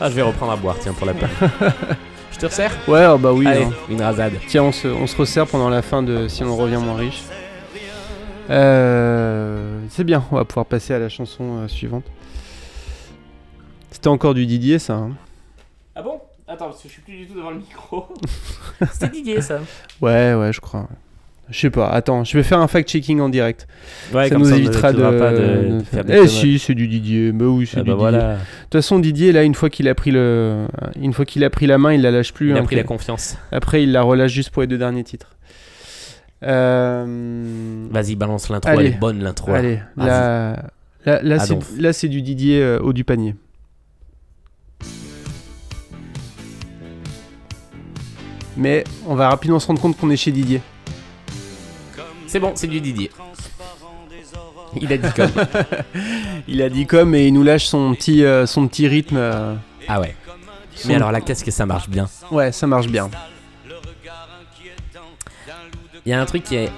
[0.00, 1.28] Ah je vais reprendre à boire tiens pour la peine.
[2.32, 3.46] Je te resserre Ouais ah bah oui.
[3.48, 3.72] Allez, hein.
[3.88, 4.34] une rasade.
[4.46, 7.22] Tiens, on se, on se resserre pendant la fin de Si on revient moins riche.
[8.50, 12.04] Euh, c'est bien, on va pouvoir passer à la chanson euh, suivante.
[13.90, 14.94] C'était encore du Didier, ça.
[14.94, 15.10] hein.
[15.96, 16.20] Ah bon?
[16.46, 18.06] Attends, parce que je suis plus du tout devant le micro.
[18.92, 19.58] C'était Didier ça.
[20.00, 20.86] Ouais, ouais, je crois.
[21.50, 23.66] Je sais pas, attends, je vais faire un fact-checking en direct.
[24.12, 24.98] Ouais, ça comme nous ça, évitera de.
[24.98, 27.32] n'évitera pas de, de de faire des eh si, c'est du Didier.
[27.32, 28.18] Bah oui, c'est Ah du bah Didier.
[28.20, 28.34] De
[28.64, 30.66] toute façon, Didier, là, une fois qu'il a pris le,
[31.00, 32.50] une fois qu'il a pris la main, il la lâche plus.
[32.50, 33.38] il a pris la confiance.
[33.50, 35.30] Après, il la relâche juste pour les deux derniers titres.
[36.44, 37.86] Euh...
[37.90, 39.50] Vas-y, balance l'intro, elle est bonne l'intro.
[39.50, 39.58] là.
[39.58, 40.70] Allez, là,
[41.22, 41.66] là, Adonf.
[41.78, 43.34] là, c'est du Didier euh, haut du panier.
[48.56, 50.60] Mais on va rapidement se rendre compte qu'on est chez Didier.
[52.28, 53.10] C'est bon, c'est du Didier.
[54.80, 55.30] Il a dit comme.
[56.48, 59.16] Il a dit comme et il nous lâche son petit, euh, son petit rythme.
[59.16, 59.54] euh,
[59.88, 60.14] ah ouais.
[60.74, 62.06] son- Mais alors là, qu'est-ce que ça marche bien?
[62.30, 63.10] Ouais, ça marche bien.
[66.06, 66.70] Il y a un truc qui est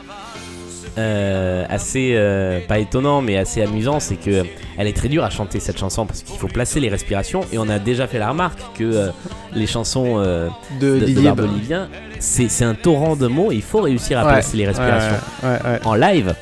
[0.99, 4.45] euh, assez euh, pas étonnant, mais assez amusant, c'est que
[4.79, 7.43] elle est très dure à chanter cette chanson parce qu'il faut placer les respirations.
[7.53, 9.09] Et on a déjà fait la remarque que euh,
[9.55, 10.49] les chansons euh,
[10.81, 11.25] De, de, Didier.
[11.25, 11.89] Barbe bah, Olivien,
[12.19, 13.53] c'est c'est un torrent de mots.
[13.53, 15.17] Et il faut réussir à ouais, placer les respirations.
[15.43, 15.81] Ouais.
[15.85, 16.35] en live,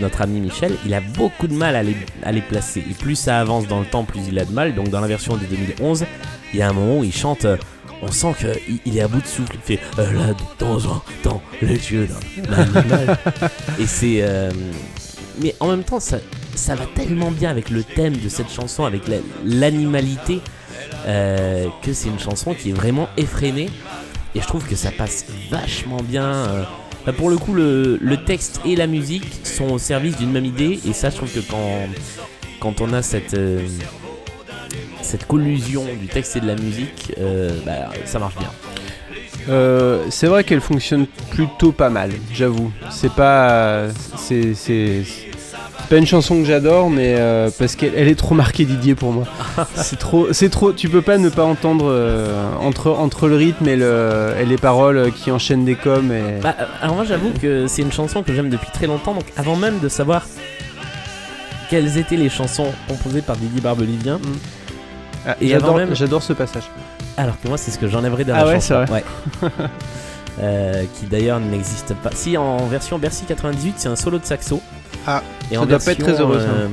[0.00, 2.82] notre ami Michel, il a beaucoup de mal à les, à les placer.
[2.90, 4.74] Et plus ça avance dans le temps, plus il a de mal.
[4.74, 6.04] Donc dans la version de 2011,
[6.52, 7.46] il y a un moment où il chante.
[8.02, 9.52] On sent qu'il il est à bout de souffle.
[9.54, 12.08] Il fait euh, là de temps en temps les yeux
[12.48, 13.18] d'un animal.
[13.80, 14.18] Et c'est.
[14.22, 14.50] euh,
[15.40, 16.18] mais en même temps, ça,
[16.54, 20.40] ça va tellement bien avec le thème de cette chanson, avec la- l'animalité,
[21.06, 23.70] euh, que c'est une chanson qui est vraiment effrénée.
[24.34, 26.24] Et je trouve que ça passe vachement bien.
[26.26, 26.62] euh,
[27.06, 30.44] bah, pour le coup, le, le texte et la musique sont au service d'une même
[30.44, 30.78] idée.
[30.86, 31.86] Et ça, je trouve que quand,
[32.60, 33.34] quand on a cette,
[35.02, 38.50] cette collusion du texte et de la musique, euh, bah, ça marche bien.
[39.48, 42.70] Euh, c'est vrai qu'elle fonctionne plutôt pas mal, j'avoue.
[42.90, 48.08] C'est pas, c'est, c'est, c'est pas une chanson que j'adore, mais euh, parce qu'elle elle
[48.08, 49.24] est trop marquée Didier pour moi.
[49.74, 50.72] c'est trop, c'est trop.
[50.72, 54.58] Tu peux pas ne pas entendre euh, entre entre le rythme et le et les
[54.58, 56.40] paroles qui enchaînent des coms et.
[56.40, 59.14] Bah, alors moi, j'avoue que c'est une chanson que j'aime depuis très longtemps.
[59.14, 60.26] Donc avant même de savoir
[61.68, 64.20] quelles étaient les chansons composées par Didier Barbelivien,
[65.26, 66.64] Ah, et j'adore, même- j'adore ce passage.
[67.16, 68.84] alors que moi, c'est ce que j'enlèverais dans Ah la ouais, chanson.
[68.88, 69.04] c'est vrai.
[69.42, 69.50] Ouais.
[70.40, 72.08] Euh, qui d'ailleurs n'existe pas.
[72.14, 74.62] Si en version Bercy 98, c'est un solo de saxo.
[75.06, 76.46] Ah, Et ça en doit pas être version, très heureux, ça.
[76.46, 76.68] euh,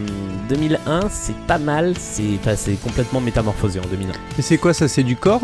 [0.47, 1.93] 2001, c'est pas mal.
[1.99, 4.13] C'est enfin, c'est complètement métamorphosé en 2001.
[4.37, 5.41] Mais c'est quoi ça C'est du corps?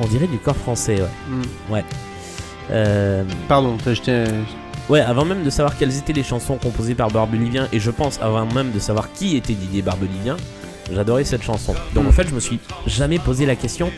[0.00, 1.80] On dirait du corps français, ouais.
[1.80, 1.82] Hmm.
[2.70, 4.24] Euh, Pardon, t'as jeté.
[4.88, 8.20] ouais, avant même de savoir quelles étaient les chansons composées par Barbelivien, et je pense
[8.22, 10.36] avant même de savoir qui était Didier Barbelivien,
[10.92, 11.74] j'adorais cette chanson.
[11.94, 13.90] Donc en fait, je me suis jamais posé la question,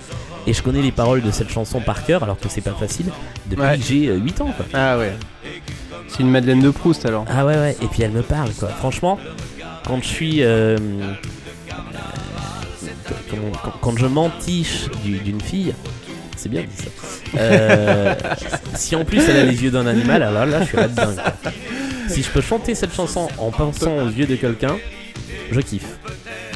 [0.47, 3.07] et je connais les paroles de cette chanson par cœur, alors que c'est pas facile,
[3.47, 3.79] depuis Ouais.
[3.79, 4.67] que j'ai euh, 8 ans, quoi.
[4.75, 5.13] Ah ouais.
[6.09, 7.25] C'est une Madeleine de Proust alors.
[7.29, 8.69] Ah ouais, ouais, et puis elle me parle, quoi.
[8.69, 9.19] Franchement,
[9.87, 10.43] quand je suis.
[10.43, 10.77] euh,
[13.33, 15.75] euh, quand, quand je m'entiche du- d'une fille,
[16.37, 17.39] c'est bien dit ça.
[17.39, 18.15] Euh,
[18.75, 21.15] si en plus elle a les yeux d'un animal, alors là je suis là-dedans.
[21.43, 21.53] quoi.
[22.09, 24.77] Si je peux chanter cette chanson en pensant aux yeux de quelqu'un,
[25.51, 25.99] je kiffe.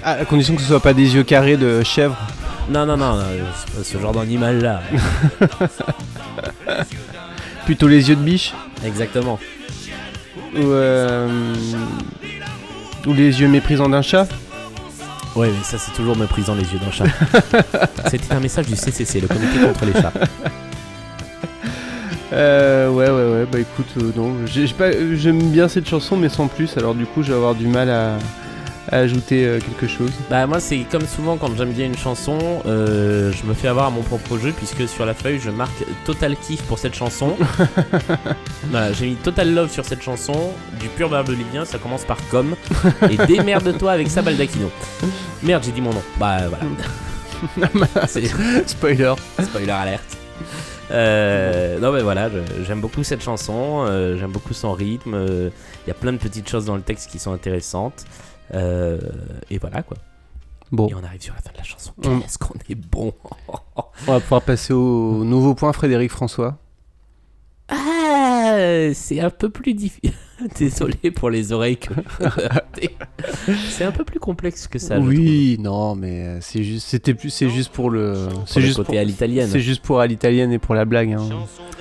[0.03, 2.16] Ah, à condition que ce soit pas des yeux carrés de chèvre.
[2.70, 3.24] Non, non, non, non,
[3.57, 4.82] c'est pas ce genre d'animal là.
[7.64, 9.38] Plutôt les yeux de biche Exactement.
[10.57, 11.55] ou, euh,
[13.07, 14.26] ou les yeux méprisants d'un chat
[15.34, 17.05] Ouais, mais ça c'est toujours méprisant les yeux d'un chat.
[18.11, 20.12] C'était un message du CCC, le comité contre les chats.
[22.30, 26.76] Euh, ouais, ouais, ouais, bah écoute, euh, non, j'aime bien cette chanson, mais sans plus,
[26.76, 28.18] alors du coup, je vais avoir du mal à,
[28.91, 30.11] à ajouter euh, quelque chose?
[30.30, 33.86] Bah moi c'est comme souvent quand j'aime bien une chanson, euh, je me fais avoir
[33.86, 37.36] à mon propre jeu puisque sur la feuille je marque total kiff pour cette chanson.
[38.70, 42.18] voilà, j'ai mis total love sur cette chanson, du pur verbe livien, ça commence par
[42.30, 42.55] comme
[43.11, 44.70] et démerde-toi avec ça Baldacchino.
[45.43, 46.03] Merde, j'ai dit mon nom.
[46.18, 46.64] Bah voilà.
[48.66, 49.14] Spoiler.
[49.41, 50.18] spoiler alerte.
[50.91, 52.30] Euh, non mais voilà,
[52.66, 55.51] j'aime beaucoup cette chanson, euh, j'aime beaucoup son rythme, euh,
[55.84, 58.05] il y a plein de petites choses dans le texte qui sont intéressantes.
[58.55, 58.99] Euh,
[59.51, 59.96] et voilà quoi.
[60.70, 61.92] Bon, Et on arrive sur la fin de la chanson.
[62.05, 63.12] On- Qu'est-ce qu'on est bon
[64.07, 66.59] on va pouvoir passer au nouveau point, Frédéric François.
[67.70, 70.12] Ah, c'est un peu plus difficile.
[70.59, 71.92] Désolé pour les oreilles que
[73.70, 74.99] c'est un peu plus complexe que ça.
[74.99, 78.92] oui, non, mais euh, c'est juste, c'était plus, c'est juste pour le, c'est juste côté
[78.92, 79.49] pour, à l'italienne.
[79.51, 81.12] c'est juste pour à l'italienne et pour la blague.
[81.12, 81.28] hein.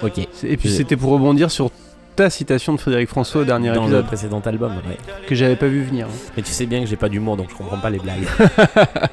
[0.04, 0.20] Ok.
[0.44, 1.72] Et puis c'était pour rebondir sur
[2.18, 4.98] ta citation de Frédéric François au dernier Dans le précédent album, ouais.
[5.28, 6.08] que j'avais pas vu venir.
[6.08, 6.30] hein.
[6.36, 8.28] Mais tu sais bien que j'ai pas d'humour donc je comprends pas les blagues.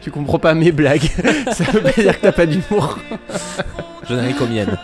[0.00, 1.02] Tu comprends pas mes blagues.
[1.52, 2.98] Ça veut pas dire que t'as pas d'humour.
[4.08, 4.78] Je n'en ai qu'aux miennes.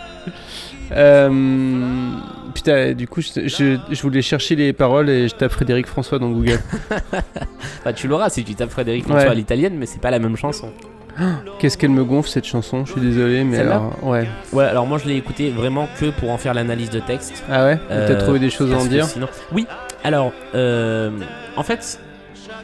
[0.91, 2.11] Euh,
[2.53, 6.19] putain, du coup, je, je- je voulais chercher les paroles et je tape Frédéric François
[6.19, 6.59] dans Google.
[7.83, 9.31] Bah, tu l'auras si tu tapes Frédéric François Ouais.
[9.31, 10.71] à l'italienne, mais c'est pas la même chanson.
[11.59, 14.27] Qu'est-ce qu'elle me gonfle cette chanson Je suis désolé, mais alors, ouais.
[14.53, 17.43] Ouais, alors moi je l'ai écouté vraiment que pour en faire l'analyse de texte.
[17.49, 17.79] Ah ouais?
[17.89, 19.05] T'as Euh, trouvé des choses à en dire?
[19.05, 19.65] sinon- Oui,
[20.03, 21.11] alors, euh,
[21.55, 21.99] en fait,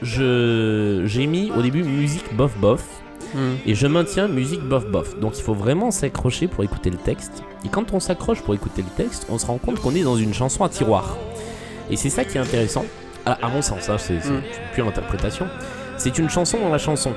[0.01, 2.83] je j'ai mis au début musique bof bof.
[3.33, 3.55] Hmm.
[3.65, 5.19] Et je maintiens musique bof bof.
[5.19, 7.41] Donc il faut vraiment s'accrocher pour écouter le texte.
[7.65, 10.17] Et quand on s'accroche pour écouter le texte, on se rend compte qu'on est dans
[10.17, 11.17] une chanson à tiroir.
[11.89, 12.85] Et c'est ça qui est intéressant.
[13.25, 14.33] À, à mon sens, hein, c'est Mm.
[14.35, 14.41] une
[14.75, 15.47] pure interprétation.
[15.97, 17.13] C'est une chanson dans la chanson.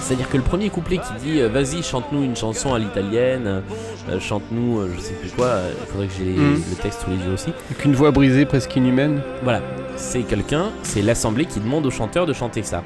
[0.00, 3.62] C'est-à-dire que le premier couplet qui dit euh, Vas-y, chante-nous une chanson à l'italienne,
[4.08, 6.62] euh, chante-nous euh, je sais plus quoi, il faudrait que j'ai Mm.
[6.70, 7.50] le texte sous les yeux aussi.
[7.70, 9.20] Avec une voix brisée presque inhumaine.
[9.42, 9.60] Voilà,
[9.96, 12.82] c'est quelqu'un, c'est l'assemblée qui demande au chanteur de chanter ça.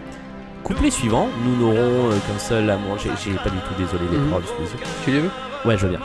[0.65, 2.97] Couplet suivant, nous n'aurons qu'un seul amour.
[3.03, 4.29] J'ai j'ai pas du tout désolé les Mhm.
[4.29, 4.87] paroles sous les yeux.
[5.05, 5.31] Tu les veux?
[5.67, 6.01] Ouais, je veux bien.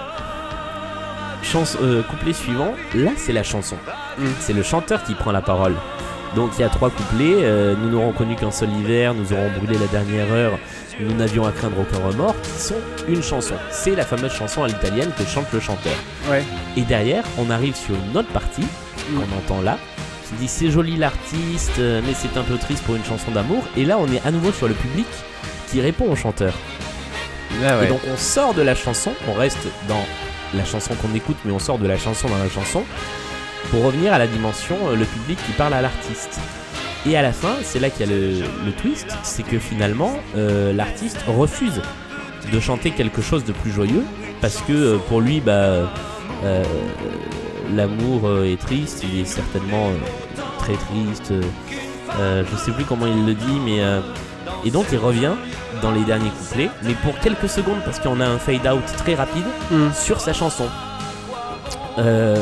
[2.09, 3.75] Couplet suivant, là c'est la chanson.
[4.17, 4.23] Mm.
[4.39, 5.73] C'est le chanteur qui prend la parole.
[6.35, 7.43] Donc il y a trois couplets.
[7.43, 10.59] euh, nous n'aurons connu qu'un seul hiver, nous aurons brûlé la dernière heure,
[10.99, 12.75] nous n'avions à craindre aucun remords, qui sont
[13.07, 13.55] une chanson.
[13.71, 15.95] C'est la fameuse chanson à l'italienne que chante le chanteur.
[16.29, 16.43] Ouais.
[16.77, 18.65] Et derrière, on arrive sur une autre partie
[19.15, 19.77] qu'on entend là,
[20.27, 23.63] qui dit c'est joli l'artiste, euh, mais c'est un peu triste pour une chanson d'amour.
[23.77, 25.07] Et là, on est à nouveau sur le public
[25.71, 26.53] qui répond au chanteur.
[27.65, 30.03] Ah Et donc on sort de la chanson, on reste dans
[30.53, 32.83] la chanson qu'on écoute, mais on sort de la chanson dans la chanson
[33.71, 36.39] pour revenir à la dimension euh, le public qui parle à l'artiste.
[37.07, 40.17] Et à la fin, c'est là qu'il y a le, le twist, c'est que finalement
[40.35, 41.81] euh, l'artiste refuse
[42.51, 44.03] de chanter quelque chose de plus joyeux
[44.41, 45.91] parce que euh, pour lui, bah,
[46.43, 46.63] euh,
[47.75, 49.89] l'amour est triste, il est certainement
[50.59, 51.31] très triste.
[52.19, 53.81] je sais plus comment il le dit, mais
[54.63, 55.33] et donc il revient
[55.81, 59.15] dans les derniers couplets, mais pour quelques secondes parce qu'on a un fade out très
[59.15, 59.91] rapide Mm.
[59.93, 60.65] sur sa chanson.
[61.97, 62.35] Euh,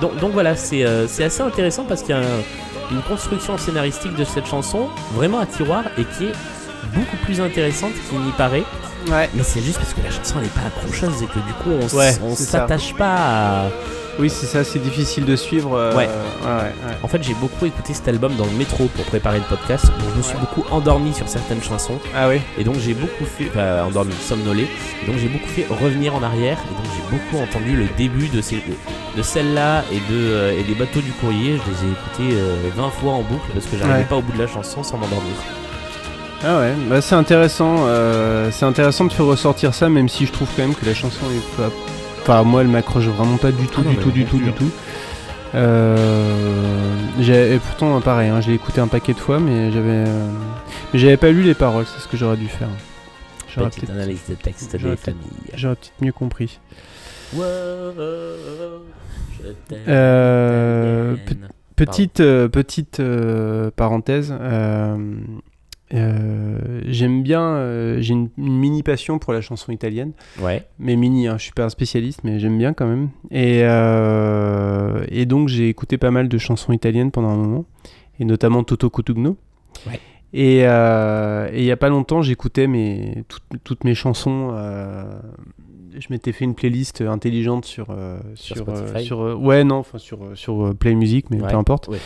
[0.00, 2.42] donc, donc voilà, c'est euh, c'est assez intéressant parce qu'il y a un-
[2.92, 6.32] une construction scénaristique de cette chanson vraiment à tiroir et qui est
[6.94, 8.64] beaucoup plus intéressante qu'il n'y paraît.
[9.08, 9.28] Ouais.
[9.34, 11.70] Mais c'est juste parce que la chanson elle n'est pas accrocheuse et que du coup
[11.70, 13.64] on Ouais, s'attache pas à.
[14.18, 15.74] Oui, c'est ça, c'est difficile de suivre.
[15.76, 16.06] euh, Ouais.
[16.06, 16.96] ouais, ouais.
[17.02, 19.86] En fait, j'ai beaucoup écouté cet album dans le métro pour préparer le podcast.
[19.86, 21.98] Donc je me suis beaucoup endormi sur certaines chansons.
[22.14, 24.66] Ah oui Et donc j'ai beaucoup fait, enfin endormi, somnolé,
[25.02, 28.28] et donc j'ai beaucoup fait revenir en arrière, et donc j'ai beaucoup entendu le début
[28.28, 28.62] de, ces,
[29.16, 32.56] de celle-là et, de, euh, et des bateaux du courrier, je les ai écoutés euh,
[32.76, 35.34] 20 fois en boucle parce que j'arrivais pas au bout de la chanson sans m'endormir.
[36.44, 37.76] Ah ouais, bah c'est intéressant.
[37.86, 40.94] euh, c'est intéressant de faire ressortir ça, même si je trouve quand même que la
[40.94, 41.70] chanson est pas.
[42.22, 44.48] Enfin, moi, elle m'accroche vraiment pas du tout, Ah non, du tout, du tout, du
[44.50, 44.54] hein.
[44.56, 44.70] tout.
[45.54, 50.04] Euh, j'ai- et pourtant, pareil, hein, je l'ai écouté un paquet de fois, mais j'avais,
[50.08, 50.30] euh,
[50.92, 51.86] mais j'avais pas lu les paroles.
[51.86, 52.68] C'est ce que j'aurais dû faire.
[53.52, 56.60] J'aurais Petite peut-être, analyse de texte j'aurais peut-être mieux compris.
[57.34, 57.42] Wow,
[59.42, 61.48] je t'aime, Euh, italienne.
[61.74, 64.32] Petite, euh, petite euh, parenthèse.
[65.92, 67.42] Euh, j'aime bien.
[67.42, 70.12] euh, j'ai une, une mini passion pour la chanson italienne.
[70.40, 73.10] Ouais, Mais mini, hein, je suis pas un spécialiste, mais j'aime bien quand même.
[73.30, 77.64] Et, euh, et donc j'ai écouté pas mal de chansons italiennes pendant un moment,
[78.18, 79.36] et notamment Toto Cutugno.
[79.86, 80.00] Ouais.
[80.32, 84.54] Et il y a pas longtemps, j'écoutais mes, toutes, toutes mes chansons
[86.00, 89.76] je m'étais fait une playlist intelligente sur euh, Sur sur, euh, sur, euh, ouais non
[89.76, 91.88] enfin sur sur Play Music mais Ouais, peu importe.
[91.88, 91.98] ouais.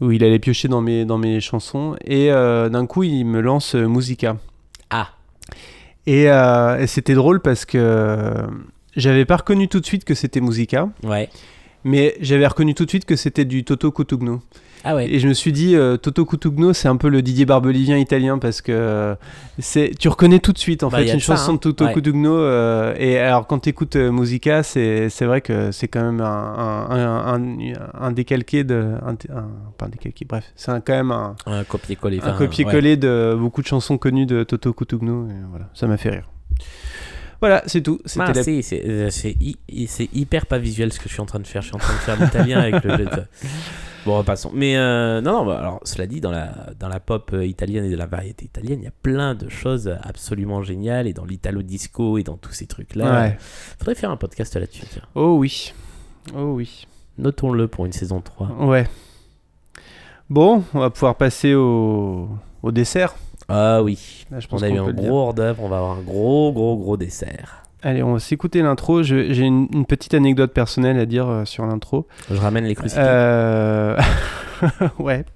[0.00, 1.94] où il allait piocher dans mes dans mes chansons.
[2.04, 4.36] Et d'un coup il me lance Musica.
[4.90, 5.10] Ah,
[6.06, 8.34] et, et c'était drôle parce que
[8.96, 10.88] j'avais pas reconnu tout de suite que c'était Musica.
[11.02, 11.28] Ouais.
[11.84, 14.40] Mais j'avais reconnu tout de suite que c'était du Toto Cutugno
[14.84, 15.08] Ah ouais.
[15.10, 18.38] et je me suis dit euh, Toto Cutugno c'est un peu le Didier Barbelivien italien
[18.38, 19.14] parce que euh,
[19.58, 21.54] c'est tu reconnais tout de suite en Bah, fait une ça, chanson hein.
[21.54, 21.92] de Toto Ouais.
[21.92, 26.20] Cutugno euh, et alors quand tu écoutes Musica c'est c'est vrai que c'est quand même
[26.20, 28.92] un, un, un, un- un décalqué de
[29.78, 32.20] pas un décalqué bref c'est quand même un, Un copier-coller.
[32.22, 36.10] un copier-coller de beaucoup de chansons connues de Toto Cutugno et voilà ça m'a fait
[36.10, 36.30] rire
[37.48, 40.92] voilà c'est tout c'était la- c'est, c'est, euh, c'est hy- hy- c'est hyper pas visuel
[40.92, 41.62] ce que je suis en train de faire.
[41.62, 43.22] Je suis en train de faire l'italien avec le jeu de...
[44.06, 44.50] Bon, repassons.
[44.52, 47.86] Mais euh, non, non, bah, alors cela dit, dans la, dans la pop euh, italienne
[47.86, 51.06] et de la variété italienne, il y a plein de choses absolument géniales.
[51.06, 53.22] Et dans l'italo disco et dans tous ces trucs-là.
[53.22, 53.38] Ouais.
[53.78, 54.82] Faudrait faire un podcast là-dessus.
[55.14, 55.72] oh oui
[56.36, 56.86] oh oui
[57.16, 58.48] Notons-le pour une saison 3.
[58.66, 58.86] ouais
[60.28, 62.28] bon on va pouvoir passer au,
[62.62, 63.14] au dessert
[63.48, 64.24] Ah oui.
[64.30, 65.62] Là, je pense On a eu un gros hors d'œuvre.
[65.62, 67.64] On va avoir un gros, gros, gros dessert.
[67.82, 69.02] Allez, on va s'écouter l'intro.
[69.02, 72.06] J'ai une, une petite anecdote personnelle à dire euh, sur l'intro.
[72.30, 72.98] Je ramène les crucifix.
[73.04, 73.98] Euh,
[74.98, 75.26] ouais,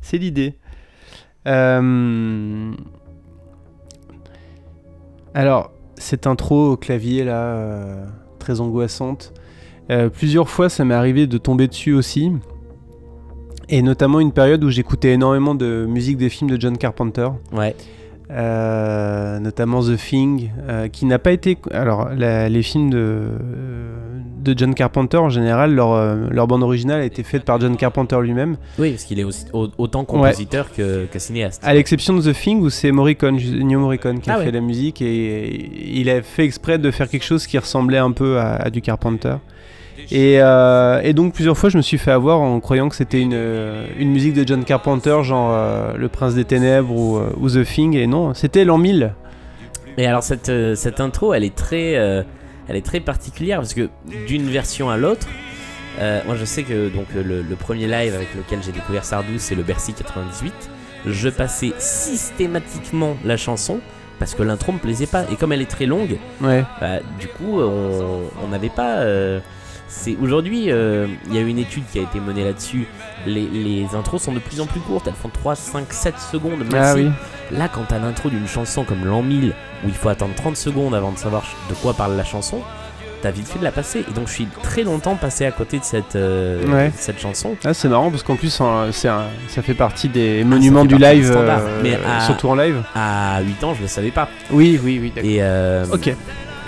[0.00, 0.58] c'est l'idée.
[1.46, 2.72] Euh,
[5.32, 8.06] Alors, cette intro au clavier là,
[8.40, 9.32] très angoissante.
[10.12, 12.32] plusieurs fois, ça m'est arrivé de tomber dessus aussi.
[13.68, 17.28] Et notamment une période où j'écoutais énormément de musique des films de John Carpenter.
[17.52, 17.74] Ouais.
[18.30, 21.56] Euh, notamment The Thing, euh, qui n'a pas été.
[21.72, 23.28] Alors, la- les films de,
[24.42, 27.76] de John Carpenter, en général, leur, euh, leur bande originale a été faite par John
[27.76, 31.62] Carpenter lui-même, Oui, parce qu'il est aussi, au- autant compositeur que, que cinéaste.
[31.64, 34.52] à l'exception de The Thing où c'est Morricone, Ennio Morricone, qui a Ah fait ouais.
[34.52, 38.38] la musique et il a fait exprès de faire quelque chose qui ressemblait un peu
[38.38, 39.36] à, à du Carpenter.
[40.10, 43.20] Et, euh, et donc plusieurs fois je me suis fait avoir en croyant que c'était
[43.20, 47.48] une, euh, une musique de John Carpenter, genre euh, Le Prince des Ténèbres ou, ou
[47.50, 49.14] The Thing, et non, c'était l'an 1000.
[49.98, 52.22] Et alors cette, cette intro, elle est très, euh,
[52.68, 53.88] elle est très particulière parce que
[54.28, 55.26] d'une version à l'autre,
[56.26, 59.54] moi je sais que donc le, le premier live avec lequel j'ai découvert Sardou, c'est
[59.54, 60.52] le Bercy 98.
[61.06, 63.80] Je passais systématiquement la chanson
[64.18, 66.64] parce que l'intro me plaisait pas et comme elle est très longue, Ouais.
[66.80, 68.96] bah, du coup on on n'avait pas.
[68.98, 69.40] euh,
[69.88, 72.86] c'est aujourd'hui, euh, il y a une étude qui a été menée là-dessus.
[73.26, 76.58] Les, les intros sont de plus en plus courtes, elles font 3, 5, 7 secondes
[76.60, 76.76] maxi.
[76.76, 77.10] Ah oui.
[77.52, 79.52] Là, quand t'as l'intro d'une chanson comme L'An 1000,
[79.84, 82.60] où il faut attendre 30 secondes avant de savoir de quoi parle la chanson,
[83.22, 84.04] t'as vite fait de la passer.
[84.08, 86.88] Et donc, je suis très longtemps passé à côté de cette, euh, Ouais.
[86.88, 87.54] de cette chanson.
[87.64, 89.22] Ah, c'est marrant parce qu'en plus, un- ça
[89.62, 92.82] fait partie des monuments fait du live, euh, Mais à- surtout en live.
[92.96, 94.28] À 8 ans, je le savais pas.
[94.50, 95.12] Oui, oui, oui.
[95.24, 95.40] Et,
[95.92, 96.14] Ok.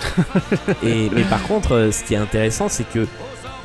[0.83, 3.07] et, mais par contre, euh, ce qui est intéressant, c'est que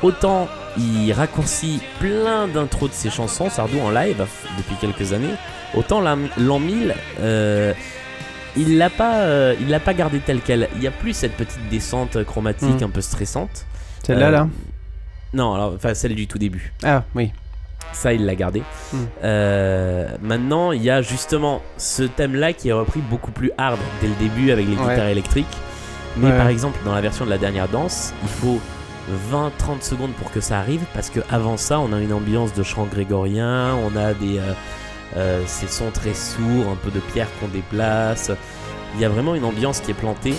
[0.01, 4.25] autant il raccourcit plein d'intros de ses chansons, Sardou en live,
[4.57, 5.33] depuis quelques années,
[5.73, 7.73] autant l'an l'an 1000, euh,
[8.57, 10.67] il l'a pas, euh, il l'a pas gardé tel quel.
[10.75, 12.85] Il y a plus cette petite descente chromatique Mm.
[12.85, 13.65] un peu stressante.
[14.05, 14.47] Celle-là, là
[15.33, 16.73] Non, alors, enfin celle du tout début.
[16.83, 17.31] Ah, oui.
[17.93, 18.61] Ça, il l'a gardé.
[18.91, 18.97] Mm.
[19.23, 24.07] Euh, maintenant, il y a justement ce thème-là qui est repris beaucoup plus hard dès
[24.07, 24.89] le début avec les Ouais.
[24.89, 25.45] guitares électriques.
[26.17, 26.37] Mais Ouais.
[26.37, 28.59] par exemple, dans la version de la dernière danse, il faut
[29.31, 32.63] 20-30 secondes pour que ça arrive parce que avant ça, on a une ambiance de
[32.63, 34.53] chant grégorien, on a des euh,
[35.17, 38.31] euh, ces sons très sourds, un peu de pierre qu'on déplace.
[38.95, 40.33] Il y a vraiment une ambiance qui est plantée,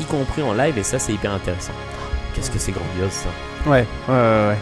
[0.00, 1.72] y compris en live, et ça, c'est hyper intéressant.
[2.34, 3.28] Qu'est-ce que c'est grandiose ça
[3.70, 4.48] Ouais, ouais, ouais.
[4.48, 4.58] ouais.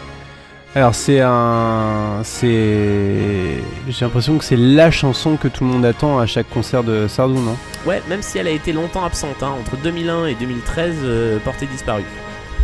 [0.75, 2.21] Alors, c'est un.
[2.23, 3.57] C'est.
[3.87, 7.07] J'ai l'impression que c'est la chanson que tout le monde attend à chaque concert de
[7.07, 7.57] Sardou, non?
[7.87, 11.65] Ouais, même si elle a été longtemps absente, hein, entre 2001 et 2013, euh, portée
[11.65, 12.03] disparue.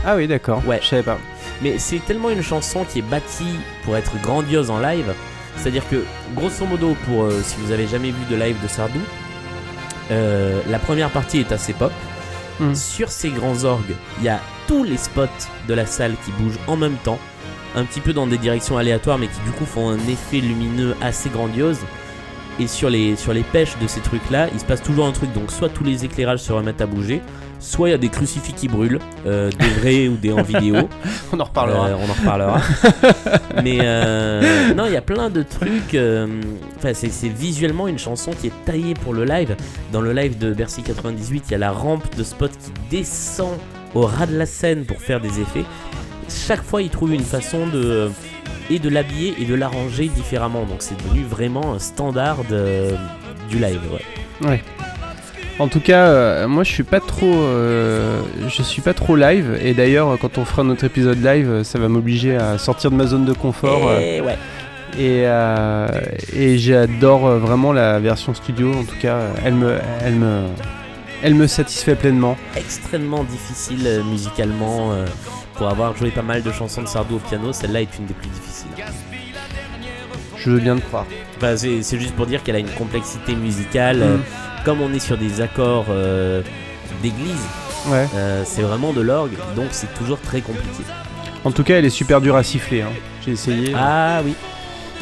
[0.06, 0.62] Ah, oui, d'accord.
[0.68, 0.80] Ouais.
[0.84, 1.18] Je savais pas.
[1.64, 5.14] Mais c'est tellement une chanson qui est bâtie pour être grandiose en live.
[5.58, 6.04] C'est-à-dire que,
[6.36, 9.00] grosso modo, pour euh, si vous avez jamais vu de live de Sardou,
[10.12, 11.92] euh, la première partie est assez pop.
[12.60, 12.76] Mm.
[12.76, 15.26] Sur ces grands orgues, il y a tous les spots
[15.68, 17.20] de la salle qui bougent en même temps,
[17.76, 20.96] un petit peu dans des directions aléatoires, mais qui du coup font un effet lumineux
[21.02, 21.80] assez grandiose.
[22.58, 25.34] Et sur les, sur les pêches de ces trucs-là, il se passe toujours un truc.
[25.34, 27.22] Donc, soit tous les éclairages se remettent à bouger,
[27.60, 30.88] soit il y a des crucifix qui brûlent, euh, des vrais ou des en vidéo.
[31.34, 31.88] On en reparlera.
[31.90, 32.62] Euh, on en reparlera.
[33.64, 35.98] Mais euh, non, il y a plein de trucs.
[36.78, 39.58] Enfin, c'est c'est visuellement une chanson qui est taillée pour le live.
[39.92, 43.58] Dans le live de Bercy 98, il y a la rampe de spot qui descend
[43.96, 45.66] au ras de la scène pour faire des effets.
[46.30, 48.10] Chaque fois, il trouve une façon de
[48.70, 50.64] et de l'habiller et de l'arranger différemment.
[50.66, 52.96] Donc, c'est devenu vraiment un standard de-
[53.50, 53.80] du live.
[53.92, 54.48] ouais.
[54.50, 54.64] Ouais.
[55.60, 58.20] En tout cas, euh, moi je suis pas trop, euh,
[58.50, 59.58] je suis pas trop live.
[59.64, 62.96] Et d'ailleurs, quand on fera notre épisode live, euh, ça va m'obliger à sortir de
[62.98, 63.88] ma zone de confort.
[63.88, 64.38] euh, Et ouais.
[64.98, 65.88] et euh,
[66.36, 68.74] et j'adore euh, vraiment la version studio.
[68.74, 70.42] En tout cas, elle me, elle me,
[71.24, 72.36] elle me satisfait pleinement.
[72.58, 74.92] Extrêmement difficile euh, musicalement.
[75.56, 78.06] Euh, pour avoir joué pas mal de chansons de Sardou au piano, celle-là est une
[78.06, 78.68] des plus difficiles.
[80.38, 81.06] Je veux bien te croire.
[81.38, 84.02] Enfin, c'est c'est juste pour dire qu'elle a une complexité musicale.
[84.02, 84.22] euh, Mm.
[84.66, 86.42] comme on est sur des accords euh,
[87.04, 87.36] d'église,
[87.88, 88.08] Ouais.
[88.16, 90.84] euh, c'est vraiment de l'orgue, donc c'est toujours très compliqué.
[91.44, 92.82] En tout cas, elle est super dure à siffler.
[92.82, 92.90] hein.
[93.24, 93.74] J'ai essayé.
[93.78, 94.34] Ah oui.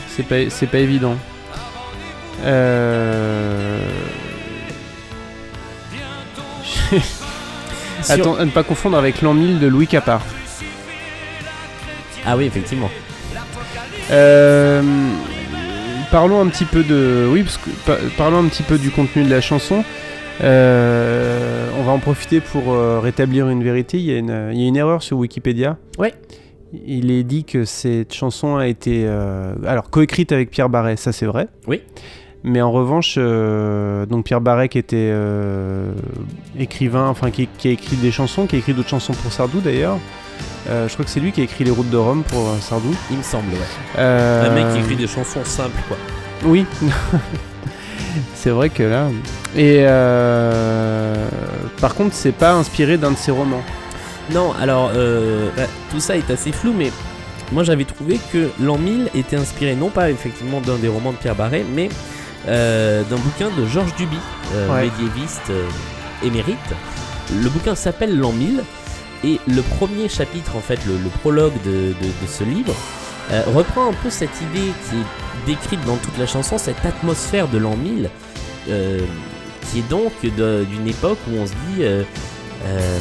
[0.10, 1.16] C'est pas, c'est pas évident.
[2.44, 3.80] Euh...
[8.10, 10.22] Attends, à ne pas confondre avec l'an 1000 de Louis Capard.
[12.26, 12.90] Ah oui, effectivement.
[14.12, 14.82] Euh,
[16.12, 19.24] parlons un petit peu de, oui, parce que pa- parlons un petit peu du contenu
[19.24, 19.84] de la chanson.
[20.42, 23.98] Euh, on va en profiter pour euh, rétablir une vérité.
[23.98, 25.78] Il y, a une, il y a une erreur sur Wikipédia.
[25.98, 26.14] Ouais.
[26.88, 31.12] Il est dit que cette chanson a été, euh, alors coécrite avec Pierre Barret, ça
[31.12, 31.48] c'est vrai.
[31.68, 31.82] Oui.
[32.44, 35.94] Mais en revanche, euh, donc Pierre Barret qui était euh,
[36.60, 39.62] écrivain, enfin qui, qui a écrit des chansons, qui a écrit d'autres chansons pour Sardou
[39.62, 39.98] d'ailleurs.
[40.70, 42.94] Euh, je crois que c'est lui qui a écrit Les Routes de Rome pour Sardou.
[43.12, 44.04] Il me semble, ouais.
[44.04, 45.98] Un mec qui écrit des chansons simples, quoi.
[46.44, 46.66] oui.
[48.36, 49.08] c'est vrai que là.
[49.56, 49.86] Et
[51.80, 53.64] par contre, c'est pas inspiré d'un de ses romans.
[54.34, 54.92] Non, alors,
[55.56, 56.92] bah, tout ça est assez flou, mais
[57.54, 61.18] moi j'avais trouvé que l'an 1000 était inspiré non pas effectivement d'un des romans de
[61.18, 61.90] Pierre Barret, mais
[62.48, 64.18] d'un bouquin de Georges Duby,
[64.54, 64.84] euh, Ouais.
[64.90, 65.68] médiéviste euh,
[66.24, 66.58] émérite.
[67.34, 68.64] Le bouquin s'appelle l'an 1000,
[69.26, 72.74] et le premier chapitre, en fait, le, le prologue de, de- de ce livre,
[73.32, 77.48] euh, reprend un peu cette idée qui est décrite dans toute la chanson, cette atmosphère
[77.48, 78.10] de l'an 1000,
[78.70, 79.00] euh,
[79.72, 81.82] qui est donc d'une époque où on se dit...
[81.84, 82.04] euh,
[82.66, 83.00] euh,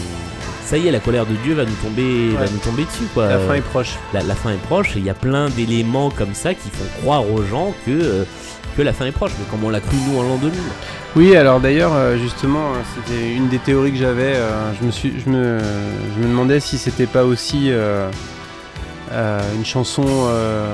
[0.73, 3.29] ça y est, la colère de Dieu va nous tomber, va nous tomber dessus, quoi.
[3.29, 3.99] La fin est proche.
[4.15, 7.01] la, la fin est proche et il y a plein d'éléments comme ça qui font
[7.03, 8.25] croire aux gens que, euh,
[8.75, 9.33] que la fin est proche.
[9.39, 10.59] Mais comme on l'a cru nous en l'an 2000.
[11.15, 14.33] Oui, alors d'ailleurs, euh, justement, euh, c'était une des théories que j'avais.
[14.81, 15.59] je, me suis, je, me,
[16.17, 18.09] je me demandais si c'était pas aussi euh,
[19.55, 20.65] une chanson euh,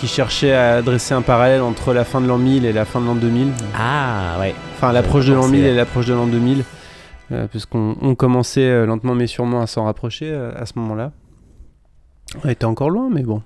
[0.00, 3.00] qui cherchait à adresser un parallèle entre la fin de l'an 1000 et la fin
[3.00, 3.52] de l'an 2000.
[3.78, 4.56] Ah ouais.
[4.76, 5.70] Enfin, l'approche de l'an pensé, 1000 ouais.
[5.70, 6.64] et l'approche de l'an 2000.
[7.32, 11.12] Euh, puisqu'on on commençait euh, lentement mais sûrement à s'en rapprocher euh, à ce moment-là.
[12.44, 13.42] On était encore loin, mais bon.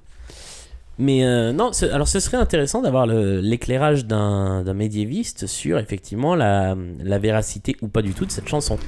[0.98, 7.18] Mais euh, non, alors ce serait intéressant d'avoir l'éclairage d'un médiéviste sur effectivement la, la
[7.18, 8.78] véracité ou pas du tout de cette chanson.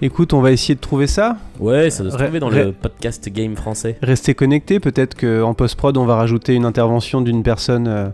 [0.00, 1.36] Écoute, on va essayer de trouver ça.
[1.60, 3.98] Ouais, ça doit se trouver dans le podcast game français.
[4.02, 4.80] Restez connectés.
[4.80, 8.08] Peut-être qu'en post-prod, on va rajouter une intervention d'une personne euh,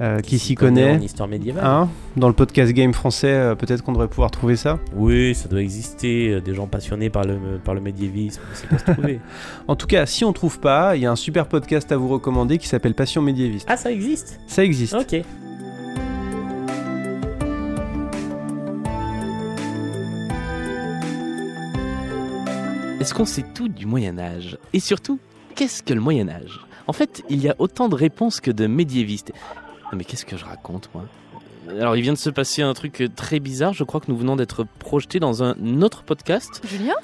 [0.00, 0.96] euh, qui s'y connaît.
[0.96, 1.64] En histoire médiévale.
[1.64, 4.78] Hein Dans le podcast Game français, euh, peut-être qu'on devrait pouvoir trouver ça.
[4.94, 6.30] Oui, ça doit exister.
[6.34, 8.40] euh, Des gens passionnés par le, par le médiévisme.
[8.54, 9.20] Ça peut se trouver.
[9.68, 12.08] En tout cas, si on trouve pas, il y a un super podcast à vous
[12.08, 13.66] recommander qui s'appelle Passion médiéviste.
[13.70, 14.40] ah, ça existe?
[14.46, 14.94] Ça existe.
[14.94, 15.22] Ok.
[23.00, 24.58] Est-ce qu'on sait tout du Moyen Âge?
[24.74, 25.18] Et surtout,
[25.54, 26.60] qu'est-ce que le Moyen Âge?
[26.86, 29.32] En fait, il y a autant de réponses que de médiévistes.
[29.92, 31.04] Mais qu'est-ce que je raconte moi?
[31.68, 34.36] Alors il vient de se passer un truc très bizarre, je crois que nous venons
[34.36, 36.60] d'être projetés dans un autre podcast.
[36.66, 36.94] Julien?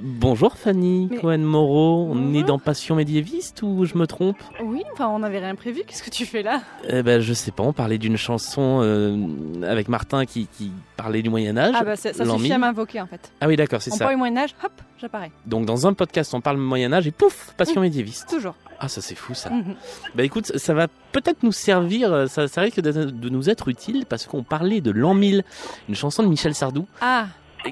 [0.00, 5.08] Bonjour Fanny Mais- Cohen-Moreau, on est dans Passion médiéviste ou je me trompe Oui, enfin
[5.08, 6.62] on n'avait rien prévu, qu'est-ce que tu fais là?
[6.88, 9.26] Eh ben je sais pas, on parlait d'une chanson euh,
[9.62, 11.74] avec Martin qui, qui parlait du Moyen Âge.
[11.78, 12.52] Ah bah ça, suffit 1000.
[12.54, 13.32] à m'invoquer en fait.
[13.42, 14.04] Ah oui d'accord, c'est On ça.
[14.06, 15.30] parle du Moyen-Âge, hop, j'apparais.
[15.44, 18.30] Donc dans un podcast on parle Moyen Âge et pouf, Passion médiéviste.
[18.30, 18.54] Toujours.
[18.80, 19.50] Ah ça c'est fou ça.
[19.50, 19.74] Mhm.
[20.14, 23.68] Bah écoute, ça va peut-être nous servir, euh, ça, ça risque de, de nous être
[23.68, 25.44] utile parce qu'on parlait de l'an 1000,
[25.90, 27.26] une chanson de Michel Sardou Ah,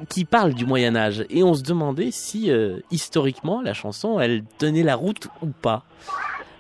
[0.09, 4.45] qui parle du Moyen Âge et on se demandait si euh, historiquement la chanson elle
[4.59, 5.85] tenait la route ou pas.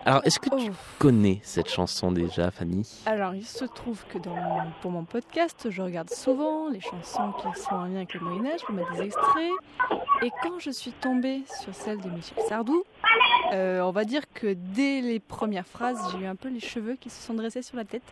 [0.06, 0.74] Alors est-ce que tu oh.
[0.98, 2.88] connais cette chanson déjà Fanny?
[3.04, 4.34] Alors il se trouve que dans,
[4.80, 8.62] pour mon podcast, je regarde souvent les chansons qui sont en lien avec le Moyen-Âge
[8.64, 9.52] pour mettre des extraits.
[10.22, 12.82] Et quand je suis tombée sur celle de Michel Sardou,
[13.52, 16.96] euh, on va dire que dès les premières phrases, j'ai eu un peu les cheveux
[16.96, 18.02] qui se sont dressés sur la tête.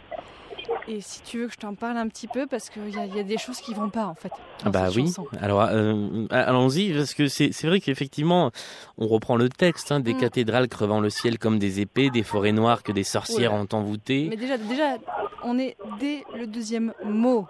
[0.86, 3.20] Et si tu veux que je t'en parle un petit peu, parce qu'il y, y
[3.20, 4.32] a des choses qui vont pas en fait.
[4.64, 5.06] dans Bah cette oui.
[5.06, 5.26] chanson.
[5.40, 8.50] Alors euh, allons-y parce que c'est vrai qu'effectivement
[8.96, 10.18] on reprend le texte hein, des Mm.
[10.20, 14.26] cathédrales crevant le ciel comme des épées, des forêts noires que des sorcières ont envoûtées.
[14.30, 14.96] Mais déjà, déjà,
[15.44, 17.46] on est dès le deuxième mot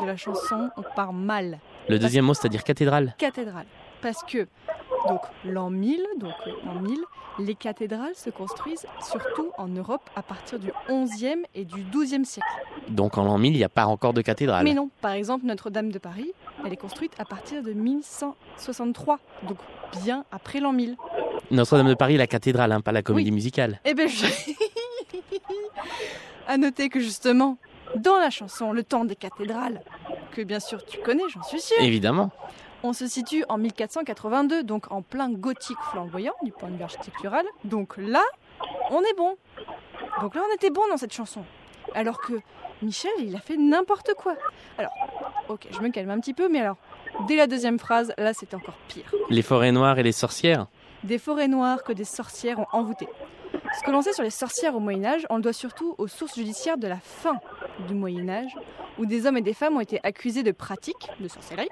[0.00, 1.58] de la chanson, on part mal.
[1.88, 3.14] Le deuxième mot c'est-à-dire cathédrale.
[3.18, 3.66] Cathédrale.
[4.00, 4.46] Parce que,
[5.06, 6.98] donc, l'an 1000, donc euh, en 1000,
[7.40, 12.48] les cathédrales se construisent surtout en Europe à partir du 11e et du 12e siècle.
[12.88, 14.64] Donc en l'an 1000, il n'y a pas encore de cathédrale.
[14.64, 16.32] Mais non, par exemple, Notre-Dame de Paris,
[16.64, 19.58] elle est construite à partir de 1163, donc
[20.02, 20.96] bien après l'an 1000.
[21.50, 23.34] Notre-Dame de Paris, la cathédrale, hein, pas la comédie Oui.
[23.34, 23.80] musicale.
[23.84, 24.26] Eh ben, je...
[26.46, 27.58] à noter que justement,
[27.96, 29.80] dans la chanson Le temps des cathédrales,
[30.32, 32.30] que bien sûr tu connais, j'en suis sûre, Évidemment.
[32.82, 37.44] On se situe en 1482, donc en plein gothique flamboyant du point de vue architectural.
[37.64, 38.22] Donc là,
[38.90, 39.36] on est bon.
[40.20, 41.44] Donc là, on était bon dans cette chanson.
[41.94, 42.34] Alors que
[42.82, 44.36] Michel, il a fait n'importe quoi.
[44.76, 44.92] Alors,
[45.48, 46.76] ok, je me calme un petit peu, mais alors,
[47.26, 49.12] dès la deuxième phrase, là, c'était encore pire.
[49.30, 50.66] Les forêts noires et les sorcières.
[51.02, 53.08] Des forêts noires que des sorcières ont envoûtées.
[53.78, 56.08] Ce que l'on sait sur les sorcières au Moyen Âge, on le doit surtout aux
[56.08, 57.38] sources judiciaires de la fin
[57.86, 58.54] du Moyen Âge,
[58.98, 61.68] où des hommes et des femmes ont été accusés de pratiques de sorcellerie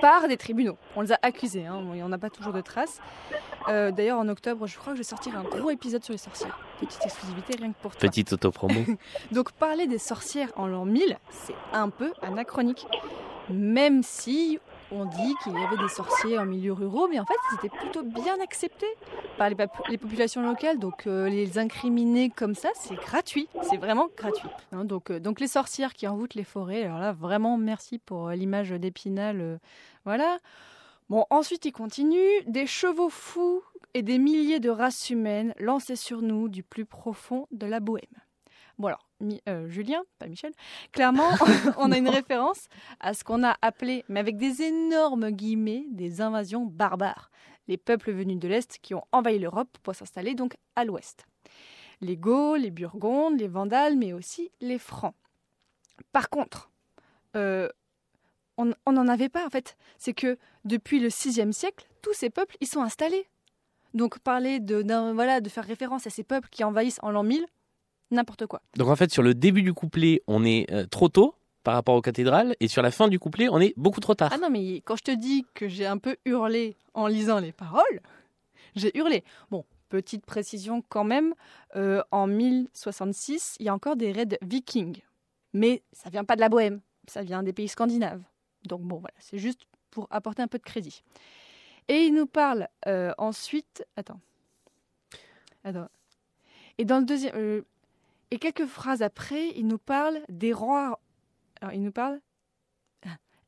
[0.00, 0.76] par des tribunaux.
[0.96, 3.00] On les a accusés, hein, il n'y en a pas toujours de traces.
[3.68, 6.18] Euh, D'ailleurs, en octobre, je crois que je vais sortir un gros épisode sur les
[6.18, 6.58] sorcières.
[6.80, 8.00] Petite exclusivité rien que pour toi.
[8.08, 8.80] Petite autopromo.
[9.32, 12.86] Donc parler des sorcières en l'an 1000, c'est un peu anachronique.
[13.50, 14.58] Même si
[14.90, 17.76] on dit qu'il y avait des sorciers en milieu ruraux, mais en fait, ils étaient
[17.76, 18.86] plutôt bien acceptés
[19.36, 20.78] par les, pop- les populations locales.
[20.78, 23.48] Donc euh, les incriminer comme ça, c'est gratuit.
[23.62, 24.48] C'est vraiment gratuit.
[24.72, 28.28] Hein, donc, euh, donc les sorcières qui envoûtent les forêts, alors là, vraiment merci pour
[28.28, 29.60] euh, l'image d'Épinal.
[30.04, 30.38] voilà.
[31.10, 32.42] Bon, ensuite, il continue.
[32.46, 33.62] Des chevaux fous
[33.94, 38.04] et des milliers de races humaines lancées sur nous du plus profond de la bohème.
[38.78, 40.52] Bon alors, Mi- euh, Julien, pas Michel,
[40.92, 41.30] clairement,
[41.78, 42.68] on a une référence
[43.00, 47.30] à ce qu'on a appelé, mais avec des énormes guillemets, des invasions barbares.
[47.66, 51.26] Les peuples venus de l'Est qui ont envahi l'Europe pour s'installer donc à l'Ouest.
[52.00, 55.14] Les Gauls, les Burgondes, les Vandales, mais aussi les Francs.
[56.12, 56.70] Par contre,
[57.36, 57.68] euh,
[58.56, 59.76] on n'en avait pas en fait.
[59.98, 63.26] C'est que depuis le VIe siècle, tous ces peuples y sont installés.
[63.94, 67.44] Donc parler de, voilà, de faire référence à ces peuples qui envahissent en l'an 1000,
[68.10, 68.62] n'importe quoi.
[68.76, 71.34] Donc en fait, sur le début du couplet, on est euh, trop tôt
[71.64, 74.30] par rapport aux cathédrales, et sur la fin du couplet, on est beaucoup trop tard.
[74.32, 77.52] Ah non, mais quand je te dis que j'ai un peu hurlé en lisant les
[77.52, 78.00] paroles,
[78.74, 79.22] j'ai hurlé.
[79.50, 81.34] Bon, petite précision quand même,
[81.76, 85.02] euh, en 1066, il y a encore des raids vikings.
[85.52, 88.22] Mais ça vient pas de la Bohème, ça vient des pays scandinaves.
[88.66, 91.02] Donc bon, voilà, c'est juste pour apporter un peu de crédit.
[91.88, 93.84] Et il nous parle euh, ensuite...
[93.96, 94.20] Attends.
[95.64, 95.88] Attends.
[96.76, 97.34] Et dans le deuxième...
[97.34, 97.62] euh,
[98.30, 101.00] et quelques phrases après, il nous parle des rois...
[101.60, 102.20] Alors, il nous parle...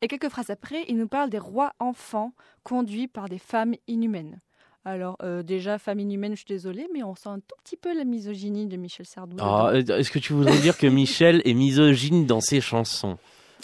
[0.02, 4.40] Et quelques phrases après, il nous parle des rois enfants conduits par des femmes inhumaines.
[4.86, 7.94] Alors, euh, déjà, femmes inhumaines, je suis désolée, mais on sent un tout petit peu
[7.94, 9.36] la misogynie de Michel Sardou.
[9.38, 13.18] Ah, euh, Est-ce que tu voudrais dire que Michel est misogyne dans ses chansons?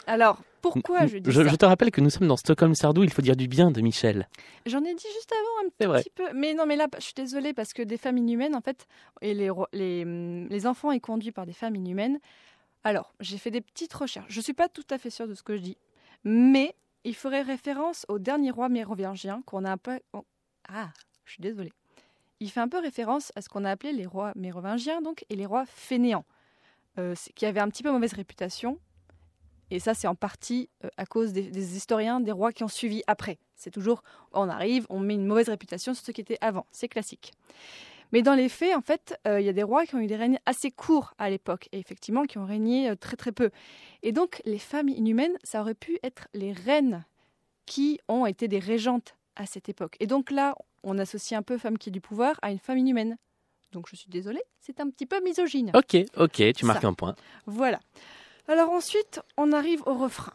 [0.06, 0.42] Alors,
[0.72, 3.10] pourquoi je dis je, ça je te rappelle que nous sommes dans Stockholm Sardou, il
[3.10, 4.28] faut dire du bien de Michel.
[4.66, 6.02] J'en ai dit juste avant un vrai.
[6.02, 6.32] petit peu.
[6.34, 8.86] Mais non, mais là, je suis désolée parce que des femmes inhumaines, en fait,
[9.20, 12.18] et les, les, hum, les enfants est conduit par des femmes inhumaines.
[12.84, 14.26] Alors, j'ai fait des petites recherches.
[14.28, 15.76] Je suis pas tout à fait sûre de ce que je dis,
[16.24, 19.98] mais il ferait référence au dernier roi mérovingien qu'on a un peu.
[20.12, 20.24] oh,
[20.68, 20.90] Ah,
[21.24, 21.72] je suis désolée.
[22.40, 25.36] Il fait un peu référence à ce qu'on a appelé les rois mérovingiens, donc, et
[25.36, 26.26] les rois fainéants,
[26.98, 28.78] euh, qui avaient un petit peu mauvaise réputation.
[29.70, 32.68] Et ça, c'est en partie euh, à cause des, des historiens, des rois qui ont
[32.68, 33.38] suivi après.
[33.54, 34.02] C'est toujours,
[34.32, 36.66] on arrive, on met une mauvaise réputation sur ceux qui étaient avant.
[36.72, 37.32] C'est classique.
[38.12, 40.06] Mais dans les faits, en fait, euh, il y a des rois qui ont eu
[40.06, 43.50] des règnes assez courts à l'époque, et effectivement qui ont régné euh, très très peu.
[44.02, 47.04] Et donc, les femmes inhumaines, ça aurait pu être les reines
[47.66, 49.96] qui ont été des régentes à cette époque.
[50.00, 52.78] Et donc là, on associe un peu femme qui a du pouvoir à une femme
[52.78, 53.18] inhumaine.
[53.72, 55.72] Donc je suis désolée, c'est un petit peu misogyne.
[55.74, 56.88] Ok, ok, tu marques Ça.
[56.88, 57.16] un point.
[57.46, 57.80] Voilà.
[58.48, 60.32] Alors ensuite, on arrive au refrain.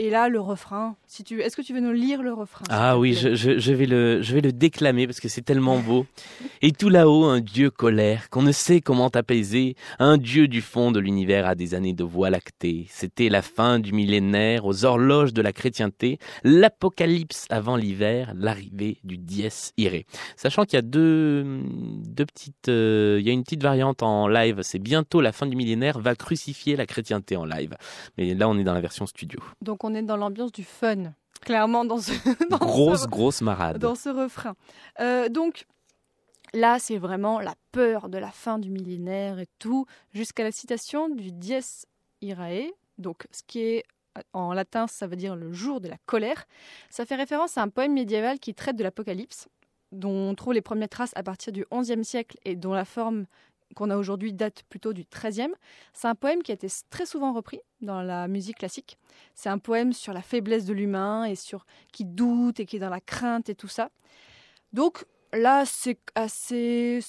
[0.00, 2.96] Et là, le refrain, si tu, est-ce que tu veux nous lire le refrain Ah
[2.96, 6.06] oui, je, je- je vais le, je vais le déclamer parce que c'est tellement beau.
[6.62, 10.92] Et tout là-haut, un dieu colère qu'on ne sait comment apaiser, un dieu du fond
[10.92, 12.86] de l'univers à des années de voie lactée.
[12.90, 19.18] C'était la fin du millénaire, aux horloges de la chrétienté, l'apocalypse avant l'hiver, l'arrivée du
[19.18, 20.02] dies irae.
[20.36, 21.60] Sachant qu'il y a deux,
[22.06, 24.60] deux petites, euh, il y a une petite variante en live.
[24.62, 27.74] C'est bientôt la fin du millénaire va crucifier la chrétienté en live.
[28.16, 29.40] Mais là, on est dans la version studio.
[29.60, 32.12] Donc on est dans l'ambiance du fun, clairement dans ce,
[32.50, 33.78] dans Grosse, ce, grosse marade.
[33.78, 34.54] dans ce refrain.
[35.00, 35.66] Euh, donc
[36.54, 41.08] là, c'est vraiment la peur de la fin du millénaire et tout, jusqu'à la citation
[41.08, 41.84] du dies
[42.20, 42.70] irae.
[42.98, 43.84] Donc ce qui est
[44.32, 46.46] en latin, ça veut dire le jour de la colère.
[46.90, 49.48] Ça fait référence à un poème médiéval qui traite de l'apocalypse,
[49.92, 53.26] dont on trouve les premières traces à partir du XIe siècle et dont la forme
[53.74, 55.52] qu'on a aujourd'hui date plutôt du XIIIe.
[55.92, 58.98] C'est un poème qui a été très souvent repris dans la musique classique.
[59.34, 62.80] C'est un poème sur la faiblesse de l'humain et sur qui doute et qui est
[62.80, 63.90] dans la crainte et tout ça.
[64.72, 67.00] Donc là, c'est assez,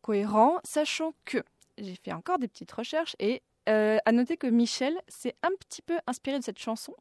[0.00, 1.38] cohérent, sachant que
[1.78, 5.82] j'ai fait encore des petites recherches et Euh, à noter que Michel s'est un petit
[5.82, 6.94] peu inspiré de cette chanson.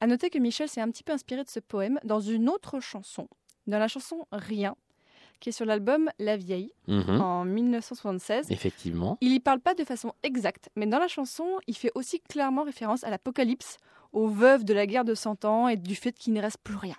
[0.00, 2.80] À noter que Michel s'est un petit peu inspiré de ce poème dans une autre
[2.80, 3.28] chanson,
[3.66, 4.76] dans la chanson Rien,
[5.40, 7.20] qui est sur l'album La Vieille Mhm.
[7.20, 8.50] en 1976.
[8.50, 9.18] Effectivement.
[9.20, 12.62] Il y parle pas de façon exacte, mais dans la chanson, il fait aussi clairement
[12.64, 13.78] référence à l'apocalypse,
[14.12, 16.76] aux veuves de la guerre de Cent Ans et du fait qu'il ne reste plus
[16.76, 16.96] rien.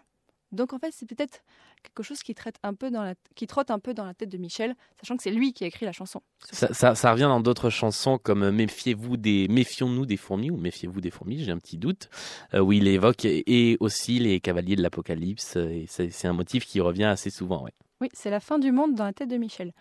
[0.54, 1.42] Donc en fait, c'est peut-être
[1.84, 3.16] quelque chose qui, traite un peu dans la...
[3.36, 5.68] qui trotte un peu dans la tête de Michel, sachant que c'est lui qui a
[5.68, 6.22] écrit la chanson.
[6.52, 11.02] Ça, ça- ça revient dans d'autres chansons comme Méfiez-vous des, Méfions-nous des fourmis ou Méfiez-vous
[11.02, 12.10] des fourmis, j'ai un petit doute,
[12.54, 15.58] euh, où il évoque et, aussi les cavaliers de l'Apocalypse.
[15.58, 17.64] Et c'est c'est un motif qui revient assez souvent.
[17.64, 17.74] Ouais.
[18.00, 19.74] Oui, c'est la fin du monde dans la tête de Michel.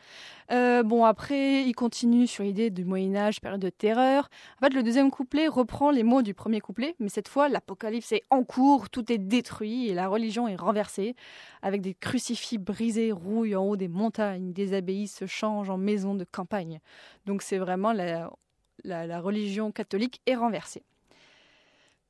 [0.51, 4.31] Euh, bon, après, il continue sur l'idée du Moyen-Âge, période de terreur.
[4.57, 8.13] En fait, le deuxième couplet reprend les mots du premier couplet, mais cette fois, l'apocalypse
[8.13, 11.15] est en cours, tout est détruit et la religion est renversée,
[11.61, 16.15] avec des crucifix brisés rouillent en haut des montagnes, des abbayes se changent en maisons
[16.15, 16.81] de campagne.
[17.27, 18.31] Donc, c'est vraiment la,
[18.83, 20.85] la, la religion catholique est renversée.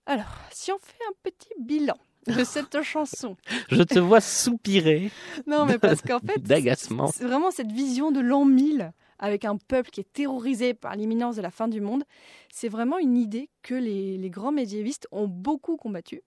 [0.07, 3.37] Alors, si on fait un petit bilan de cette chanson,
[3.71, 5.11] Je te vois soupirer
[5.47, 7.09] non, mais parce qu'en fait, d'agacement.
[7.09, 11.37] c'est vraiment cette vision de l'an 1000 avec un peuple qui est terrorisé par l'imminence
[11.37, 12.05] de la fin du monde.
[12.53, 16.23] C'est vraiment une idée que les, les grands médiévistes ont beaucoup combattu,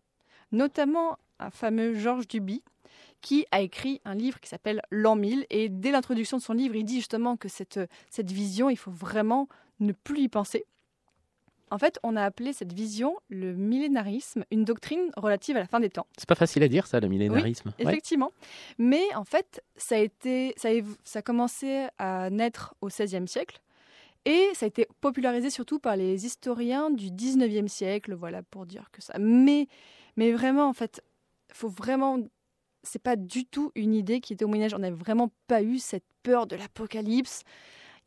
[0.52, 2.64] notamment un fameux Georges Duby
[3.22, 6.76] qui a écrit un livre qui s'appelle L'an 1000 et dès l'introduction de son livre,
[6.76, 7.80] il dit justement que cette,
[8.10, 9.48] cette vision, il faut vraiment
[9.80, 10.66] ne plus y penser.
[11.72, 15.80] En fait, on a appelé cette vision le millénarisme, une doctrine relative à la fin
[15.80, 16.08] des temps.
[16.18, 17.72] C'est pas facile à dire ça, le millénarisme.
[17.80, 18.32] Effectivement.
[18.78, 22.88] Mais en fait, ça a, été, ça, a, évo- ça a commencé à naître au
[22.88, 23.62] XVIe siècle.
[24.26, 28.90] Et ça a été popularisé surtout par les historiens du XIXe siècle, voilà, pour dire
[28.92, 29.14] que ça.
[29.18, 29.68] Mais,
[30.18, 31.02] mais vraiment, en fait,
[31.54, 32.20] faut vraiment.
[32.84, 34.74] C'est pas du tout une idée qui était au Moyen-Âge.
[34.74, 37.44] On n'a vraiment pas eu cette peur de l'apocalypse.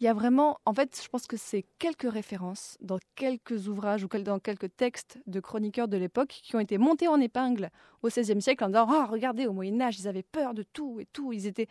[0.03, 0.59] Il y a vraiment.
[0.65, 5.21] En fait, je pense que c'est quelques références dans quelques ouvrages ou dans quelques textes
[5.29, 7.71] de chroniqueurs de l'époque qui ont été montés en épingle
[8.03, 11.07] au XVIe siècle en disant Ah, regardez, au Moyen-Âge, ils avaient peur de tout et
[11.07, 11.33] tout.
[11.33, 11.69] Ils, étaient,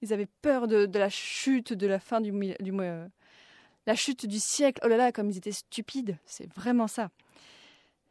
[0.00, 3.08] ils avaient peur de, de la chute, de la fin du, euh,
[3.88, 4.80] la chute du siècle.
[4.84, 6.16] Oh là là, comme ils étaient stupides.
[6.24, 7.10] C'est vraiment ça.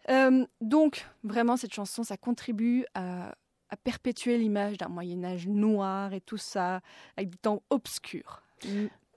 [0.10, 3.36] Euh, donc, vraiment, cette chanson, ça contribue à,
[3.70, 6.82] à perpétuer l'image d'un Moyen-Âge noir et tout ça,
[7.16, 8.44] avec des temps obscurs.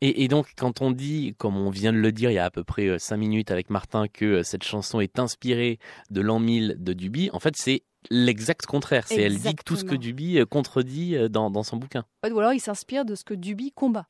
[0.07, 2.45] Et, et donc, quand on dit, comme on vient de le dire il y a
[2.45, 5.79] à peu près 5 minutes avec Martin, que euh, cette chanson est inspirée
[6.11, 9.09] de l'an 1000 de Duby, en fait, c'est l'exact contraire.
[9.09, 9.95] C'est elle dit tout ce que.
[9.95, 12.05] Duby euh, contredit euh, dans, dans son bouquin.
[12.31, 14.07] Ou alors il s'inspire de ce que Duby combat.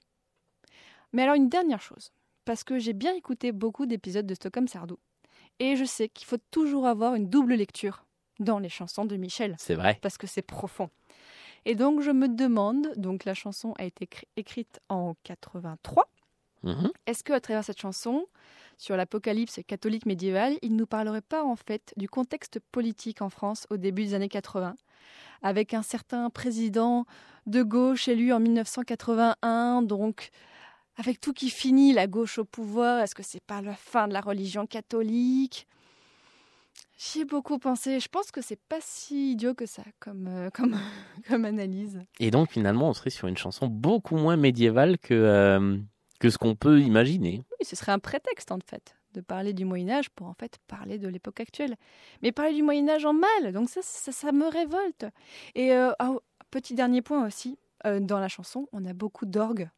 [1.13, 2.11] Mais alors une dernière chose,
[2.45, 4.99] parce que j'ai bien écouté beaucoup d'épisodes de Stockholm Sardou,
[5.61, 8.05] et je sais qu'il faut toujours avoir une double lecture
[8.41, 9.97] dans les chansons de Michel, C'est vrai.
[10.03, 10.91] parce que c'est profond.
[11.67, 16.09] Et donc je me demande, donc la chanson a été écri- écrite en 83,
[16.63, 16.91] Mhm.
[17.07, 18.27] est-ce que à travers cette chanson
[18.79, 23.31] sur l'apocalypse catholique médiévale, il ne nous parlerait pas en fait du contexte politique en
[23.31, 24.75] France au début des années 80,
[25.43, 27.05] avec un certain président
[27.47, 30.31] de gauche élu en 1981, donc
[30.97, 34.13] avec tout qui finit, la gauche au pouvoir, est-ce que c'est pas la fin de
[34.13, 35.67] la religion catholique?
[36.97, 37.99] J'y ai beaucoup pensé.
[38.01, 40.77] Je pense que c'est pas si idiot que ça comme, euh, comme,
[41.29, 42.01] comme analyse.
[42.21, 45.79] Et donc, finalement, on serait sur une chanson beaucoup moins médiévale que, euh,
[46.21, 47.43] que ce qu'on peut imaginer.
[47.59, 50.59] Oui, ce serait un prétexte en fait de parler du Moyen Âge pour en fait
[50.67, 51.77] parler de l'époque actuelle.
[52.23, 55.07] Mais parler du Moyen Âge en mal, donc ça, ça, ça me révolte.
[55.55, 56.15] Et euh, ah,
[56.51, 59.69] petit dernier point aussi, dans la chanson, on a beaucoup d'orgue.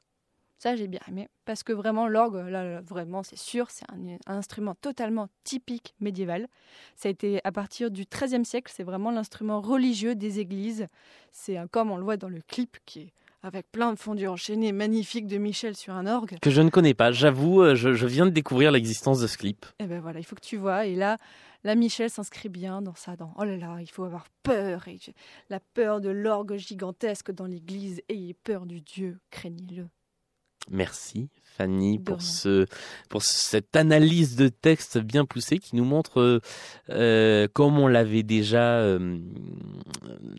[0.59, 1.29] Ça, j'ai bien aimé.
[1.45, 6.49] Parce que vraiment, l'orgue, là, vraiment, c'est sûr, c'est un, un instrument totalement typique médiéval.
[6.95, 10.87] Ça a été à partir du XIIIe siècle, c'est vraiment l'instrument religieux des églises.
[11.33, 13.13] C'est comme on le voit dans le clip qui est
[13.47, 16.39] avec plein de fondus enchaînés magnifiques de Michel sur un orgue.
[16.41, 17.13] Que je ne connais pas.
[17.13, 19.67] J'avoue, euh, je, je viens de découvrir l'existence de ce clip.
[19.79, 20.87] Et ben voilà, il faut que tu vois.
[20.87, 21.17] Et là,
[21.63, 23.15] là Michel s'inscrit bien dans ça.
[23.15, 24.89] Dans oh là là, il faut avoir peur.
[24.89, 24.99] Et
[25.49, 28.03] la peur de l'orgue gigantesque dans l'église.
[28.09, 29.87] Ayez peur du Dieu, craignez-le.
[30.71, 32.67] Merci Fanny pour, ce,
[33.09, 36.41] pour cette analyse de texte bien poussée qui nous montre, euh,
[36.91, 39.19] euh, comme on l'avait déjà euh,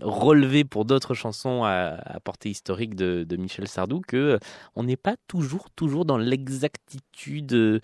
[0.01, 4.37] relevé pour d'autres chansons à, à portée historique de, de Michel Sardou, que euh,
[4.75, 7.81] on n'est pas toujours, toujours dans l'exactitude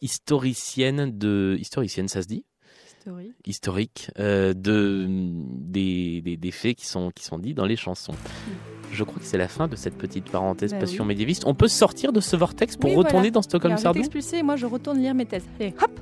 [0.00, 2.44] historicienne de historicienne, ça se dit?
[3.44, 4.10] Historique.
[4.16, 8.14] De des, des, des faits qui sont qui sont dits dans les chansons
[8.96, 11.44] je crois que c'est la fin de cette petite parenthèse bah passion médiéviste.
[11.46, 14.98] On peut sortir de ce vortex pour retourner dans Stockholm Sardou expulsé, moi je retourne
[14.98, 15.44] lire mes thèses.
[15.60, 16.00] Allez, hop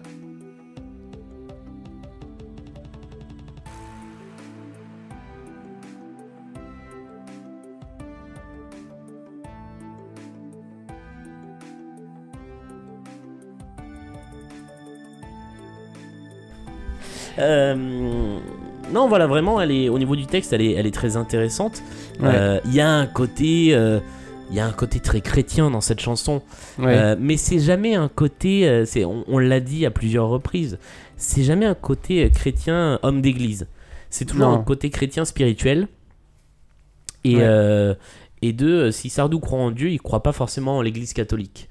[17.36, 18.38] Euh,
[18.94, 21.82] non, voilà, vraiment, elle est, au niveau du texte, elle est, elle est très intéressante.
[22.22, 23.74] Euh, Il y a un côté.
[23.74, 24.00] euh,
[24.50, 26.42] il y a un côté très chrétien dans cette chanson,
[26.78, 26.94] Ouais.
[26.96, 30.78] Euh, mais c'est jamais un côté, euh, c'est, on, on l'a dit à plusieurs reprises,
[31.16, 33.66] c'est jamais un côté euh, chrétien homme d'église.
[34.10, 34.60] C'est toujours Non.
[34.60, 35.88] un côté chrétien spirituel.
[37.24, 37.42] Et, Ouais.
[37.42, 37.94] euh,
[38.42, 41.68] et deux, si Sardou croit en Dieu, il croit pas forcément en l'église catholique.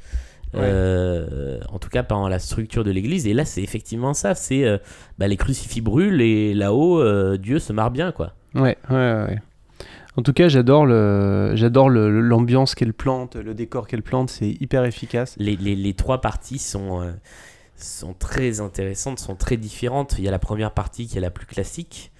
[0.54, 0.60] Ouais.
[0.64, 3.26] Euh, en tout cas, en la structure de l'église.
[3.28, 4.36] Et là, c'est effectivement ça.
[4.36, 4.78] C'est euh,
[5.18, 8.34] bah, les crucifix brûlent et là-haut, euh, Dieu se marre bien, quoi.
[8.54, 9.40] Ouais, ouais, ouais.
[10.16, 14.86] En tout cas, j'adore le, j'adore l'ambiance qu'elle plante, le décor qu'elle plante, c'est hyper
[14.86, 15.34] efficace.
[15.40, 17.12] Les, les- les trois parties sont,
[17.76, 20.16] sont très intéressantes, sont très différentes.
[20.20, 22.12] Il y a la première partie qui est la plus classique.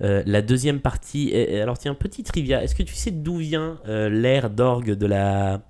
[0.00, 4.48] La deuxième partie, est- alors tiens, petit trivia, est-ce que tu sais d'où vient l'air
[4.48, 5.60] d'orgue de la,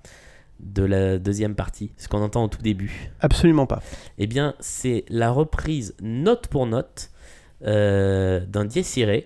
[0.59, 3.11] de la deuxième partie Ce qu'on entend au tout début.
[3.19, 3.81] Absolument pas.
[4.17, 7.09] Eh bien, c'est la reprise note pour note
[7.65, 9.23] euh, d'un dies irae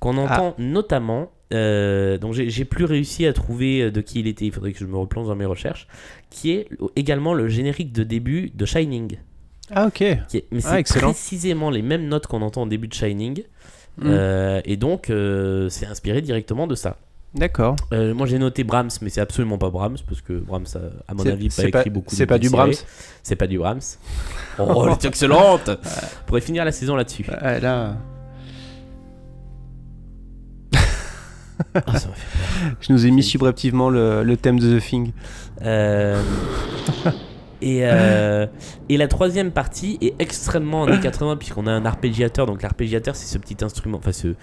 [0.00, 1.30] qu'on entend notamment.
[1.52, 4.44] euh, donc, j'ai plus réussi à trouver euh, de qui il était.
[4.46, 5.88] Il faudrait que je me replonge dans mes recherches.
[6.30, 9.18] Qui est également le générique de début de Shining.
[9.70, 10.04] Ah ok.
[10.28, 13.42] Qui est- mais Ah, c'est précisément les mêmes notes qu'on entend au début de Shining.
[13.98, 14.02] Mm.
[14.06, 16.98] Euh, et donc, euh, c'est inspiré directement de ça.
[17.34, 17.76] D'accord.
[17.92, 21.14] Euh, moi j'ai noté Brahms, mais c'est absolument pas Brahms parce que Brahms, a, à
[21.14, 22.14] mon avis, pas c'est pas- écrit beaucoup.
[22.14, 22.72] c'est pas du Brahms.
[23.22, 23.80] C'est pas du Brahms.
[24.58, 25.68] Oh, elle est excellente.
[25.68, 27.26] On pourrait finir la saison là-dessus.
[27.30, 27.96] Ah, là,
[31.74, 35.12] Ah, ça m'a fait je nous ai mis subrepticement le, le thème de The Thing.
[35.62, 36.22] Euh,
[37.60, 38.46] et, euh,
[38.88, 42.46] et la troisième partie est extrêmement années 80 puisqu'on a un arpégiateur.
[42.46, 44.34] Donc l'arpégiateur c'est ce petit instrument, enfin ce,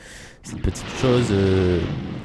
[0.43, 1.79] cette petite chose euh,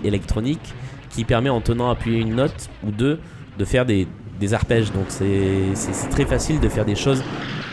[0.04, 0.74] électronique
[1.10, 3.20] qui permet en tenant appuyé une note ou deux
[3.58, 4.06] de faire des,
[4.38, 4.92] des arpèges.
[4.92, 7.22] Donc c'est très facile de faire des choses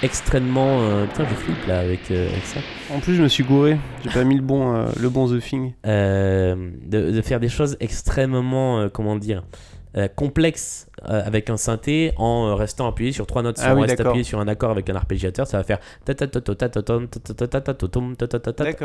[0.03, 0.81] extrêmement...
[0.81, 2.60] euh, putain je flippe là avec, avec ça.
[2.94, 3.77] En plus, je me suis gouré.
[4.03, 5.73] J'ai pas mis le bon, le bon The Thing.
[5.84, 9.44] De, de faire des choses extrêmement, comment dire,
[10.16, 13.58] complexe avec un synthé en restant appuyé sur trois notes.
[13.58, 15.80] Si ah on reste appuyé sur un accord avec un arpégiateur, ça va faire.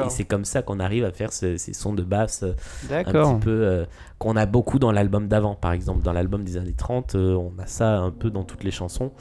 [0.06, 2.44] Et c'est comme ça qu'on arrive à faire ces, sons de basse
[2.90, 3.86] un petit peu
[4.18, 6.02] qu'on a beaucoup dans l'album d'avant, par exemple.
[6.02, 9.12] Dans l'album des années 30, on a ça un peu dans toutes les chansons.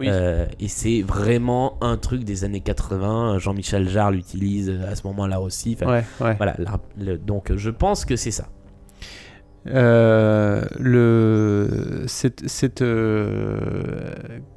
[0.00, 3.38] Et c'est vraiment un truc des années 80.
[3.38, 5.76] Jean-Michel Jarre l'utilise à ce moment-là aussi.
[5.76, 6.56] Voilà,
[7.24, 8.48] donc je pense que c'est ça.
[9.68, 13.60] Euh, le cette, cette, euh,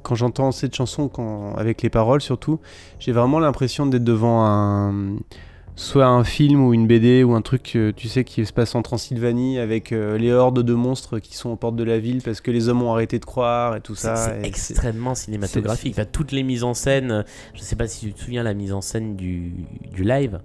[0.02, 2.58] quand j'entends cette chanson quand, avec les paroles surtout
[2.98, 5.18] j'ai vraiment l'impression d'être devant un
[5.76, 8.74] soit un film ou une BD ou un truc euh, tu sais qui se passe
[8.74, 12.22] en Transylvanie avec euh, les hordes de monstres qui sont aux portes de la ville
[12.22, 15.92] parce que les hommes ont arrêté de croire et tout ça c'est extrêmement cinématographique.
[15.92, 17.24] Enfin, toutes les mises en scène,
[17.54, 19.52] je sais pas si tu te souviens la mise en scène du,
[19.92, 20.40] du live.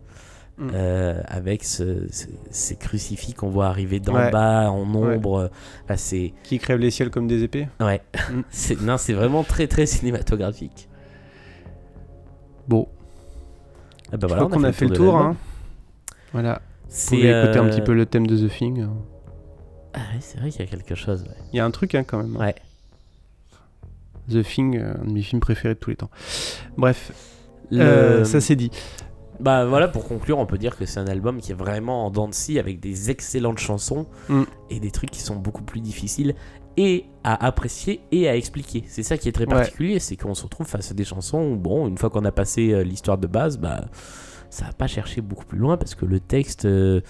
[0.61, 0.69] Mm.
[0.73, 4.29] euh, avec ce- ce- ces crucifix qu'on voit arriver d'en Ouais.
[4.31, 5.15] bas en Ouais.
[5.15, 5.47] ombre, euh,
[5.85, 8.01] enfin, c'est qui crèvent les ciels comme des épées ouais,
[8.31, 8.41] Mm.
[8.51, 10.87] c'est non, c'est vraiment très très cinématographique.
[12.67, 12.87] bon
[14.11, 15.35] Ah bah je voilà, crois qu'on a fait le tour hein.
[16.31, 18.87] voilà vous C'est pouvez écouter un euh, petit peu le thème de The Thing
[19.93, 21.23] Ah ouais, c'est vrai qu'il y a quelque chose.
[21.23, 21.35] ouais.
[21.53, 22.45] il y a un truc hein, quand même hein.
[22.47, 22.55] Ouais.
[24.29, 26.11] The Thing, euh, un de mes films préférés de tous les temps.
[26.77, 27.11] Bref,
[27.71, 28.69] Le- euh, ça c'est dit.
[29.41, 32.11] Bah voilà, pour conclure, on peut dire que c'est un album qui est vraiment en
[32.11, 34.43] dents de scie avec des excellentes chansons Mm.
[34.69, 36.35] et des trucs qui sont beaucoup plus difficiles
[36.77, 38.83] et à apprécier et à expliquer.
[38.87, 39.53] C'est ça qui est très Ouais.
[39.55, 42.31] particulier, c'est qu'on se retrouve face à des chansons où, bon, une fois qu'on a
[42.31, 43.81] passé euh, l'histoire de base, bah
[44.49, 47.01] ça va pas chercher beaucoup plus loin parce que le texte euh,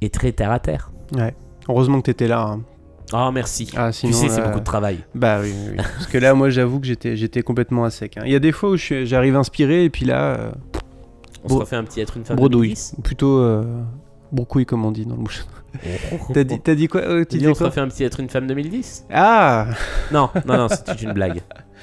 [0.00, 0.90] est très terre à terre.
[1.16, 1.34] Ouais.
[1.68, 2.42] Heureusement que t'étais là.
[2.42, 2.62] hein.
[3.10, 3.70] Ah merci.
[3.74, 4.98] Ah, tu sinon, sais, c'est là- beaucoup de travail.
[5.14, 5.76] Bah oui, oui, oui.
[5.76, 8.18] Parce que là, moi, j'avoue que j'étais, j'étais complètement à sec.
[8.18, 8.22] hein.
[8.26, 10.50] Il y a des fois où j'arrive inspiré et puis là, euh,
[11.48, 12.68] On Bro- se refait un petit être une femme bredouille.
[12.68, 12.94] 2010.
[12.98, 13.64] Ou plutôt euh,
[14.66, 15.44] comme on dit dans le bouche.
[16.12, 16.32] Oh.
[16.32, 19.06] T'as dit, quoi euh, Tu dis, on se refait un petit être une femme 2010
[19.12, 19.66] Ah
[20.12, 21.42] Non, non, non, c'était une blague.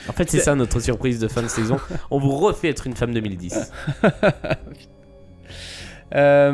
[0.09, 1.77] En fait, c'est ça notre surprise de fin de saison.
[2.11, 3.71] On vous refait être une femme 2010.
[6.13, 6.51] Euh,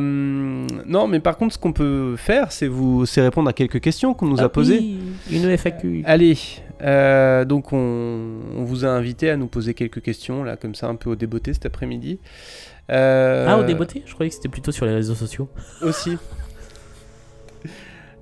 [0.87, 4.13] Non, mais par contre, ce qu'on peut faire, c'est, vous, c'est répondre à quelques questions
[4.13, 4.79] qu'on nous a Ah posées.
[4.79, 4.99] oui,
[5.31, 6.03] une FAQ.
[6.05, 6.37] Allez,
[6.81, 10.87] euh, donc on, on vous a invité à nous poser quelques questions, là, comme ça,
[10.87, 12.19] un peu au débeauté cet après-midi.
[12.89, 15.47] Euh, Ah, au débeauté Je croyais que c'était plutôt sur les réseaux sociaux.
[15.81, 16.17] Aussi.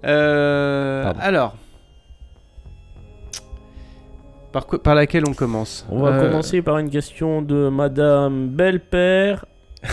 [0.05, 1.57] Euh, alors.
[4.53, 8.47] Par, quoi- par laquelle on commence On va Euh, commencer par une question de Madame
[8.47, 9.43] Belle-Père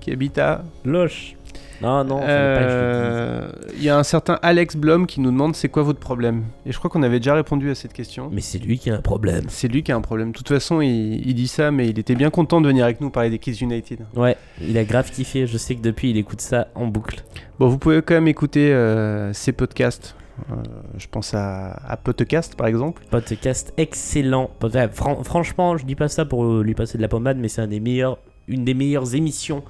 [0.00, 1.35] Qui habite à Loche.
[1.82, 2.20] Non, non.
[2.22, 6.44] Euh, Il y a un certain Alex Blom qui nous demande c'est quoi votre problème?
[6.64, 8.28] Et je crois qu'on avait déjà répondu à cette question.
[8.32, 9.44] Mais c'est lui qui a un problème.
[9.48, 10.32] C'est lui qui a un problème.
[10.32, 13.00] De toute façon, il, il dit ça, mais il était bien content de venir avec
[13.00, 14.00] nous parler des Kids United.
[14.14, 15.46] Ouais, il a grave kiffé.
[15.46, 17.22] Je sais que depuis, il écoute ça en boucle.
[17.58, 20.14] Bon, vous pouvez quand même écouter euh, ses podcasts.
[20.50, 20.54] Euh,
[20.98, 23.02] je pense à, à Podcast, par exemple.
[23.10, 24.50] Podcast excellent.
[24.92, 27.66] Fran- franchement, je dis pas ça pour lui passer de la pommade, mais c'est un
[27.66, 29.62] des meilleurs, une des meilleures émissions.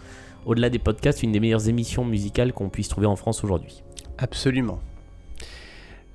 [0.46, 3.82] Au-delà des podcasts, une des meilleures émissions musicales qu'on puisse trouver en France aujourd'hui.
[4.16, 4.78] Absolument.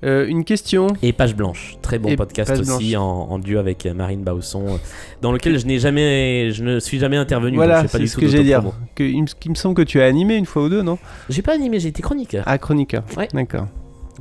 [0.04, 0.88] Euh, une question.
[1.02, 4.24] Et Page Blanche, très bon Et podcast Page aussi en, en duo avec euh, Marine
[4.24, 4.76] Bausson, euh,
[5.20, 7.56] dans lequel je n'ai jamais, je ne suis jamais intervenu.
[7.56, 8.64] Voilà, c'est ce que j'ai dire.
[8.96, 10.98] Que, il, me, semble que tu as animé une fois ou deux, non?
[11.28, 12.42] J'ai pas animé, j'ai été chroniqueur.
[12.46, 13.04] Ah, chroniqueur.
[13.16, 13.28] Ouais.
[13.32, 13.68] D'accord.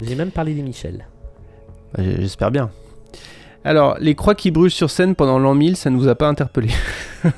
[0.04, 1.08] J'ai même parlé des Michel.
[1.96, 2.70] Bah, J'espère bien.
[3.64, 6.28] Alors, les croix qui brûlent sur scène pendant l'an 1000, ça ne vous a pas
[6.28, 6.70] interpellé?
[7.24, 7.32] Non,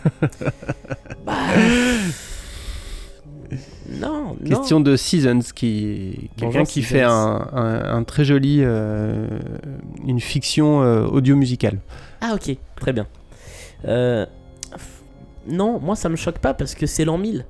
[3.99, 4.35] non.
[4.45, 6.87] Question de Seasons, qui quelqu'un qui Seasons.
[6.89, 9.27] fait un, un- un très joli, euh,
[10.07, 11.79] une fiction euh, audio-musicale.
[12.21, 13.07] Ah ok, très bien.
[13.85, 14.25] Euh,
[15.47, 17.45] non, moi ça me choque pas parce que c'est l'an 1000.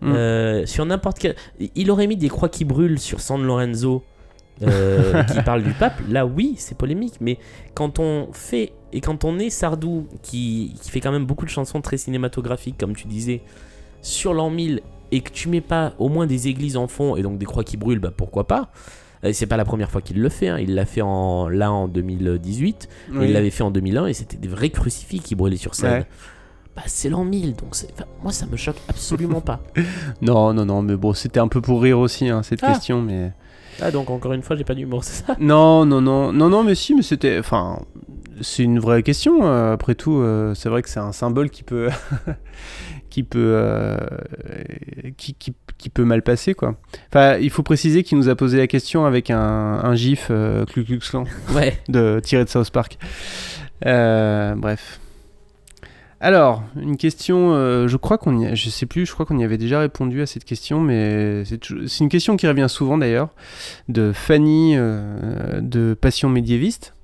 [0.00, 0.12] Mm.
[0.12, 1.36] Euh, sur n'importe quel...
[1.76, 4.02] Il aurait mis des croix qui brûlent sur San Lorenzo
[4.62, 6.00] euh, qui parle du pape.
[6.10, 7.14] Là oui, c'est polémique.
[7.20, 7.38] Mais
[7.74, 8.72] quand on fait...
[8.92, 12.76] Et quand on est Sardou qui, qui fait quand même beaucoup de chansons très cinématographiques
[12.78, 13.40] comme tu disais
[14.02, 14.82] sur l'an 1000
[15.12, 17.62] et que tu mets pas au moins des églises en fond et donc des croix
[17.62, 18.72] qui brûlent, bah pourquoi pas?
[19.22, 20.58] Et C'est pas la première fois qu'il le fait, hein.
[20.58, 23.26] il l'a fait en, là en 2018, et Oui.
[23.26, 25.92] il l'avait fait en 2001 et c'était des vrais crucifix qui brûlaient sur scène.
[26.00, 26.06] Ouais.
[26.74, 29.60] Bah c'est l'an 1000, donc enfin, moi ça me choque absolument pas.
[30.22, 32.72] Non, non, non, mais bon, c'était un peu pour rire aussi, hein, cette Ah.
[32.72, 33.32] question, mais...
[33.80, 35.36] Ah donc encore une fois j'ai pas d'humour, c'est ça?
[35.38, 37.38] Non, non, non, non, non, mais si, mais c'était...
[37.38, 37.78] Enfin,
[38.40, 41.62] c'est une vraie question, euh, après tout, euh, c'est vrai que c'est un symbole qui
[41.62, 41.90] peut...
[43.12, 43.38] qui peut...
[43.56, 43.96] euh,
[45.18, 46.76] qui, qui, qui peut mal passer, quoi.
[47.10, 50.64] Enfin, il faut préciser qu'il nous a posé la question avec un, un gif euh.
[51.54, 51.78] Ouais.
[51.88, 52.96] de tiré de South Park.
[53.84, 54.98] Euh, bref.
[56.20, 59.38] Alors, une question, euh, je crois qu'on y a, je sais plus, je crois qu'on
[59.40, 61.58] y avait déjà répondu à cette question, mais c'est
[61.88, 63.30] c'est une question qui revient souvent d'ailleurs,
[63.88, 66.94] de Fanny euh, de Passion médiéviste,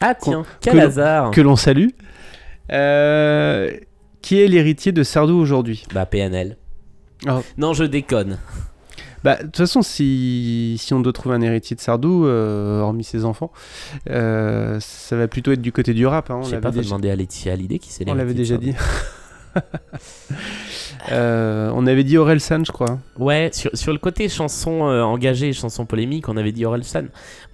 [0.00, 1.88] Ah tiens, que quel l'on- hasard que l'on salue,
[2.72, 3.70] euh,
[4.28, 5.84] qui est l'héritier de Sardou aujourd'hui?
[5.94, 6.58] Bah PNL.
[7.26, 7.40] Oh.
[7.56, 8.36] Non je déconne.
[9.24, 13.04] Bah, de toute façon, si, si on doit trouver un héritier de Sardou, euh, hormis
[13.04, 13.50] ses enfants,
[14.10, 16.30] euh, ça va plutôt être du côté du rap.
[16.30, 18.74] Hein, on l'avait pas, déjà- demander à Laetitia Hallyday qui c'est On l'avait déjà dit.
[21.10, 22.98] Euh, on avait dit Aurel San, je crois.
[23.18, 27.04] Ouais, sur, sur le côté chanson engagée et chanson polémique, on avait dit Orelsan.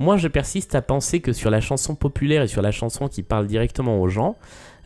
[0.00, 3.22] Moi, je persiste à penser que sur la chanson populaire et sur la chanson qui
[3.22, 4.36] parle directement aux gens,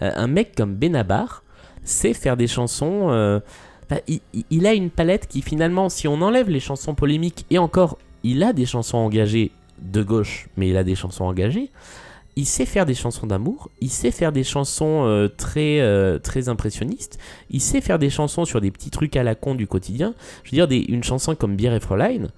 [0.00, 1.42] un mec comme Benabar
[1.88, 3.08] sait faire des chansons.
[3.10, 3.40] euh,
[3.90, 7.46] bah, il, il- il a une palette qui, finalement, si on enlève les chansons polémiques,
[7.50, 9.50] et encore, il a des chansons engagées
[9.80, 11.70] de gauche, mais il a des chansons engagées.
[12.36, 16.48] Il sait faire des chansons d'amour, il sait faire des chansons euh, très, euh, très
[16.48, 17.18] impressionnistes,
[17.50, 20.14] il sait faire des chansons sur des petits trucs à la con du quotidien.
[20.44, 22.28] Je veux dire, une chanson comme Bière et Fräulein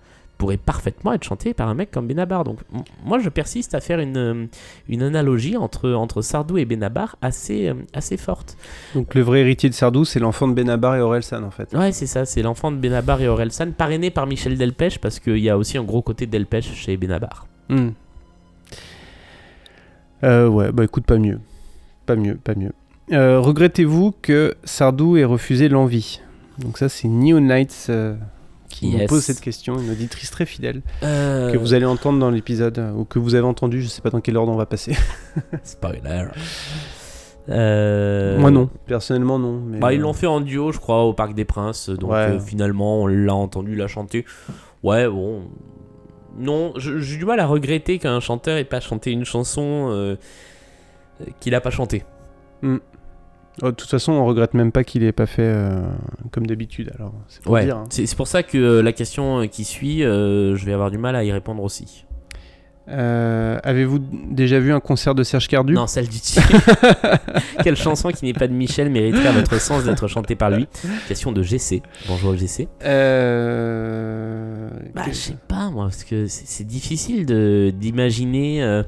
[0.40, 2.44] pourrait parfaitement être chantée par un mec comme Benabar.
[2.44, 2.60] Donc,
[3.04, 4.46] moi, je persiste à faire une, euh,
[4.88, 8.56] une analogie entre, entre Sardou et Benabar assez, euh, assez forte.
[8.94, 11.74] Donc le vrai héritier de Sardou, c'est l'enfant de Benabar et Aurel San, en fait.
[11.74, 15.38] Ouais, c'est ça, c'est l'enfant de Benabar et Orelsan, parrainé par Michel Delpech, parce qu'il
[15.38, 17.46] y a aussi un gros côté Delpech chez Benabar.
[17.68, 17.90] Hmm.
[20.24, 21.38] Euh, ouais, bah écoute, pas mieux.
[22.06, 22.72] Pas mieux, pas mieux.
[23.12, 26.22] Euh, Regrettez-vous que Sardou ait refusé l'envie?
[26.56, 28.14] Donc ça, c'est Neo Nights euh,
[28.80, 29.08] qui nous Yes.
[29.08, 32.92] pose cette question, une auditrice très fidèle, Euh, que vous allez entendre dans l'épisode, euh,
[32.92, 34.96] ou que vous avez entendu, je sais pas dans quel ordre on va passer.
[35.62, 36.24] Spoiler.
[37.48, 39.60] Euh, Moi non, personnellement non.
[39.66, 41.90] Mais, Bah, ils euh, l'ont fait en duo, je crois, au Parc des Princes.
[41.90, 42.16] Donc Ouais.
[42.18, 44.24] euh, finalement, on l'a entendu la chanter.
[44.82, 45.42] Ouais, bon.
[46.38, 50.16] Non, j'ai du mal à regretter qu'un chanteur ait pas chanté une chanson
[51.40, 52.04] qu'il a pas chantée.
[53.62, 55.80] Oh, de toute façon, on regrette même pas qu'il ait pas fait euh,
[56.30, 57.76] comme d'habitude, alors c'est pour Ouais, dire.
[57.78, 57.84] hein.
[57.90, 60.98] c'est pour ça que euh, la question euh, qui suit, euh, je vais avoir du
[60.98, 62.04] mal à y répondre aussi.
[62.92, 64.00] Avez-vous
[64.32, 65.74] déjà vu un concert de Serge Cardu?
[65.74, 66.18] Non, celle du.
[67.62, 70.66] Quelle chanson qui n'est pas de Michel mériterait à votre sens d'être chantée par lui?
[71.06, 71.82] Question de GC.
[72.08, 72.66] Bonjour GC.
[72.80, 72.88] Bah,
[75.06, 78.82] je sais pas, moi, parce que c'est c'est difficile de- d'imaginer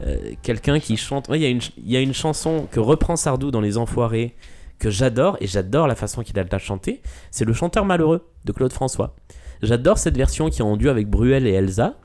[0.00, 1.28] euh, quelqu'un qui chante.
[1.32, 4.34] Il y, a une y a une chanson que reprend Sardou dans Les Enfoirés
[4.78, 7.02] que j'adore, et j'adore la façon qu'il a de la chanter.
[7.30, 9.16] C'est Le chanteur malheureux de Claude François.
[9.62, 11.96] J'adore cette version qui est en avec Bruel et Elsa.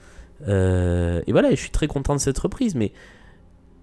[0.47, 2.91] Euh, et voilà, je suis très content de cette reprise, mais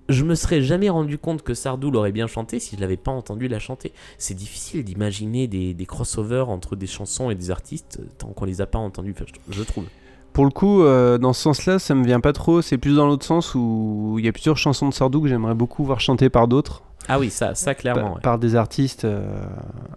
[0.08, 3.12] je me serais jamais rendu compte que Sardou l'aurait bien chanté si je l'avais pas
[3.12, 3.92] entendu la chanter.
[4.18, 8.44] C'est difficile d'imaginer des, des crossovers entre des chansons et des artistes euh, tant qu'on
[8.44, 9.14] les a pas entendus,
[9.50, 9.86] je trouve.
[10.32, 12.62] Pour le coup, euh, dans ce sens-là, ça me vient pas trop.
[12.62, 15.54] C'est plus dans l'autre sens où il y a plusieurs chansons de Sardou que j'aimerais
[15.54, 16.82] beaucoup voir chanter par d'autres.
[17.08, 18.02] Ah oui, ça, ça clairement.
[18.02, 18.20] par, ouais.
[18.22, 19.42] par des artistes euh,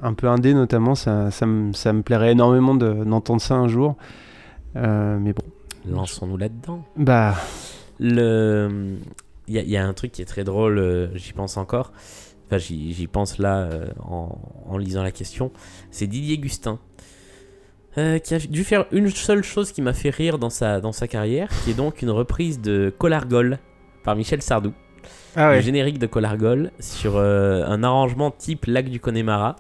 [0.02, 0.96] un peu indés notamment.
[0.96, 3.96] Ça, ça, me, ça me plairait énormément de- d'entendre ça un jour.
[4.76, 5.44] Euh, mais bon.
[5.88, 6.84] Lançons-nous là-dedans.
[6.98, 7.36] Bah,
[8.00, 8.98] Le,
[9.48, 11.12] il y, a- il y a un truc qui est très drôle.
[11.16, 11.92] j'y pense encore.
[12.48, 13.70] Enfin, j'y pense là
[14.04, 14.36] en,
[14.68, 15.52] en lisant la question.
[15.92, 16.80] C'est Didier Gustin.
[17.98, 20.92] Euh, qui a dû faire une seule chose qui m'a fait rire dans sa, dans
[20.92, 23.60] sa carrière, qui est donc une reprise de Colargol
[24.04, 24.74] par Michel Sardou.
[25.36, 29.56] ah le générique de Colargol sur euh, un arrangement type Lac du Connemara.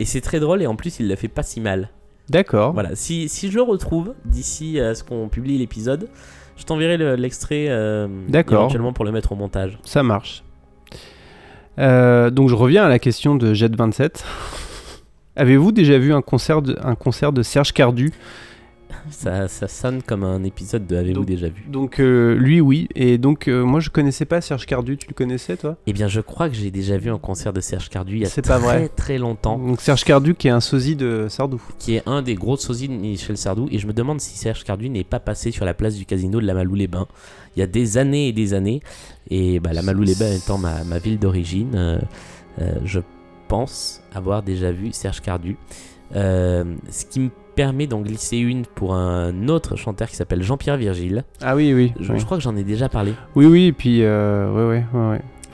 [0.00, 1.90] Et c'est très drôle et en plus il le fait pas si mal.
[2.28, 2.72] D'accord.
[2.72, 6.08] Voilà, si, si je le retrouve d'ici à ce qu'on publie l'épisode,
[6.56, 8.60] je t'enverrai le- l'extrait euh, D'accord.
[8.60, 9.78] éventuellement pour le mettre au montage.
[9.84, 10.44] Ça marche.
[11.78, 14.24] Euh, donc je reviens à la question de Jet27.
[15.38, 18.12] Avez-vous déjà vu un concert de, un concert de Serge Cardu?
[19.10, 21.64] Ça, ça sonne comme un épisode de Avez-vous déjà vu?
[21.68, 22.88] Donc euh, lui oui.
[22.96, 24.96] Et donc euh, moi je connaissais pas Serge Cardu.
[24.96, 25.76] Tu le connaissais toi?
[25.86, 28.26] Eh bien, je crois que j'ai déjà vu un concert de Serge Cardu il y
[28.26, 28.88] a très pas vrai.
[28.88, 31.62] très longtemps, Donc Serge Cardu qui est un sosie de Sardou.
[31.78, 33.68] qui est un des gros sosies de Michel Sardou.
[33.70, 36.40] Et je me demande si Serge Cardu n'est pas passé sur la place du casino
[36.40, 37.06] de la Malou-les-Bains
[37.56, 38.80] il y a des années et des années.
[39.30, 41.98] Et bah, la Malou-les-Bains étant ma, ma ville d'origine, euh,
[42.84, 43.06] je pense
[44.14, 45.56] avoir déjà vu Serge Cardu.
[46.16, 50.76] Euh, ce qui me permet d'en glisser une pour un autre chanteur qui s'appelle Jean-Pierre
[50.76, 51.24] Virgile.
[51.42, 51.92] Ah oui oui.
[52.00, 52.18] Je, oui.
[52.18, 53.12] je crois que j'en ai déjà parlé.
[53.34, 53.64] Oui oui.
[53.66, 54.84] Et puis euh, ouais.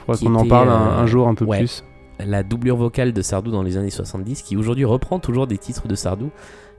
[0.05, 1.57] Faudra Qui qu'on en parle un, euh, un jour un peu ouais.
[1.59, 1.83] plus.
[2.25, 5.87] La doublure vocale de Sardou dans les années 70, qui aujourd'hui reprend toujours des titres
[5.87, 6.29] de Sardou.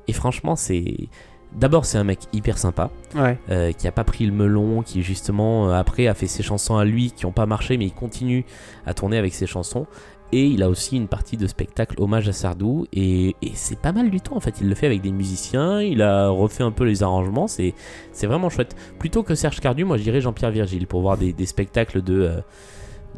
[0.09, 1.09] Et franchement, c'est.
[1.53, 3.39] D'abord, c'est un mec hyper sympa, Ouais.
[3.51, 6.77] euh, qui a pas pris le melon, qui justement, euh, après, a fait ses chansons
[6.77, 8.45] à lui, qui ont pas marché, mais il continue
[8.85, 9.87] à tourner avec ses chansons.
[10.33, 13.93] Et il a aussi une partie de spectacle hommage à Sardou, et, et c'est pas
[13.93, 14.61] mal du tout en fait.
[14.61, 17.75] Il le fait avec des musiciens, il a refait un peu les arrangements, c'est
[18.13, 18.75] c'est vraiment chouette.
[18.99, 22.21] Plutôt que Serge Cardu, moi je dirais Jean-Pierre Virgile pour voir des, des spectacles de,
[22.23, 22.41] euh,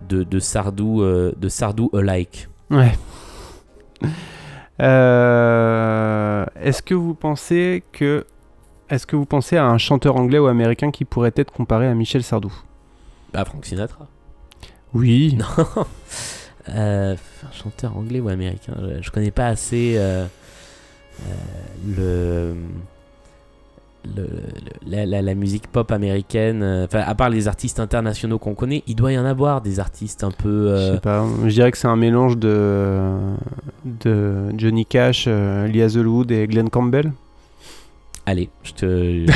[0.09, 2.49] de, de Sardou, euh, de Sardou alike.
[2.71, 2.93] Ouais.
[4.81, 8.27] Euh, est-ce que vous pensez que
[8.91, 11.95] est-ce que vous pensez à un chanteur anglais ou américain qui pourrait être comparé à
[11.95, 12.53] Michel Sardou?
[13.33, 14.07] Bah, Frank Sinatra.
[14.95, 15.37] Oui.
[15.39, 15.47] Non.
[16.75, 20.27] Euh, un chanteur anglais ou américain Je, je connais pas assez euh,
[21.99, 22.55] euh,
[24.15, 24.23] le,
[24.87, 26.63] la, la- la musique pop américaine.
[26.63, 29.81] euh, Enfin, à part les artistes internationaux qu'on connaît, il doit y en avoir des
[29.81, 30.75] artistes un peu.
[30.77, 31.27] Je sais pas.
[31.45, 33.01] Je dirais que c'est un mélange de
[33.85, 37.13] de Johnny Cash, Lee Hazelwood et Glenn Campbell.
[38.27, 39.27] Allez, je te,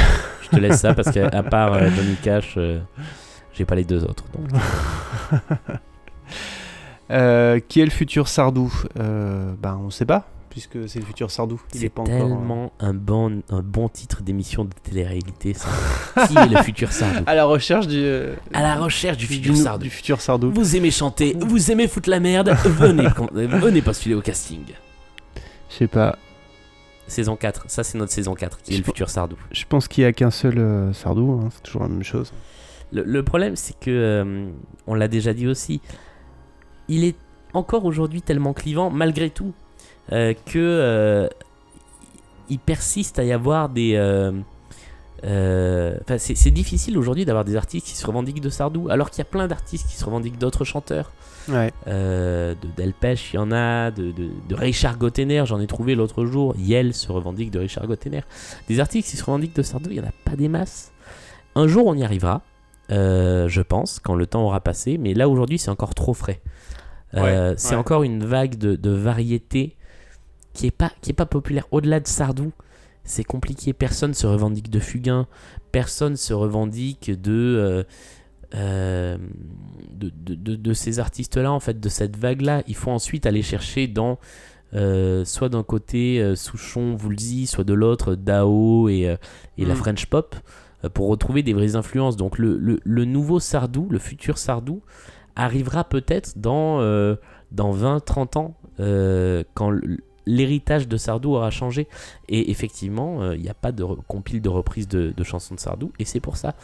[0.43, 2.59] je te laisse ça parce qu'à part Johnny Cash,
[3.55, 4.25] j'ai pas les deux autres.
[4.35, 4.61] Donc.
[7.13, 11.31] Euh, qui est le futur Sardou euh, Ben on sait pas puisque c'est le futur
[11.31, 11.59] Sardou.
[11.73, 12.13] C'est encore.
[12.15, 15.55] euh, tellement un, bon, un bon titre d'émission de télé-réalité.
[16.29, 17.97] Qui est le futur Sardou À la recherche du.
[17.99, 19.85] euh, À la recherche du futur Sardou.
[19.85, 20.51] du futur Sardou.
[20.53, 24.61] Vous aimez chanter, vous aimez foutre la merde, venez, venez postuler au casting.
[25.71, 26.19] Je sais pas.
[27.07, 29.37] Saison 4, ça c'est notre saison 4 qui est le futur Sardou.
[29.53, 31.41] Je pense qu'il y a qu'un seul euh, Sardou.
[31.43, 32.31] hein, C'est toujours la même chose.
[32.93, 34.51] Le, le problème c'est que, euh,
[34.87, 35.81] on l'a déjà dit aussi,
[36.89, 37.17] il est
[37.55, 39.53] encore aujourd'hui tellement clivant malgré tout
[40.11, 41.29] euh, que euh,
[42.49, 43.95] il persiste à y avoir des...
[43.95, 44.33] euh,
[45.25, 49.11] euh, enfin, c'est c'est difficile aujourd'hui d'avoir des artistes qui se revendiquent de Sardou alors
[49.11, 51.13] qu'il y a plein d'artistes qui se revendiquent d'autres chanteurs.
[51.49, 51.73] Ouais.
[51.87, 55.95] Euh, de Delpech, il y en a, de, de, de Richard Gottener, j'en ai trouvé
[55.95, 56.55] l'autre jour.
[56.59, 58.23] Yel se revendique de Richard Gottener.
[58.69, 60.93] Des artistes qui se revendiquent de Sardou, il n'y en a pas des masses.
[61.55, 62.43] Un jour, on y arrivera,
[62.91, 66.41] euh, je pense, quand le temps aura passé, mais là, aujourd'hui, c'est encore trop frais.
[67.15, 67.77] Euh, Ouais, c'est ouais.
[67.81, 69.77] encore une vague de, de variété
[70.55, 71.67] qui est pas, qui est pas populaire.
[71.71, 72.53] Au-delà de Sardou,
[73.05, 73.73] c'est compliqué.
[73.73, 75.27] Personne se revendique de Fugain,
[75.73, 77.33] personne se revendique de.
[77.33, 77.85] euh,
[78.55, 79.17] euh,
[79.93, 82.63] de, de, de- de ces artistes-là, en fait, de cette vague-là.
[82.67, 84.19] Il faut ensuite aller chercher dans
[84.75, 89.17] euh, soit d'un côté Souchon, Woolsey, soit de l'autre Dao et,
[89.59, 89.77] et la Mm.
[89.77, 90.37] French Pop
[90.95, 92.17] pour retrouver des vraies influences.
[92.17, 94.83] Donc le, le- le nouveau Sardou, le futur Sardou,
[95.37, 97.17] arrivera peut-être dans, euh,
[97.51, 99.73] dans 20-30 ans, euh, quand
[100.27, 101.89] l'héritage de Sardou aura changé.
[102.29, 105.93] Et effectivement, euh, il n'y a pas de compile de reprise de chansons de Sardou,
[105.99, 106.55] et c'est pour ça,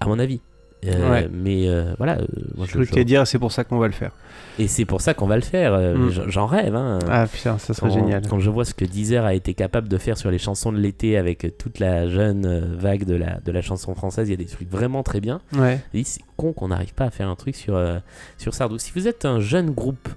[0.00, 0.40] à mon avis,
[0.84, 1.28] Euh, Ouais.
[1.32, 2.26] Mais euh, voilà, euh,
[2.56, 4.12] moi, Je crois tu allais dire, c'est pour ça qu'on va le faire.
[4.58, 5.72] et c'est pour ça qu'on va le faire.
[5.96, 6.10] Mm.
[6.28, 6.76] J'en rêve.
[6.76, 6.98] Hein.
[7.10, 8.22] Ah putain, ça serait quand, génial.
[8.28, 10.78] quand je vois ce que Deezer a été capable de faire sur les chansons de
[10.78, 14.36] l'été avec toute la jeune vague de la, de la chanson française, il y a
[14.36, 15.40] des trucs vraiment très bien.
[15.56, 15.80] Ouais.
[16.04, 17.98] C'est con qu'on n'arrive pas à faire un truc sur, euh,
[18.38, 18.78] sur Sardou.
[18.78, 20.08] Si vous êtes un jeune groupe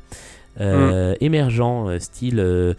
[0.60, 2.76] euh, émergent, style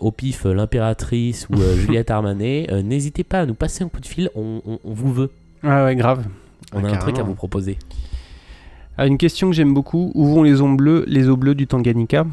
[0.00, 4.30] au pif, l'impératrice ou Juliette Armanet, n'hésitez pas à nous passer un coup de fil,
[4.34, 5.30] on, on- on vous veut.
[5.62, 6.24] Ah ouais, grave.
[6.74, 7.78] On Ah, a un truc à vous proposer.
[8.96, 10.10] Ah, une question que j'aime beaucoup.
[10.14, 12.26] Où vont les eaux bleues, les eaux bleues du Tanganyika?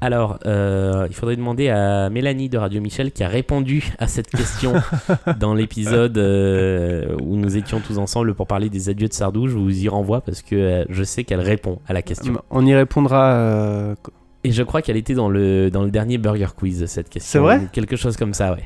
[0.00, 4.28] Alors, euh, il faudrait demander à Mélanie de Radio Michel qui a répondu à cette
[4.30, 4.72] question
[5.38, 9.46] dans l'épisode euh, où nous étions tous ensemble pour parler des adieux de Sardou.
[9.46, 12.42] Je vous y renvoie parce que euh, je sais qu'elle répond à la question.
[12.50, 13.32] On y répondra.
[13.34, 13.94] euh,
[14.42, 17.30] Et je crois qu'elle était dans le, dans le dernier Burger Quiz, cette question.
[17.30, 17.68] C'est vrai?
[17.72, 18.64] Quelque chose comme ça, ouais.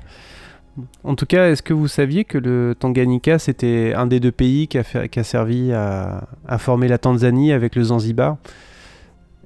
[1.05, 4.69] En tout cas, est-ce que vous saviez que le Tanganyika, c'était un des deux pays
[4.69, 8.37] qui a, fait- qui a servi à, à former la Tanzanie avec le Zanzibar?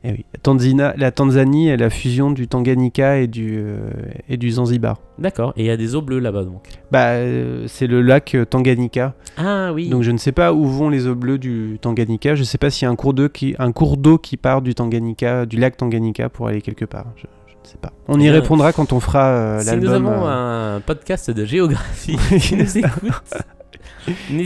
[0.02, 3.90] Eh oui, Tanzina- la Tanzanie est la fusion du Tanganyika et du, euh,
[4.31, 4.97] et du Zanzibar.
[5.19, 5.52] D'accord.
[5.59, 6.62] Et il y a des eaux bleues là-bas, donc.
[6.90, 9.15] Bah, euh, c'est le lac euh, Tanganyika.
[9.36, 9.90] Ah oui.
[9.90, 12.35] Donc je ne sais pas où vont les eaux bleues du Tanganyika.
[12.35, 14.39] Je ne sais pas s'il y a un cours d'eau qui, un cours d'eau qui
[14.39, 17.05] part du Tanganyika, du lac Tanganyika pour aller quelque part.
[17.16, 17.27] Je,
[17.65, 17.93] sais pas.
[18.09, 19.89] On y répondra quand on fera euh, si l'album.
[19.89, 22.91] nous avons euh, un podcast de géographie qui nous écoute,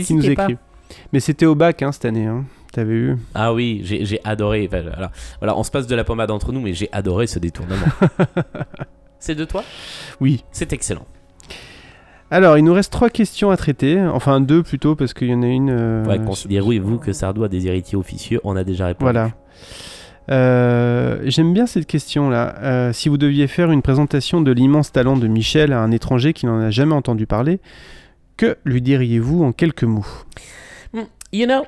[0.03, 0.43] qui nous pas.
[0.43, 0.57] écrit.
[1.13, 2.25] Mais c'était au bac hein, cette année.
[2.25, 2.45] Hein.
[2.73, 4.67] T'avais eu Ah oui, j'ai adoré.
[4.71, 5.09] Enfin, alors,
[5.39, 7.85] voilà, on se passe de la pommade entre nous, mais j'ai adoré ce détournement.
[9.19, 9.63] C'est de toi?
[10.19, 10.43] Oui.
[10.51, 11.05] C'est excellent.
[12.31, 14.01] Alors, il nous reste trois questions à traiter.
[14.01, 15.69] Enfin, deux plutôt, parce qu'il y en a une.
[15.69, 19.03] euh, Ouais, Considérez-vous que Sardou a des héritiers officieux On a déjà répondu.
[19.11, 19.29] Voilà.
[20.29, 22.55] Euh, J'aime bien cette question-là.
[22.61, 26.33] Euh, si vous deviez faire une présentation de l'immense talent de Michel à un étranger
[26.33, 27.59] qui n'en a jamais entendu parler,
[28.37, 30.05] que lui diriez-vous en quelques mots?
[31.31, 31.65] You know,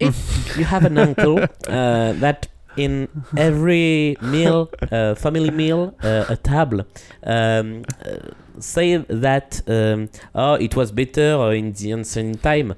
[0.00, 1.38] if you have an uncle
[1.68, 3.06] uh, that in
[3.36, 6.84] every meal, uh, family meal, uh, a table,
[7.24, 8.16] um, uh,
[8.60, 12.74] say that um, oh it was better uh, in the ancient time,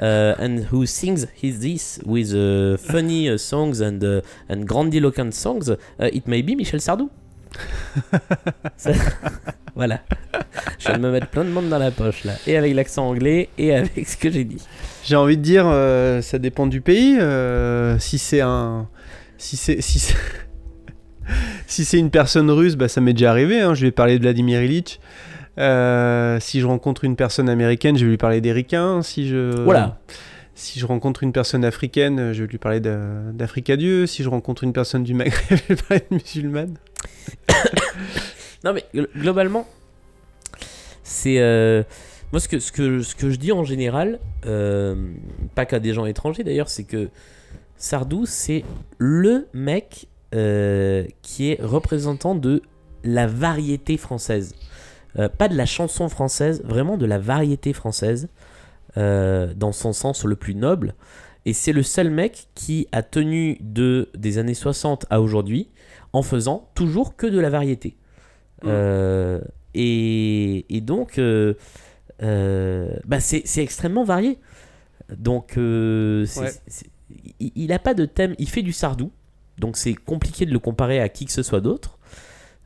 [0.00, 5.34] uh, and who sings his this with uh, funny uh, songs and uh, and grandiloquent
[5.34, 7.10] songs, it may be Michel Sardou.
[9.74, 10.00] Voilà.
[10.78, 13.08] Je viens de me mettre plein de monde dans la poche là, et avec l'accent
[13.08, 14.62] anglais et avec ce que j'ai dit.
[15.04, 17.16] J'ai envie de dire, euh, ça dépend du pays.
[17.18, 18.88] euh, si c'est un.
[19.38, 19.80] Si c'est.
[19.80, 20.14] Si c'est...
[21.70, 23.60] si c'est une personne russe, bah, ça m'est déjà arrivé.
[23.60, 24.98] hein, Je vais parler de Vladimir Ilitch.
[25.58, 29.02] Euh, si je rencontre une personne américaine, je vais lui parler d'Éricain.
[29.02, 29.62] Si je.
[29.62, 29.98] Voilà.
[30.54, 34.06] Si je rencontre une personne africaine, je vais lui parler d'A- d'Afrique à Dieu.
[34.06, 36.74] Si je rencontre une personne du Maghreb, je vais lui parler de musulmane.
[38.64, 39.66] Non, mais gl- globalement,
[41.02, 41.38] c'est.
[41.38, 41.82] euh,
[42.30, 44.94] moi, ce que, ce, que, ce que je dis en général, euh,
[45.54, 47.08] pas qu'à des gens étrangers d'ailleurs, c'est que
[47.78, 48.64] Sardou, c'est
[48.98, 52.62] le mec euh, qui est représentant de
[53.02, 54.54] la variété française.
[55.18, 58.28] Euh, pas de la chanson française, vraiment de la variété française,
[58.96, 60.94] euh, dans son sens le plus noble.
[61.46, 65.68] Et c'est le seul mec qui a tenu de, des années 60 à aujourd'hui
[66.12, 67.96] en faisant toujours que de la variété.
[68.66, 69.40] Euh,
[69.74, 71.18] et, et donc,
[72.20, 74.38] bah c'est extrêmement varié.
[75.16, 76.26] Donc, Ouais.
[77.40, 78.34] il n'a pas de thème.
[78.38, 79.10] Il fait du sardou.
[79.60, 81.98] Donc, c'est compliqué de le comparer à qui que ce soit d'autre.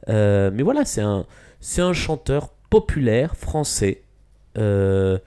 [0.08, 1.26] Euh, mais voilà, c'est un,
[1.60, 4.02] c'est un chanteur populaire français.
[4.58, 5.18] Euh,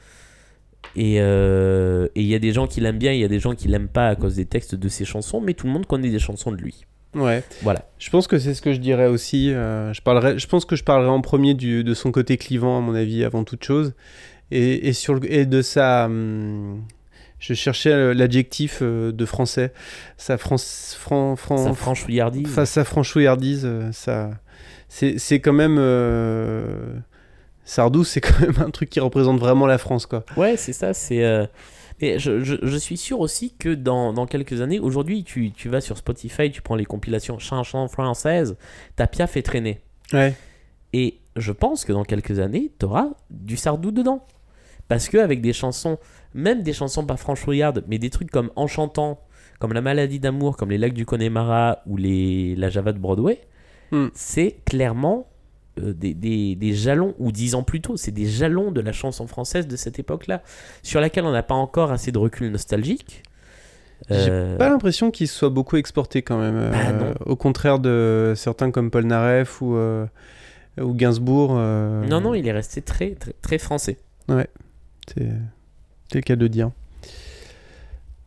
[0.95, 3.39] et euh, et il y a des gens qui l'aiment bien, il y a des
[3.39, 5.85] gens qui l'aiment pas à cause des textes de ses chansons, mais tout le monde
[5.85, 6.85] connaît des chansons de lui.
[7.13, 7.43] Ouais.
[7.61, 7.85] Voilà.
[7.99, 9.51] Je pense que c'est ce que je dirais aussi.
[9.51, 12.77] euh, je, parlerai, je pense que je parlerai en premier du, de son côté clivant,
[12.77, 13.93] à mon avis, avant toute chose.
[14.51, 16.09] Et, et, sur et de sa.
[17.39, 19.73] Je cherchais euh, l'adjectif euh, de français.
[20.17, 22.47] Sa, France, fran, fran- Sa franchouillardise.
[22.47, 24.31] Face sa franchouillardise, euh, ça.
[24.89, 25.77] C'est c'est quand même.
[25.79, 26.93] euh,
[27.63, 30.23] Sardou, c'est quand même un truc qui représente vraiment la France, quoi.
[30.37, 30.93] Ouais, c'est ça.
[30.93, 31.23] C'est.
[31.23, 31.45] euh,
[31.99, 35.67] Et je, je- je suis sûr aussi que dans, dans quelques années, aujourd'hui, tu, tu
[35.67, 38.55] vas sur Spotify, tu prends les compilations chansons françaises,
[38.95, 39.81] t'as Piaf et traîné.
[40.13, 40.33] Ouais.
[40.93, 44.25] Et je pense que dans quelques années, t'auras du Sardou dedans.
[44.87, 45.97] Parce que avec des chansons,
[46.33, 49.19] même des chansons pas franchouillardes, mais des trucs comme Enchantant,
[49.59, 53.39] comme La maladie d'amour, comme Les lacs du Connemara ou les, La Java de Broadway,
[53.91, 54.07] Hmm.
[54.13, 55.27] c'est clairement
[55.79, 58.91] euh, des, des- des jalons, ou dix ans plus tôt, c'est des jalons de la
[58.91, 60.41] chanson française de cette époque-là,
[60.83, 63.23] sur laquelle on n'a pas encore assez de recul nostalgique.
[64.09, 66.55] J'ai Euh, pas l'impression qu'il soit beaucoup exporté quand même.
[66.57, 67.13] euh, Bah.
[67.25, 69.77] Au contraire de certains comme Paul Naref ou,
[70.81, 71.53] ou Gainsbourg.
[71.53, 73.97] Non, non, il est resté très, très, très français.
[74.27, 74.49] C'est
[75.13, 76.71] c'est le cas de le dire.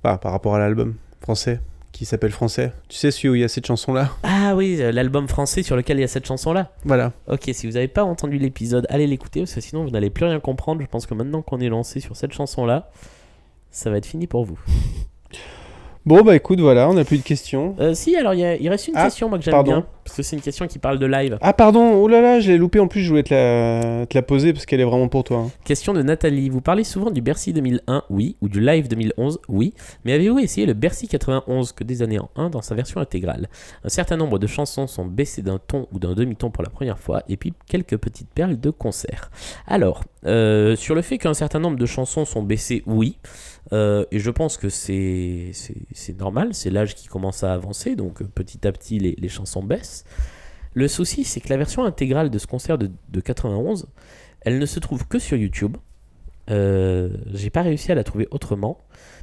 [0.03, 1.61] Bah, par rapport à l'album français,
[1.93, 2.73] qui s'appelle Français.
[2.89, 4.11] Tu sais, celui où il y a cette chanson-là?
[4.23, 6.73] Ah oui, euh, l'album français sur lequel il y a cette chanson-là.
[6.85, 7.13] Voilà.
[7.29, 10.25] Ok, si vous n'avez pas entendu l'épisode, allez l'écouter parce que sinon vous n'allez plus
[10.25, 10.81] rien comprendre.
[10.81, 12.91] Je pense que maintenant qu'on est lancé sur cette chanson-là,
[13.71, 14.59] ça va être fini pour vous.
[16.07, 17.77] Bon, bah écoute, voilà, on n'a plus de questions.
[17.79, 19.73] Euh, si, alors il y a- il reste une Ah, question moi que j'aime pardon.
[19.73, 21.37] bien parce que c'est une question qui parle de live.
[21.43, 24.17] Ah, pardon, oh là là, je l'ai loupé en plus, je voulais te la, te
[24.17, 25.37] la poser parce qu'elle est vraiment pour toi.
[25.47, 25.51] hein.
[25.63, 26.49] Question de Nathalie.
[26.49, 29.75] Vous parlez souvent du Bercy 2001, oui, ou du Live 2011, oui.
[30.07, 33.49] Mais avez-vous essayé le Bercy 91 que des années en 1 dans sa version intégrale?
[33.85, 36.99] Un certain nombre de chansons sont baissées d'un ton ou d'un demi-ton pour la première
[36.99, 39.31] fois, et puis quelques petites perles de concert.
[39.67, 43.19] Alors, euh, sur le fait qu'un certain nombre de chansons sont baissées, oui.
[43.73, 45.53] Euh, et je pense que c'est
[46.19, 49.63] normal, c'est l'âge qui commence à avancer, donc euh, petit à petit les, les chansons
[49.63, 50.05] baissent.
[50.75, 53.87] Le souci, c'est que la version intégrale de ce concert de, de 91,
[54.43, 55.77] elle ne se trouve que sur YouTube.
[56.51, 58.79] Euh, J'ai pas réussi à la trouver autrement,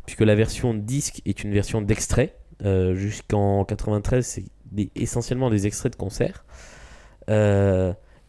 [0.05, 2.35] puisque la version disque est une version d'extrait.
[2.63, 4.45] Euh, Jusqu'en 93, c'est
[4.95, 6.45] essentiellement des extraits de concert.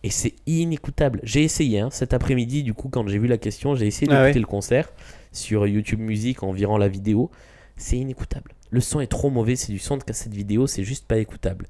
[0.05, 1.20] Et c'est inécoutable.
[1.25, 4.23] J'ai essayé hein, cet après-midi, du coup, quand j'ai vu la question, j'ai essayé Ah
[4.23, 4.41] d'écouter ouais.
[4.41, 4.93] le concert
[5.33, 7.31] sur YouTube Music en virant la vidéo.
[7.77, 8.53] C'est inécoutable.
[8.70, 11.66] Le son est trop mauvais, c'est du son de cassette vidéo, c'est juste pas écoutable.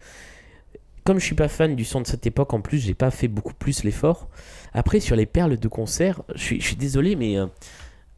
[1.05, 3.29] Comme je suis pas fan du son de cette époque, en plus, j'ai pas fait
[3.29, 4.29] beaucoup plus l'effort.
[4.75, 7.47] Après, sur les perles de concert, je suis, je suis désolé, mais euh,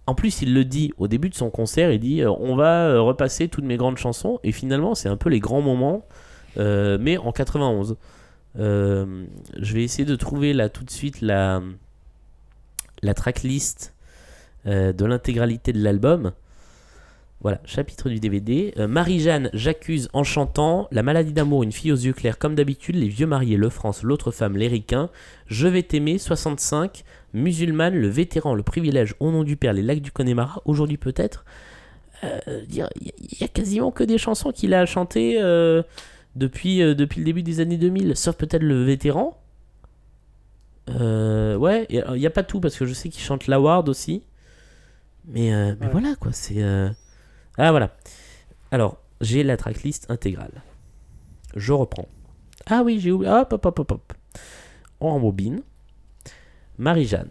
[0.06, 2.86] en plus, il le dit au début de son concert, il dit euh, on va
[2.88, 6.04] euh, repasser toutes mes grandes chansons, et finalement, c'est un peu les grands moments,
[6.56, 7.96] mais en 91.
[8.58, 9.24] Euh,
[9.56, 11.62] je vais essayer de trouver là tout de suite la,
[13.02, 13.94] la tracklist
[14.66, 16.32] euh, de l'intégralité de l'album.
[17.42, 18.74] Voilà, chapitre du DVD.
[18.76, 20.88] Euh, Marie-Jeanne, j'accuse en chantant.
[20.90, 22.96] La maladie d'amour, une fille aux yeux clairs, comme d'habitude.
[22.96, 24.84] Les vieux mariés, le France, l'autre femme, les.
[25.46, 27.02] Je vais t'aimer, 65.
[27.32, 30.60] Musulmane, le vétéran, le privilège, au nom du père, les lacs du Connemara.
[30.66, 31.44] Aujourd'hui peut-être.
[32.22, 32.82] Il y,
[33.44, 35.40] a quasiment que des chansons qu'il a chantées
[36.36, 38.16] depuis, euh, depuis le début des années 2000.
[38.16, 39.36] Sauf peut-être le vétéran.
[40.88, 44.22] Euh, ouais, il n'y a pas tout parce que je sais qu'il chante l'Award aussi.
[45.26, 45.92] Mais, euh, mais Ouais.
[45.92, 46.62] voilà quoi, c'est.
[46.62, 46.90] euh,
[47.58, 47.94] Ah voilà.
[48.72, 50.62] Alors, j'ai la tracklist intégrale.
[51.54, 52.08] Je reprends.
[52.66, 53.30] Ah oui, j'ai oublié.
[53.30, 54.12] Hop, hop, hop, hop, hop.
[55.00, 55.62] On rembobine.
[56.78, 57.28] Marie-Jeanne.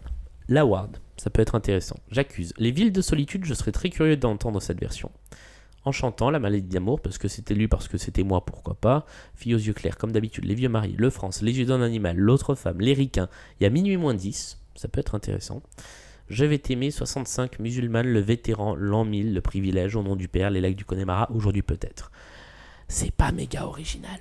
[0.48, 0.96] L'Award.
[1.16, 1.96] Ça peut être intéressant.
[2.10, 2.52] J'accuse.
[2.58, 5.10] Les villes de solitude, je serais très curieux d'entendre cette version.
[5.84, 9.06] En chantant La maladie d'amour, parce que c'était lui, parce que c'était moi, pourquoi pas.
[9.34, 10.44] Fille aux yeux clairs, comme d'habitude.
[10.44, 13.28] Les vieux maris, le France, les yeux d'un animal, l'autre femme, les ricains.
[13.58, 14.58] Il y a minuit moins 10.
[14.74, 15.62] Ça peut être intéressant.
[16.28, 20.50] Je vais t'aimer, 65, musulmane, le vétéran, l'an 1000, le privilège, au nom du père,
[20.50, 22.12] les lacs du Connemara, aujourd'hui peut-être.
[22.86, 24.18] C'est pas méga original.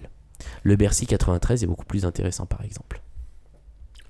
[0.64, 3.02] Le Bercy 93 est beaucoup plus intéressant par exemple.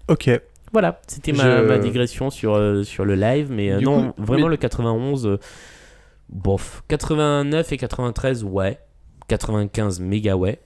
[0.07, 0.29] Ok.
[0.71, 4.21] Voilà, c'était ma, Je- ma digression sur, euh, sur le live, mais euh, non, coup,
[4.23, 5.39] vraiment mais- le 91, euh,
[6.29, 6.83] bof.
[6.87, 8.79] 89 et 93, ouais.
[9.27, 10.59] 95, méga ouais.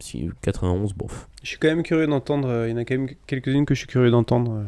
[0.00, 1.28] Si, 91, bof.
[1.42, 2.48] Je suis quand même curieux d'entendre.
[2.48, 4.62] euh, Il y en a quand même quelques-unes que je suis curieux d'entendre.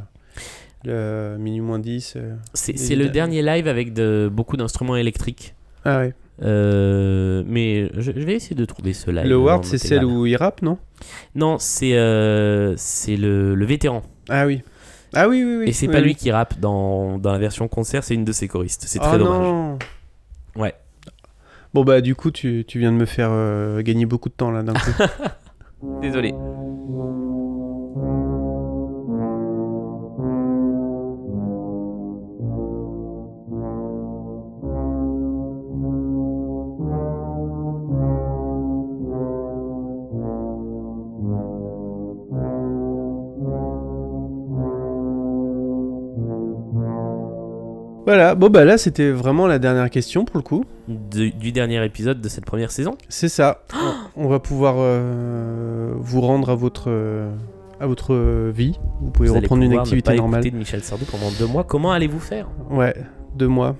[0.86, 2.14] euh, Le Minu moins 10.
[2.16, 2.34] euh.
[2.54, 5.54] C'est le dernier live avec de, beaucoup d'instruments électriques.
[5.84, 6.14] Ah ouais.
[6.42, 9.26] Euh, mais je, je vais essayer de trouver ce live.
[9.26, 10.78] Le Ward, c'est celle où il rappe, non?
[11.34, 14.02] Non, c'est euh, c'est le, le vétéran.
[14.28, 14.62] Ah oui.
[15.14, 15.68] Ah oui, oui, oui.
[15.68, 16.04] Et c'est oui, pas oui.
[16.06, 18.84] lui qui rappe dans, dans la version concert, c'est une de ses choristes.
[18.86, 19.42] C'est très Oh dommage.
[19.42, 19.78] non.
[20.56, 20.74] Ouais.
[21.72, 24.50] Bon bah du coup tu, tu viens de me faire euh, gagner beaucoup de temps
[24.50, 24.92] là d'un coup.
[26.00, 26.32] Désolé.
[48.06, 50.64] Voilà, bon bah là c'était vraiment la dernière question pour le coup.
[50.88, 52.96] De- du dernier épisode de cette première saison.
[53.08, 53.62] C'est ça.
[54.16, 57.30] On va pouvoir euh, vous rendre à votre euh,
[57.80, 58.78] à votre euh, vie.
[59.00, 60.44] Vous pouvez Vous allez reprendre une pouvoir ne activité pas normale.
[60.44, 61.64] de Michel Sardou pendant deux mois.
[61.64, 62.46] Comment allez-vous faire?
[62.70, 62.94] Ouais,
[63.36, 63.76] deux mois.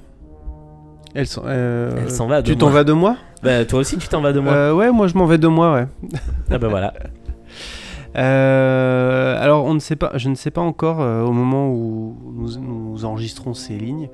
[1.14, 1.90] Elle s'en euh,
[2.28, 2.74] va deux Tu t'en mois.
[2.76, 3.16] vas deux mois?
[3.42, 4.52] Bah toi aussi tu t'en vas de moi.
[4.52, 5.86] Euh, Ouais, moi je m'en vais deux mois, ouais.
[6.50, 6.92] Ah bah voilà.
[8.16, 12.16] Euh, alors, on ne sait pas, je ne sais pas encore euh, au moment où
[12.32, 14.08] nous, nous enregistrons ces lignes.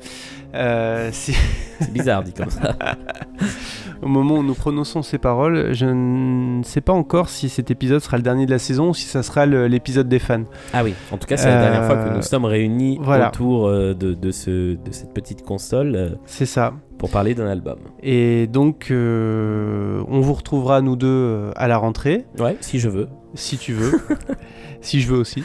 [0.55, 1.37] euh, si-
[1.81, 2.75] C'est bizarre dit comme ça.
[4.03, 8.01] au moment où nous prononçons ces paroles, je ne sais pas encore si cet épisode
[8.01, 10.45] sera le dernier de la saison ou si ça sera l'épisode des fans.
[10.73, 13.29] Ah oui, en tout cas c'est la dernière fois que Euh, nous sommes réunis voilà.
[13.29, 16.73] autour euh, de, de, ce, de cette petite console euh, C'est ça.
[16.99, 17.79] pour parler d'un album.
[18.03, 23.09] Et donc, euh, on vous retrouvera nous deux à la rentrée, Ouais, si je veux.
[23.35, 23.93] si tu veux.
[24.81, 25.45] si je veux aussi.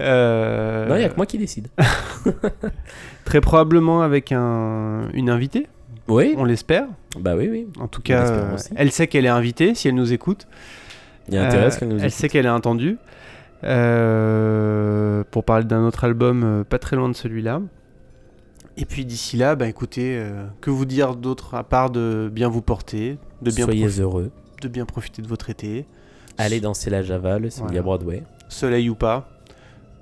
[0.00, 1.68] Euh, Non, il n'y a que moi qui décide.
[3.24, 5.66] Très probablement avec un, une invitée.
[6.08, 6.34] Oui.
[6.36, 6.86] On l'espère.
[7.18, 7.66] Bah oui, oui.
[7.80, 10.46] En tout cas, euh, elle sait qu'elle est invitée si elle nous écoute.
[11.28, 12.98] Il y a intérêt à ce Euh, qu'elle nous Elle sait qu'elle est entendue.
[13.64, 17.60] Euh, pour parler d'un autre album euh, pas très loin de celui-là.
[18.76, 20.22] Et puis d'ici là, bah écoutez,
[20.60, 24.30] que vous dire d'autre à part de bien vous porter, de bien, Soyez profi- heureux.
[24.60, 25.86] de bien profiter de votre été,
[26.36, 27.82] Allez danser la Java, le Sylvia Voilà.
[27.82, 28.22] Broadway.
[28.50, 29.54] soleil ou pas, Ça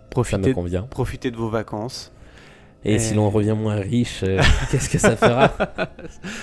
[0.06, 0.82] me profitez, convient.
[0.82, 2.10] profitez de vos vacances.
[2.84, 4.40] Et Et- si l'on revient moins riche, euh,
[4.70, 5.50] qu'est-ce que ça fera?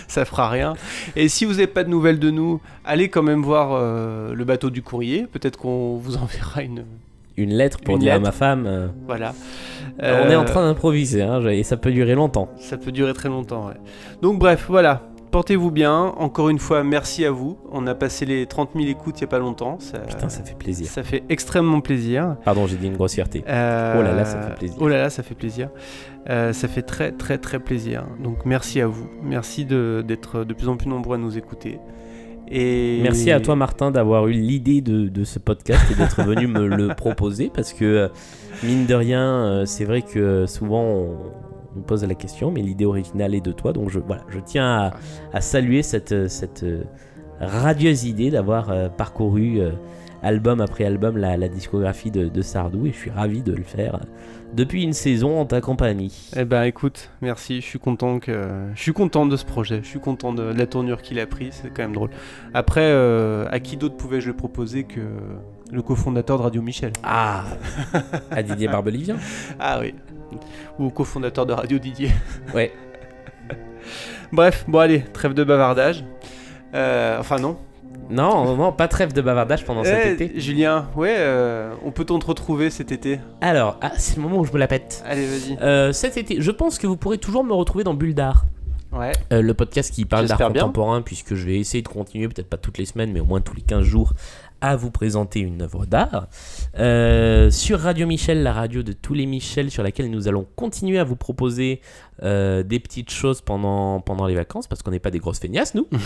[0.08, 0.74] Ça fera rien.
[1.16, 4.44] Et si vous n'avez pas de nouvelles de nous, allez quand même voir euh, le
[4.46, 5.28] bateau du courrier.
[5.32, 6.86] Peut-être qu'on vous enverra une.
[7.38, 8.26] Une lettre pour Une dire lettre.
[8.26, 8.66] à ma femme.
[8.68, 9.34] euh, Voilà.
[10.00, 12.50] On est en train d'improviser, hein, et ça peut durer longtemps.
[12.60, 13.76] Ça peut durer très longtemps, ouais.
[14.22, 15.02] Donc bref, voilà.
[15.32, 16.14] Portez-vous bien.
[16.18, 17.58] Encore une fois, merci à vous.
[17.72, 19.78] On a passé les 30 000 écoutes il n'y a pas longtemps.
[19.80, 20.88] Ça, Putain, ça fait plaisir.
[20.88, 22.36] ça fait extrêmement plaisir.
[22.44, 23.44] Pardon, j'ai dit une grossièreté.
[23.48, 24.78] Euh, Oh là là, ça fait plaisir.
[24.82, 25.70] Oh là là, ça fait plaisir.
[26.30, 28.06] Euh, ça fait très très très plaisir.
[28.22, 29.08] Donc merci à vous.
[29.24, 31.80] Merci d'être de plus en plus nombreux à nous écouter.
[32.54, 36.48] Et Merci à toi, Martin, d'avoir eu l'idée de, de ce podcast et d'être venu
[36.48, 38.08] me le proposer parce que, euh,
[38.64, 41.18] mine de rien, c'est vrai que souvent on,
[41.76, 43.74] on me pose la question, mais l'idée originale est de toi.
[43.74, 44.92] Donc je, voilà, je tiens à,
[45.34, 46.66] à saluer cette, euh, cette
[47.40, 49.72] radieuse idée d'avoir euh, parcouru euh,
[50.22, 53.64] album après album la, la discographie de, de Sardou et je suis ravi de le
[53.64, 54.00] faire
[54.54, 56.30] depuis une saison en ta compagnie.
[56.36, 59.88] Eh ben écoute, merci, je suis content que je suis content de ce projet, je
[59.88, 62.10] suis content de, de la tournure qu'il a pris, c'est quand même drôle.
[62.54, 65.00] Après, euh, à qui d'autre pouvais-je le proposer que
[65.72, 66.92] le cofondateur de Radio Michel?
[67.02, 67.46] Ah
[68.30, 69.16] À Didier Barbelivien
[69.58, 69.96] Ah oui.
[70.80, 72.12] Ou cofondateur de Radio Didier.
[72.54, 72.72] Ouais.
[74.32, 76.06] Bref, bon allez, trêve de bavardage.
[76.74, 77.58] Euh, enfin non.
[78.10, 80.40] Non, non, pas trêve de bavardage pendant cet Eh, été.
[80.40, 84.46] Julien, ouais, euh, on peut-on te retrouver cet été Alors, ah, c'est le moment où
[84.46, 85.04] je me la pète.
[85.06, 85.58] Allez, vas-y.
[85.62, 88.46] Euh, cet été, je pense que vous pourrez toujours me retrouver dans Bulle d'Art.
[88.92, 89.14] Ouais.
[89.32, 92.58] Euh, le podcast qui parle d'art contemporain, puisque je vais essayer de continuer, peut-être pas
[92.58, 94.12] toutes les semaines, mais au moins tous les 15 jours,
[94.62, 96.28] à vous présenter une œuvre d'art.
[96.78, 101.00] Euh, sur Radio Michel, la radio de tous les Michel, sur laquelle nous allons continuer
[101.00, 101.82] à vous proposer
[102.24, 105.76] euh, des petites choses pendant, pendant les vacances, parce qu'on n'est pas des grosses feignasses,
[105.76, 105.88] nous.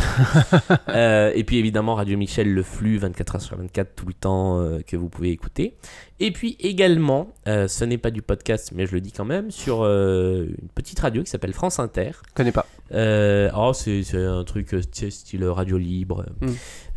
[0.89, 4.95] Euh, et puis évidemment, Radio Michel, le flux 24h sur 24, tout le temps que
[4.95, 5.75] vous pouvez écouter.
[6.19, 9.83] Et puis également, ce n'est pas du podcast, mais je le dis quand même, sur
[9.83, 12.11] une petite radio qui s'appelle France Inter.
[12.33, 12.65] Connais pas.
[12.93, 16.47] Euh, oh, c'est un truc euh, style radio libre, Mm.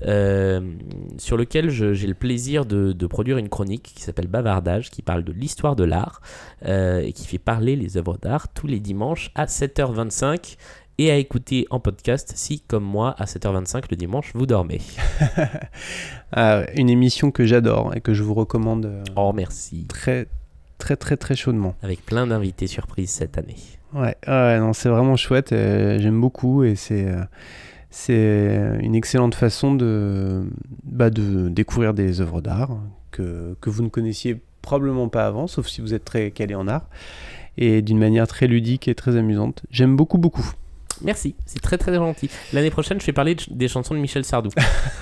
[0.06, 0.60] euh,
[1.16, 5.24] sur lequel j'ai le plaisir de, de produire une chronique qui s'appelle Bavardage, qui parle
[5.24, 6.20] de l'histoire de l'art
[6.66, 10.56] euh, et qui fait parler les œuvres d'art tous les dimanches à 7h25
[11.00, 14.80] et à écouter en podcast si, comme moi, à 7h25 le dimanche, vous dormez.
[16.32, 19.86] Ah, une émission que j'adore et que je vous recommande Oh, merci.
[19.88, 20.26] très,
[20.76, 21.74] très, très, très chaudement.
[21.82, 23.56] Avec plein d'invités surprises cette année.
[23.94, 25.52] Ouais, ouais, non, c'est vraiment chouette.
[25.52, 27.22] euh, J'aime beaucoup et c'est euh,
[27.90, 30.44] c'est une excellente façon de,
[30.84, 32.76] bah, de découvrir des œuvres d'art
[33.10, 36.68] que, que vous ne connaissiez probablement pas avant, sauf si vous êtes très calé en
[36.68, 36.86] art,
[37.56, 39.62] et d'une manière très ludique et très amusante.
[39.70, 40.52] J'aime beaucoup, beaucoup.
[41.02, 42.28] Merci, c'est très très gentil.
[42.52, 44.50] L'année prochaine, je vais parler des chansons de Michel Sardou.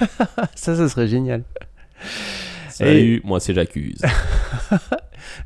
[0.55, 1.43] Ça, ça serait génial.
[2.85, 4.01] Salut, moi c'est J'accuse.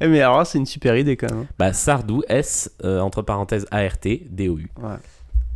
[0.01, 1.43] Eh, mais alors, c'est une super idée quand même.
[1.43, 1.47] hein.
[1.59, 4.71] Bah, Sardou, S, euh, entre parenthèses, A-R-T, D-O-U.
[4.81, 4.95] Ouais.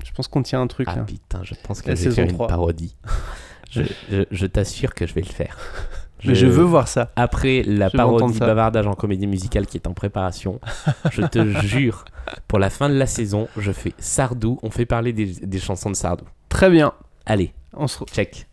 [0.05, 1.03] Je pense qu'on tient un truc Ah là.
[1.03, 2.47] putain, je pense que je vais faire une 3.
[2.49, 2.97] parodie.
[3.71, 5.57] je je- je t'assure que je vais le faire.
[6.25, 7.11] Mais je veux voir ça.
[7.17, 10.59] Après la Je parodie bavardage en comédie musicale qui est en préparation,
[11.11, 12.05] je te jure,
[12.49, 15.91] pour la fin de la saison, je fais Sardou, on fait parler des, des chansons
[15.91, 16.25] de Sardou.
[16.49, 16.93] Très bien.
[17.27, 18.47] Allez, On se check.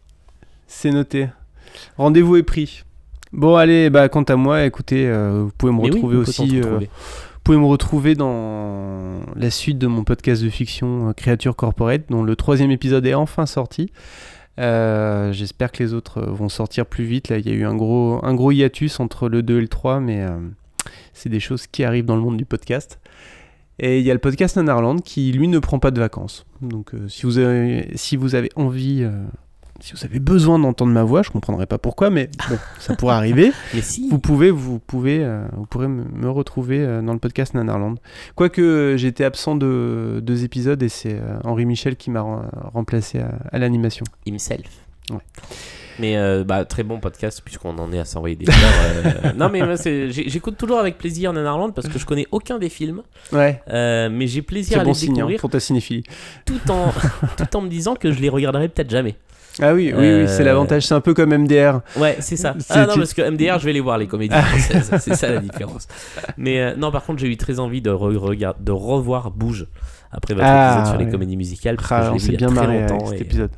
[0.68, 1.30] C'est noté.
[1.98, 2.84] Rendez-vous est pris.
[3.34, 6.58] Bon, allez, bah, quant à moi, écoutez, euh, vous pouvez me Mais retrouver aussi.
[6.60, 11.14] euh, retrouver vous pouvez me retrouver dans la suite de mon podcast de fiction euh,
[11.14, 13.92] Créature Corporate, dont le troisième épisode est enfin sorti.
[14.60, 17.30] Euh, J'espère que les autres vont sortir plus vite.
[17.30, 19.68] Là, il y a eu un gros, un gros hiatus entre le 2 et le
[19.68, 20.38] 3, mais euh,
[21.14, 23.00] c'est des choses qui arrivent dans le monde du podcast.
[23.80, 26.46] Et il y a le podcast Nanarland qui, lui, ne prend pas de vacances.
[26.62, 29.04] Donc, euh, si, vous avez, si vous avez envie,
[29.82, 33.16] si vous avez besoin d'entendre ma voix, je comprendrai pas pourquoi, mais bon, ça pourrait
[33.16, 33.52] arriver.
[33.74, 37.54] Mais si, Vous pouvez, vous pouvez, euh, vous pourrez me retrouver euh, dans le podcast
[37.54, 37.96] Nanarland.
[38.36, 42.50] Quoique euh, j'étais absent de deux épisodes et c'est euh, Henri Michel qui m'a rem-
[42.74, 44.06] remplacé à, à l'animation.
[44.26, 44.68] himself.
[45.10, 45.18] Ouais.
[46.00, 49.36] Mais bah, très bon podcast puisqu'on en est à s'envoyer des fleurs.
[49.36, 49.62] non mais
[50.10, 53.02] j'écoute toujours avec plaisir Nanarland parce que je connais aucun des films,
[53.34, 53.62] Ouais,
[54.10, 56.04] mais j'ai plaisir à bon les signe hein, découvrir pour ta cinéphilie.
[56.46, 56.92] tout en
[57.38, 59.16] tout en me disant que je les regarderai peut-être jamais.
[59.60, 60.88] Ah oui, oui, oui, c'est Euh, l'avantage.
[60.88, 61.82] C'est un peu comme MDR.
[61.98, 62.56] Ouais, c'est ça.
[62.70, 64.92] Ah non, parce que MDR, je vais les voir, les comédies françaises.
[65.02, 65.88] c'est ça la différence.
[66.38, 69.68] Mais euh, non, par contre, j'ai eu très envie de, re- regard- de revoir Bouge
[70.12, 71.76] après votre Ah, épisode sur les comédies musicales.
[71.76, 72.90] Parce Ah, que je on l'ai vu s'est il y a bien très marré avec
[72.92, 73.06] longtemps.
[73.08, 73.52] cet et, épisode.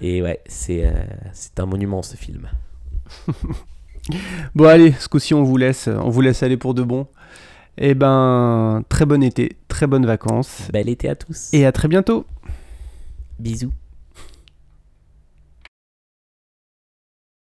[0.00, 0.92] et ouais, c'est euh,
[1.62, 2.48] un monument ce film.
[4.54, 7.06] Bon allez, ce coup-ci on vous laisse, on vous laisse aller pour de bon.
[7.76, 10.62] Et ben, très bon été, très bonnes vacances.
[10.72, 11.50] Bel été à tous.
[11.52, 12.24] Et à très bientôt.
[13.38, 13.70] Bisous.